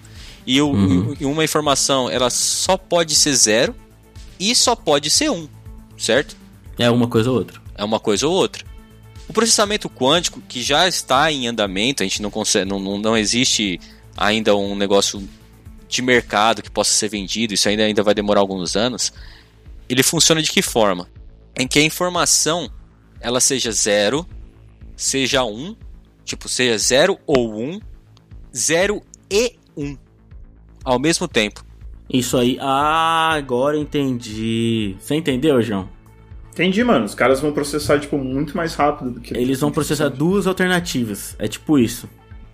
E, 0.48 0.62
o- 0.62 0.70
Uhum. 0.72 1.14
e 1.20 1.26
uma 1.26 1.44
informação, 1.44 2.10
ela 2.10 2.30
só 2.30 2.78
pode 2.78 3.16
ser 3.16 3.34
0 3.34 3.76
e 4.40 4.54
só 4.56 4.76
pode 4.76 5.10
ser 5.10 5.30
1, 5.32 5.48
certo? 5.98 6.36
É 6.78 6.90
uma 6.92 7.08
coisa 7.08 7.30
ou 7.32 7.38
outra. 7.38 7.62
É 7.78 7.84
uma 7.84 8.00
coisa 8.00 8.28
ou 8.28 8.34
outra. 8.34 8.66
O 9.28 9.34
processamento 9.34 9.90
quântico, 9.90 10.42
que 10.48 10.62
já 10.62 10.88
está 10.88 11.32
em 11.32 11.48
andamento, 11.48 12.04
a 12.04 12.06
gente 12.06 12.22
não 12.22 12.30
consegue, 12.30 12.70
não, 12.70 12.80
não, 12.80 12.98
não 13.00 13.18
existe 13.18 13.80
ainda 14.16 14.56
um 14.56 14.76
negócio 14.76 15.28
de 15.88 16.02
mercado 16.02 16.62
que 16.62 16.70
possa 16.70 16.92
ser 16.92 17.10
vendido, 17.10 17.54
isso 17.54 17.68
ainda, 17.70 17.84
ainda 17.84 18.04
vai 18.04 18.14
demorar 18.14 18.42
alguns 18.42 18.76
anos. 18.76 19.12
Ele 19.88 20.04
funciona 20.04 20.42
de 20.42 20.52
que 20.52 20.62
forma? 20.62 21.08
Em 21.58 21.68
que 21.68 21.80
a 21.80 21.84
informação 21.84 22.70
ela 23.22 23.40
seja 23.40 23.72
0, 23.72 24.26
seja 24.96 25.44
1, 25.44 25.50
um, 25.50 25.76
tipo, 26.24 26.48
seja 26.50 26.78
0 26.78 27.18
ou 27.26 27.54
1, 27.56 27.64
um, 27.76 27.80
0 28.56 29.02
e 29.30 29.56
1 29.76 29.84
um, 29.86 29.98
ao 30.84 31.00
mesmo 31.00 31.28
tempo. 31.28 31.64
Isso 32.10 32.38
aí. 32.38 32.58
Ah, 32.62 33.32
agora 33.34 33.78
entendi. 33.78 34.96
Você 35.00 35.16
entendeu, 35.16 35.62
João? 35.62 35.90
Entendi, 36.54 36.84
mano. 36.84 37.04
Os 37.06 37.16
caras 37.16 37.42
vão 37.42 37.52
processar, 37.52 38.00
tipo, 38.00 38.18
muito 38.18 38.56
mais 38.56 38.76
rápido 38.76 39.12
do 39.12 39.20
que. 39.20 39.36
Eles 39.36 39.60
vão 39.60 39.72
processar 39.72 40.08
duas 40.10 40.46
alternativas. 40.48 41.36
É 41.40 41.48
tipo 41.48 41.78
isso. 41.80 42.08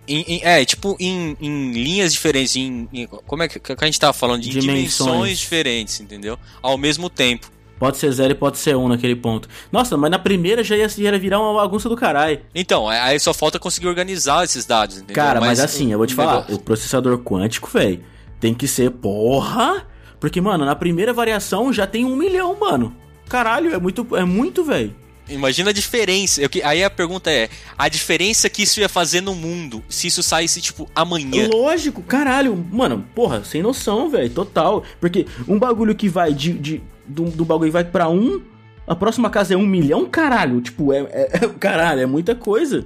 Em- 0.07 0.22
em- 0.28 0.41
é, 0.43 0.66
tipo, 0.66 0.95
em, 0.99 1.38
em 1.39 1.72
linhas 1.74 2.12
diferentes, 2.14 2.55
em, 2.55 2.88
em- 2.91 3.05
como 3.05 3.43
é 3.43 3.47
que, 3.47 3.59
que 3.59 3.72
a 3.78 3.86
gente 3.86 3.99
tava 3.99 4.14
falando? 4.14 4.39
Em 4.39 4.49
dimensões. 4.49 4.66
Dimensões. 4.97 5.39
diferentes, 5.39 5.99
entendeu? 5.99 6.39
Ao 6.62 6.78
mesmo 6.78 7.09
tempo. 7.09 7.51
Pode 7.82 7.97
ser 7.97 8.11
zero 8.11 8.34
e 8.34 8.36
pode 8.36 8.59
ser 8.59 8.75
um 8.77 8.88
naquele 8.88 9.15
ponto. 9.15 9.49
Nossa, 9.71 9.97
mas 9.97 10.11
na 10.11 10.19
primeira 10.19 10.63
já 10.63 10.77
ia, 10.77 10.88
ia 10.99 11.17
virar 11.17 11.39
uma 11.39 11.59
bagunça 11.59 11.89
do 11.89 11.95
caralho. 11.95 12.39
Então, 12.53 12.88
aí 12.88 13.19
só 13.19 13.34
falta 13.34 13.57
conseguir 13.57 13.88
organizar 13.88 14.43
esses 14.43 14.67
dados, 14.67 14.97
entendeu? 14.97 15.15
Cara, 15.15 15.41
mas, 15.41 15.59
assim, 15.59 15.91
eu 15.91 15.97
vou 15.97 16.05
te 16.05 16.13
falar, 16.13 16.45
o 16.51 16.59
processador 16.59 17.17
quântico, 17.17 17.67
velho, 17.73 17.99
tem 18.39 18.53
que 18.53 18.67
ser 18.67 18.91
porra. 18.91 19.88
Porque, 20.19 20.39
mano, 20.39 20.63
na 20.63 20.75
primeira 20.75 21.11
variação 21.11 21.73
já 21.73 21.88
tem 21.88 22.05
um 22.05 22.15
milhão, 22.15 22.55
mano. 22.59 22.95
Caralho, 23.27 23.73
é 23.73 23.79
muito, 23.79 24.15
é 24.15 24.25
muito, 24.25 24.63
velho. 24.63 24.93
Imagina 25.27 25.71
a 25.71 25.73
diferença. 25.73 26.39
Eu 26.39 26.49
aí 26.63 26.84
a 26.84 26.89
pergunta 26.89 27.32
é: 27.32 27.49
a 27.75 27.89
diferença 27.89 28.47
que 28.47 28.61
isso 28.61 28.79
ia 28.79 28.89
fazer 28.89 29.21
no 29.21 29.34
mundo 29.34 29.84
se 29.89 30.05
isso 30.05 30.21
saísse, 30.21 30.61
tipo, 30.61 30.88
amanhã? 30.93 31.47
Lógico, 31.51 32.03
caralho. 32.03 32.55
Mano, 32.71 33.03
porra, 33.15 33.43
sem 33.43 33.63
noção, 33.63 34.07
velho, 34.07 34.29
total. 34.29 34.84
Porque 34.99 35.25
um 35.47 35.57
bagulho 35.57 35.95
que 35.95 36.07
vai 36.07 36.32
de. 36.32 36.53
de 36.53 36.82
do, 37.12 37.26
do 37.26 37.45
bagulho 37.45 37.72
vai 37.72 37.84
pra 37.84 38.09
um, 38.09 38.41
a 38.88 38.95
próxima 38.95 39.30
casa 39.30 39.53
é 39.53 39.57
um 39.57 39.66
milhão, 39.66 40.05
caralho. 40.05 40.62
Tipo, 40.62 40.91
é. 40.93 40.99
é- 41.12 41.30
é- 41.34 41.47
caralho, 41.59 42.01
é 42.01 42.05
muita 42.05 42.36
coisa. 42.36 42.86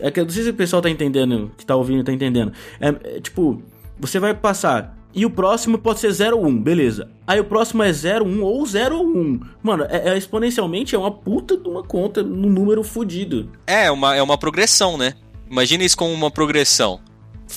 É 0.00 0.10
que 0.10 0.20
eu 0.20 0.24
não 0.24 0.30
sei 0.30 0.44
se 0.44 0.50
o 0.50 0.54
pessoal 0.54 0.82
tá 0.82 0.90
entendendo, 0.90 1.50
que 1.56 1.66
tá 1.66 1.74
ouvindo, 1.74 2.04
tá 2.04 2.12
entendendo. 2.12 2.52
É, 2.80 2.88
é, 2.88 3.20
tipo, 3.20 3.62
você 3.98 4.18
vai 4.18 4.34
passar. 4.34 4.96
E 5.14 5.24
o 5.24 5.30
próximo 5.30 5.78
pode 5.78 6.00
ser 6.00 6.12
0 6.12 6.38
1, 6.38 6.62
beleza. 6.62 7.08
Aí 7.26 7.40
o 7.40 7.44
próximo 7.44 7.82
é 7.82 7.92
0 7.92 8.24
1 8.24 8.42
ou 8.42 8.64
0 8.64 9.00
1. 9.00 9.40
Mano, 9.62 9.84
é, 9.88 10.10
é 10.10 10.18
exponencialmente 10.18 10.94
é 10.94 10.98
uma 10.98 11.10
puta 11.10 11.56
de 11.56 11.68
uma 11.68 11.82
conta 11.82 12.22
num 12.22 12.50
número 12.50 12.84
fudido. 12.84 13.50
É, 13.66 13.90
uma, 13.90 14.14
é 14.14 14.22
uma 14.22 14.38
progressão, 14.38 14.96
né? 14.98 15.14
Imagina 15.50 15.82
isso 15.82 15.96
como 15.96 16.12
uma 16.12 16.30
progressão. 16.30 17.00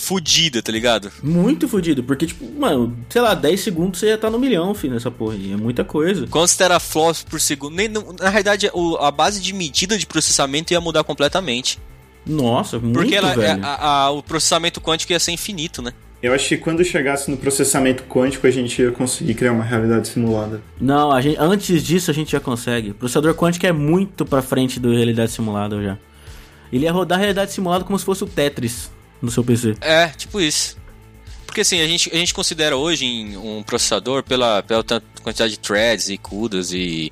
Fudida, 0.01 0.61
tá 0.61 0.71
ligado? 0.71 1.11
Muito 1.21 1.67
fodido, 1.67 2.03
porque, 2.03 2.25
tipo, 2.25 2.43
mano, 2.59 2.97
sei 3.09 3.21
lá, 3.21 3.33
10 3.35 3.59
segundos 3.61 3.99
você 3.99 4.09
já 4.09 4.17
tá 4.17 4.29
no 4.29 4.39
milhão, 4.39 4.73
filho, 4.73 4.93
nessa 4.93 5.11
porra 5.11 5.35
aí. 5.35 5.51
É 5.53 5.55
muita 5.55 5.83
coisa. 5.83 6.25
Quantos 6.27 6.55
teraflops 6.55 7.23
por 7.23 7.39
segundo? 7.39 7.75
Nem, 7.75 7.87
não- 7.87 8.13
na 8.19 8.29
realidade, 8.29 8.69
o- 8.73 8.97
a 8.97 9.11
base 9.11 9.39
de 9.41 9.53
medida 9.53 9.97
de 9.97 10.05
processamento 10.07 10.73
ia 10.73 10.81
mudar 10.81 11.03
completamente. 11.03 11.77
Nossa, 12.25 12.79
muito, 12.79 12.99
Porque 12.99 13.15
ela, 13.15 13.31
é, 13.33 13.35
velho. 13.35 13.65
a- 13.65 14.03
a- 14.05 14.11
o 14.11 14.21
processamento 14.23 14.81
quântico 14.81 15.11
ia 15.13 15.19
ser 15.19 15.31
infinito, 15.31 15.81
né? 15.81 15.91
Eu 16.21 16.33
acho 16.35 16.47
que 16.49 16.57
quando 16.57 16.83
chegasse 16.85 17.31
no 17.31 17.37
processamento 17.37 18.03
quântico, 18.03 18.45
a 18.45 18.51
gente 18.51 18.79
ia 18.79 18.91
conseguir 18.91 19.33
criar 19.33 19.53
uma 19.53 19.63
realidade 19.63 20.07
simulada. 20.07 20.61
Não, 20.79 21.11
a 21.11 21.19
gente, 21.19 21.35
antes 21.39 21.83
disso 21.83 22.11
a 22.11 22.13
gente 22.13 22.31
já 22.31 22.39
consegue. 22.39 22.91
O 22.91 22.93
processador 22.93 23.33
quântico 23.33 23.65
é 23.65 23.71
muito 23.71 24.23
pra 24.23 24.41
frente 24.43 24.79
do 24.79 24.91
realidade 24.93 25.31
simulada 25.31 25.81
já. 25.81 25.97
Ele 26.71 26.85
ia 26.85 26.91
rodar 26.91 27.17
a 27.17 27.21
realidade 27.21 27.51
simulada 27.51 27.83
como 27.83 27.97
se 27.97 28.05
fosse 28.05 28.23
o 28.23 28.27
Tetris 28.27 28.91
no 29.21 29.31
seu 29.31 29.43
PC. 29.43 29.75
É, 29.81 30.07
tipo 30.07 30.39
isso. 30.41 30.77
Porque 31.45 31.61
assim, 31.61 31.81
a 31.81 31.87
gente, 31.87 32.09
a 32.13 32.15
gente 32.15 32.33
considera 32.33 32.77
hoje 32.77 33.05
um 33.35 33.61
processador 33.61 34.23
pela, 34.23 34.63
pela 34.63 34.83
quantidade 35.21 35.51
de 35.51 35.59
threads 35.59 36.09
e 36.09 36.17
CUDAs 36.17 36.71
e, 36.71 37.11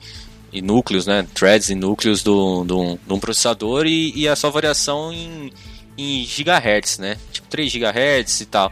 e 0.52 0.62
núcleos, 0.62 1.06
né? 1.06 1.28
Threads 1.34 1.70
e 1.70 1.76
núcleos 1.76 2.24
de 2.24 2.30
um 2.30 3.20
processador 3.20 3.86
e, 3.86 4.14
e 4.16 4.28
a 4.28 4.36
sua 4.36 4.50
variação 4.50 5.12
em, 5.12 5.52
em 5.98 6.26
gigahertz, 6.26 6.98
né? 6.98 7.18
Tipo 7.32 7.50
3 7.50 7.70
gigahertz 7.70 8.40
e 8.40 8.46
tal. 8.46 8.72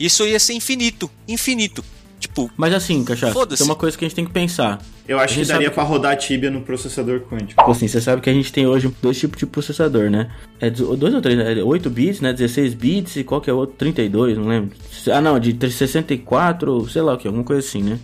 Isso 0.00 0.26
ia 0.26 0.40
ser 0.40 0.54
infinito, 0.54 1.10
infinito. 1.28 1.84
Tipo, 2.24 2.50
Mas 2.56 2.72
assim, 2.72 3.04
Cachaça, 3.04 3.34
Foda-se. 3.34 3.62
tem 3.62 3.70
uma 3.70 3.76
coisa 3.76 3.98
que 3.98 4.02
a 4.04 4.08
gente 4.08 4.14
tem 4.16 4.24
que 4.24 4.32
pensar. 4.32 4.80
Eu 5.06 5.18
acho 5.18 5.34
que 5.34 5.44
daria 5.44 5.64
sabe 5.66 5.74
pra 5.74 5.82
rodar 5.84 6.12
a 6.12 6.16
Tibia 6.16 6.50
no 6.50 6.62
processador 6.62 7.20
quântico. 7.20 7.60
Tipo 7.60 7.70
assim, 7.70 7.86
você 7.86 8.00
sabe 8.00 8.22
que 8.22 8.30
a 8.30 8.32
gente 8.32 8.50
tem 8.50 8.66
hoje 8.66 8.90
dois 9.02 9.18
tipos 9.20 9.38
de 9.38 9.44
processador, 9.44 10.08
né? 10.10 10.30
É 10.58 10.70
do- 10.70 10.96
dois 10.96 11.12
ou 11.12 11.20
três, 11.20 11.36
né? 11.36 11.62
8 11.62 11.90
bits, 11.90 12.22
né? 12.22 12.32
16 12.32 12.72
bits 12.72 13.16
e 13.16 13.24
qual 13.24 13.42
que 13.42 13.50
é 13.50 13.52
o 13.52 13.56
outro? 13.58 13.76
32, 13.76 14.38
não 14.38 14.46
lembro. 14.46 14.74
Ah, 15.12 15.20
não, 15.20 15.38
de 15.38 15.52
64, 15.70 16.88
sei 16.88 17.02
lá 17.02 17.12
o 17.12 17.18
que, 17.18 17.26
alguma 17.28 17.44
coisa 17.44 17.60
assim, 17.66 17.82
né? 17.82 17.98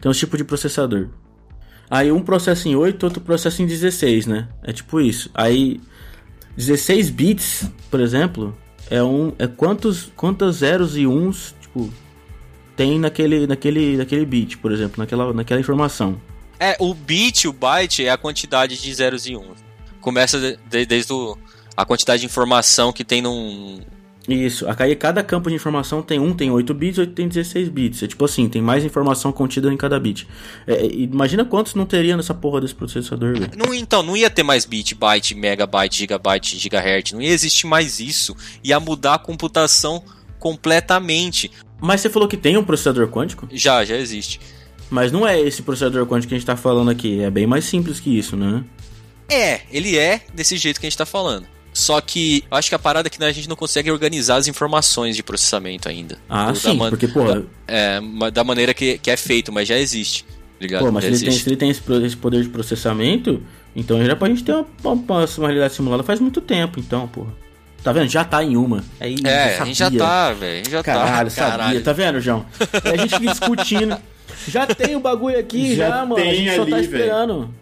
Tem 0.00 0.10
uns 0.10 0.16
tipos 0.18 0.38
de 0.38 0.44
processador. 0.44 1.08
Aí 1.90 2.10
um 2.10 2.22
processa 2.22 2.66
em 2.66 2.74
8, 2.74 3.04
outro 3.04 3.20
processa 3.20 3.62
em 3.62 3.66
16, 3.66 4.26
né? 4.26 4.48
É 4.62 4.72
tipo 4.72 5.02
isso. 5.02 5.30
Aí 5.34 5.78
16 6.56 7.10
bits, 7.10 7.70
por 7.90 8.00
exemplo, 8.00 8.56
é 8.90 9.02
um 9.02 9.32
é 9.38 9.46
quantos 9.46 10.10
quantos 10.16 10.56
zeros 10.56 10.96
e 10.96 11.06
uns, 11.06 11.54
tipo, 11.60 11.92
tem 12.76 12.98
naquele 12.98 13.46
naquele 13.46 13.96
naquele 13.96 14.24
bit, 14.26 14.58
por 14.58 14.72
exemplo, 14.72 14.94
naquela 14.98 15.32
naquela 15.32 15.60
informação. 15.60 16.20
é, 16.58 16.76
o 16.80 16.94
bit, 16.94 17.46
o 17.48 17.52
byte 17.52 18.04
é 18.04 18.10
a 18.10 18.16
quantidade 18.16 18.80
de 18.80 18.94
zeros 18.94 19.26
e 19.26 19.36
uns. 19.36 19.62
Começa 20.00 20.38
de- 20.38 20.58
de- 20.68 20.86
desde 20.86 21.12
o, 21.12 21.36
a 21.76 21.84
quantidade 21.84 22.20
de 22.20 22.26
informação 22.26 22.92
que 22.92 23.02
tem 23.04 23.20
num, 23.22 23.80
Isso, 24.28 24.64
aí 24.78 24.94
cada 24.96 25.22
campo 25.22 25.48
de 25.50 25.54
informação 25.56 26.00
tem 26.02 26.18
um, 26.18 26.32
tem 26.34 26.50
8 26.50 26.72
bits, 26.72 26.98
outro 26.98 27.14
tem 27.14 27.28
16 27.28 27.68
bits. 27.68 28.02
É 28.02 28.06
tipo 28.06 28.24
assim, 28.24 28.48
tem 28.48 28.62
mais 28.62 28.82
informação 28.84 29.30
contida 29.32 29.70
em 29.72 29.76
cada 29.76 29.98
bit. 30.00 30.26
É, 30.66 30.86
imagina 30.86 31.44
quantos 31.44 31.74
não 31.74 31.84
teria 31.86 32.16
nessa 32.16 32.32
porra 32.34 32.60
desse 32.60 32.74
processador, 32.74 33.38
velho. 33.38 33.50
Não, 33.56 33.74
então, 33.74 34.02
não 34.02 34.16
ia 34.16 34.30
ter 34.30 34.42
mais 34.42 34.64
bit, 34.64 34.94
byte, 34.94 35.34
megabyte, 35.34 35.98
gigabyte, 35.98 36.58
gigahertz. 36.58 37.12
Não 37.12 37.20
ia 37.20 37.30
existir 37.30 37.66
mais 37.66 38.00
isso. 38.00 38.34
Ia 38.62 38.78
mudar 38.80 39.14
a 39.14 39.18
computação 39.18 40.02
completamente. 40.44 41.50
Mas 41.80 42.00
você 42.00 42.10
falou 42.10 42.28
que 42.28 42.36
tem 42.36 42.56
um 42.56 42.64
processador 42.64 43.08
quântico? 43.08 43.48
Já, 43.52 43.84
já 43.84 43.96
existe. 43.96 44.38
Mas 44.90 45.10
não 45.10 45.26
é 45.26 45.40
esse 45.40 45.62
processador 45.62 46.06
quântico 46.06 46.28
que 46.28 46.34
a 46.34 46.38
gente 46.38 46.46
tá 46.46 46.56
falando 46.56 46.90
aqui. 46.90 47.20
É 47.22 47.30
bem 47.30 47.46
mais 47.46 47.64
simples 47.64 47.98
que 47.98 48.16
isso, 48.16 48.36
né? 48.36 48.62
É, 49.28 49.62
ele 49.70 49.96
é 49.96 50.20
desse 50.34 50.56
jeito 50.56 50.78
que 50.78 50.86
a 50.86 50.88
gente 50.90 50.98
tá 50.98 51.06
falando. 51.06 51.46
Só 51.72 52.00
que 52.00 52.44
eu 52.48 52.56
acho 52.56 52.68
que 52.68 52.74
a 52.74 52.78
parada 52.78 53.08
é 53.08 53.10
que 53.10 53.22
a 53.24 53.32
gente 53.32 53.48
não 53.48 53.56
consegue 53.56 53.90
organizar 53.90 54.36
as 54.36 54.46
informações 54.46 55.16
de 55.16 55.22
processamento 55.24 55.88
ainda. 55.88 56.18
Ah, 56.28 56.52
Do- 56.52 56.58
sim, 56.58 56.76
man- 56.76 56.90
porque, 56.90 57.08
porra, 57.08 57.44
É, 57.66 57.98
ma- 58.00 58.30
da 58.30 58.44
maneira 58.44 58.72
que, 58.72 58.98
que 58.98 59.10
é 59.10 59.16
feito, 59.16 59.50
mas 59.50 59.66
já 59.66 59.76
existe. 59.78 60.24
Ligado? 60.60 60.84
pô, 60.84 60.92
mas 60.92 61.04
se 61.04 61.10
ele, 61.10 61.18
tem, 61.18 61.30
se 61.32 61.48
ele 61.48 61.56
tem 61.56 61.70
esse 61.70 62.16
poder 62.16 62.42
de 62.42 62.48
processamento, 62.48 63.42
então 63.74 64.02
já 64.04 64.14
pra 64.14 64.28
gente 64.28 64.44
ter 64.44 64.52
uma, 64.52 64.66
uma, 64.84 65.24
uma 65.24 65.46
realidade 65.48 65.74
simulada 65.74 66.04
faz 66.04 66.20
muito 66.20 66.40
tempo, 66.40 66.78
então, 66.78 67.08
porra. 67.08 67.34
Tá 67.84 67.92
vendo? 67.92 68.08
Já 68.08 68.24
tá 68.24 68.42
em 68.42 68.56
uma. 68.56 68.82
É, 68.98 69.08
É, 69.10 69.58
eu 69.58 69.62
a 69.62 69.64
gente 69.66 69.78
já 69.78 69.90
tá, 69.90 70.32
velho. 70.32 70.52
A 70.54 70.56
gente 70.56 70.70
já 70.70 70.82
Caralho, 70.82 71.30
tá. 71.30 71.58
sabia. 71.58 71.80
Tá 71.82 71.92
vendo, 71.92 72.18
João? 72.20 72.46
É 72.82 72.90
a 72.90 72.96
gente 72.96 73.14
fica 73.18 73.30
discutindo. 73.30 73.96
Já 74.48 74.66
tem 74.66 74.96
o 74.96 75.00
bagulho 75.00 75.38
aqui, 75.38 75.76
já, 75.76 75.88
Já 75.88 75.96
mano. 76.06 76.14
A 76.14 76.16
tem 76.24 76.34
gente 76.34 76.56
só 76.56 76.64
tá 76.66 76.76
ali, 76.76 76.84
esperando. 76.86 77.54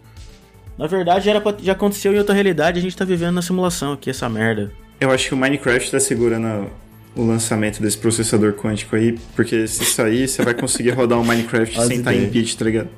Na 0.79 0.87
verdade, 0.87 1.25
já, 1.27 1.33
era 1.33 1.41
pra- 1.41 1.55
já 1.61 1.73
aconteceu 1.73 2.15
em 2.15 2.19
outra 2.19 2.35
realidade, 2.35 2.79
a 2.79 2.83
gente 2.83 2.97
tá 2.97 3.05
vivendo 3.05 3.35
na 3.35 3.43
simulação 3.43 3.93
aqui, 3.93 4.11
essa 4.11 4.29
merda. 4.29 4.71
Eu 5.01 5.11
acho 5.11 5.29
que 5.29 5.35
o 5.35 5.37
Minecraft 5.37 5.91
tá 5.91 5.99
segurando 6.01 6.71
o 7.17 7.27
lançamento 7.27 7.83
desse 7.83 7.99
processador 7.99 8.53
quântico 8.55 8.95
aí, 8.97 9.19
porque 9.37 9.67
se 9.67 9.85
sair, 9.85 10.27
você 10.29 10.43
vai 10.43 10.55
conseguir 10.55 10.91
rodar 10.91 11.19
um 11.19 11.25
Minecraft 11.25 11.75
sem 11.87 11.99
estar 11.99 12.13
em 12.15 12.19
ideias. 12.19 12.33
bit, 12.33 12.57
tá 12.57 12.65
ligado? 12.65 12.89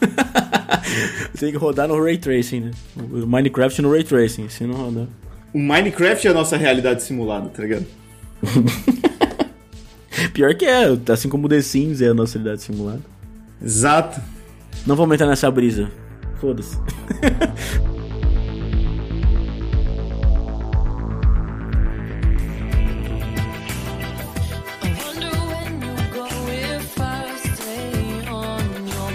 Tem 1.38 1.50
que 1.52 1.58
rodar 1.58 1.86
no 1.88 2.02
Ray 2.02 2.18
Tracing, 2.18 2.60
né? 2.60 2.70
O 2.96 3.26
Minecraft 3.26 3.82
no 3.82 3.90
Ray 3.92 4.04
Tracing, 4.04 4.48
se 4.48 4.64
não 4.64 4.74
rodar. 4.74 5.06
O 5.58 5.60
Minecraft 5.60 6.24
é 6.24 6.30
a 6.30 6.34
nossa 6.34 6.56
realidade 6.56 7.02
simulada, 7.02 7.48
tá 7.48 7.60
ligado? 7.60 7.84
Pior 10.32 10.54
que 10.54 10.64
é, 10.64 10.84
assim 11.12 11.28
como 11.28 11.46
o 11.46 11.48
The 11.48 11.60
Sims 11.60 12.00
é 12.00 12.06
a 12.06 12.14
nossa 12.14 12.38
realidade 12.38 12.62
simulada. 12.62 13.00
Exato. 13.60 14.20
Não 14.86 14.94
vamos 14.94 15.14
entrar 15.14 15.26
nessa 15.26 15.50
brisa. 15.50 15.90
Foda-se. 16.40 16.76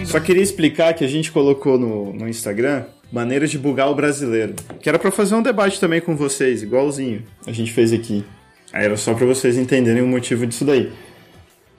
Só 0.07 0.19
queria 0.19 0.43
explicar 0.43 0.93
que 0.93 1.05
a 1.05 1.07
gente 1.07 1.31
colocou 1.31 1.79
no, 1.79 2.11
no 2.11 2.27
Instagram 2.27 2.83
maneiras 3.13 3.51
de 3.51 3.57
bugar 3.59 3.89
o 3.89 3.95
brasileiro. 3.95 4.55
Que 4.81 4.89
era 4.89 4.97
pra 4.99 5.11
fazer 5.11 5.35
um 5.35 5.41
debate 5.41 5.79
também 5.79 6.01
com 6.01 6.15
vocês, 6.17 6.63
igualzinho 6.63 7.23
a 7.47 7.51
gente 7.51 7.71
fez 7.71 7.93
aqui. 7.93 8.25
Aí 8.73 8.85
era 8.85 8.97
só 8.97 9.13
pra 9.13 9.25
vocês 9.25 9.55
entenderem 9.55 10.01
o 10.01 10.07
motivo 10.07 10.45
disso 10.47 10.65
daí. 10.65 10.91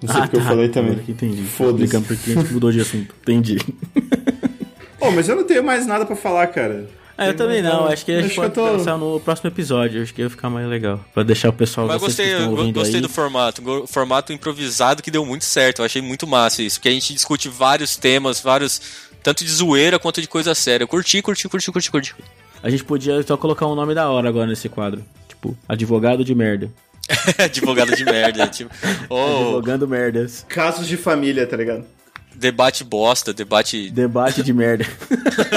Não 0.01 0.13
sei 0.13 0.23
porque 0.23 0.37
eu 0.37 0.41
falei 0.43 0.69
também. 0.69 0.99
Entendi. 1.09 1.43
Foda-se. 1.43 1.85
Explicando 1.85 2.07
porque 2.07 2.31
a 2.31 2.35
gente 2.43 2.53
mudou 2.53 2.71
de 2.71 2.81
assunto. 2.81 3.15
Entendi. 3.23 3.59
Pô, 4.99 5.11
mas 5.11 5.29
eu 5.29 5.37
não 5.37 5.45
tenho 5.45 5.63
mais 5.65 5.87
nada 5.87 6.07
pra 6.07 6.15
falar, 6.17 6.47
cara. 6.49 6.89
Ah, 7.17 7.29
eu 7.29 7.37
também 7.37 7.63
não. 7.63 7.87
Acho 7.87 8.05
que 8.05 8.11
a 8.13 8.17
gente 8.21 8.33
Acho 8.33 8.41
pode 8.41 8.55
tô- 8.55 8.67
pensar 8.77 8.99
no 8.99 9.21
próximo 9.21 9.49
episódio. 9.49 10.03
Acho 10.03 10.13
que 10.13 10.21
ia 10.23 10.29
ficar 10.31 10.51
mais 10.51 10.69
legal. 10.69 11.05
Pra 11.15 11.23
deixar 11.23 11.49
o 11.51 11.53
pessoal 11.53 11.87
Mas 11.87 12.01
gostei, 12.01 12.27
que 12.27 12.33
estão 12.33 12.47
eu 12.47 12.51
ouvindo 12.59 12.75
gostei 12.75 12.97
aí. 12.97 13.01
do 13.01 13.09
formato. 13.09 13.63
Formato 13.87 14.33
improvisado 14.33 15.03
que 15.03 15.11
deu 15.11 15.25
muito 15.25 15.45
certo. 15.45 15.81
Eu 15.81 15.85
achei 15.85 16.03
muito 16.03 16.27
massa 16.27 16.63
isso. 16.63 16.79
Porque 16.79 16.89
a 16.89 16.93
gente 16.93 17.15
discute 17.15 17.49
vários 17.49 17.97
temas, 17.97 18.41
vários. 18.41 18.81
Tanto 19.25 19.43
de 19.43 19.51
zoeira 19.51 19.99
quanto 19.99 20.21
de 20.21 20.29
coisa 20.29 20.55
séria. 20.55 20.85
Eu 20.85 20.89
curti, 20.89 21.23
curti, 21.23 21.49
curti, 21.49 21.73
curti, 21.73 21.91
curti. 21.91 22.15
A 22.63 22.69
gente 22.69 22.85
podia 22.85 23.23
só 23.23 23.39
colocar 23.39 23.67
um 23.67 23.75
nome 23.75 23.95
da 23.95 24.11
hora 24.11 24.29
agora 24.29 24.47
nesse 24.47 24.69
quadro. 24.69 25.03
Tipo, 25.27 25.57
advogado 25.67 26.23
de 26.23 26.35
merda. 26.35 26.71
Advogado 27.43 27.97
de 27.97 28.05
merda. 28.05 28.47
Tipo, 28.53 28.71
oh, 29.09 29.47
Advogando 29.47 29.89
merdas. 29.89 30.45
Casos 30.47 30.87
de 30.87 30.99
família, 30.99 31.47
tá 31.47 31.57
ligado? 31.57 31.87
debate 32.35 32.85
bosta, 32.85 33.33
debate. 33.33 33.91
Debate 33.91 34.43
de 34.43 34.53
merda. 34.53 34.85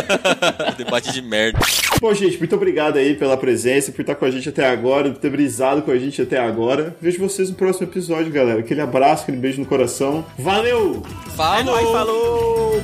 debate 0.78 1.11
de 1.11 1.22
merda. 1.22 1.59
Bom, 1.99 2.13
gente, 2.13 2.38
muito 2.38 2.55
obrigado 2.55 2.97
aí 2.97 3.15
pela 3.15 3.36
presença, 3.36 3.91
por 3.91 4.01
estar 4.01 4.15
com 4.15 4.26
a 4.26 4.32
gente 4.32 4.47
até 4.47 4.70
agora, 4.70 5.11
por 5.11 5.20
ter 5.20 5.30
brisado 5.30 5.82
com 5.82 5.91
a 5.91 5.97
gente 5.97 6.22
até 6.22 6.39
agora. 6.39 6.95
Vejo 7.01 7.20
vocês 7.20 7.49
no 7.49 7.55
próximo 7.55 7.88
episódio, 7.88 8.32
galera. 8.32 8.59
Aquele 8.59 8.82
abraço, 8.82 9.24
aquele 9.24 9.38
beijo 9.38 9.59
no 9.59 9.65
coração. 9.65 10.26
Valeu! 10.38 11.03
Falou! 11.36 11.91
falou! 11.91 12.84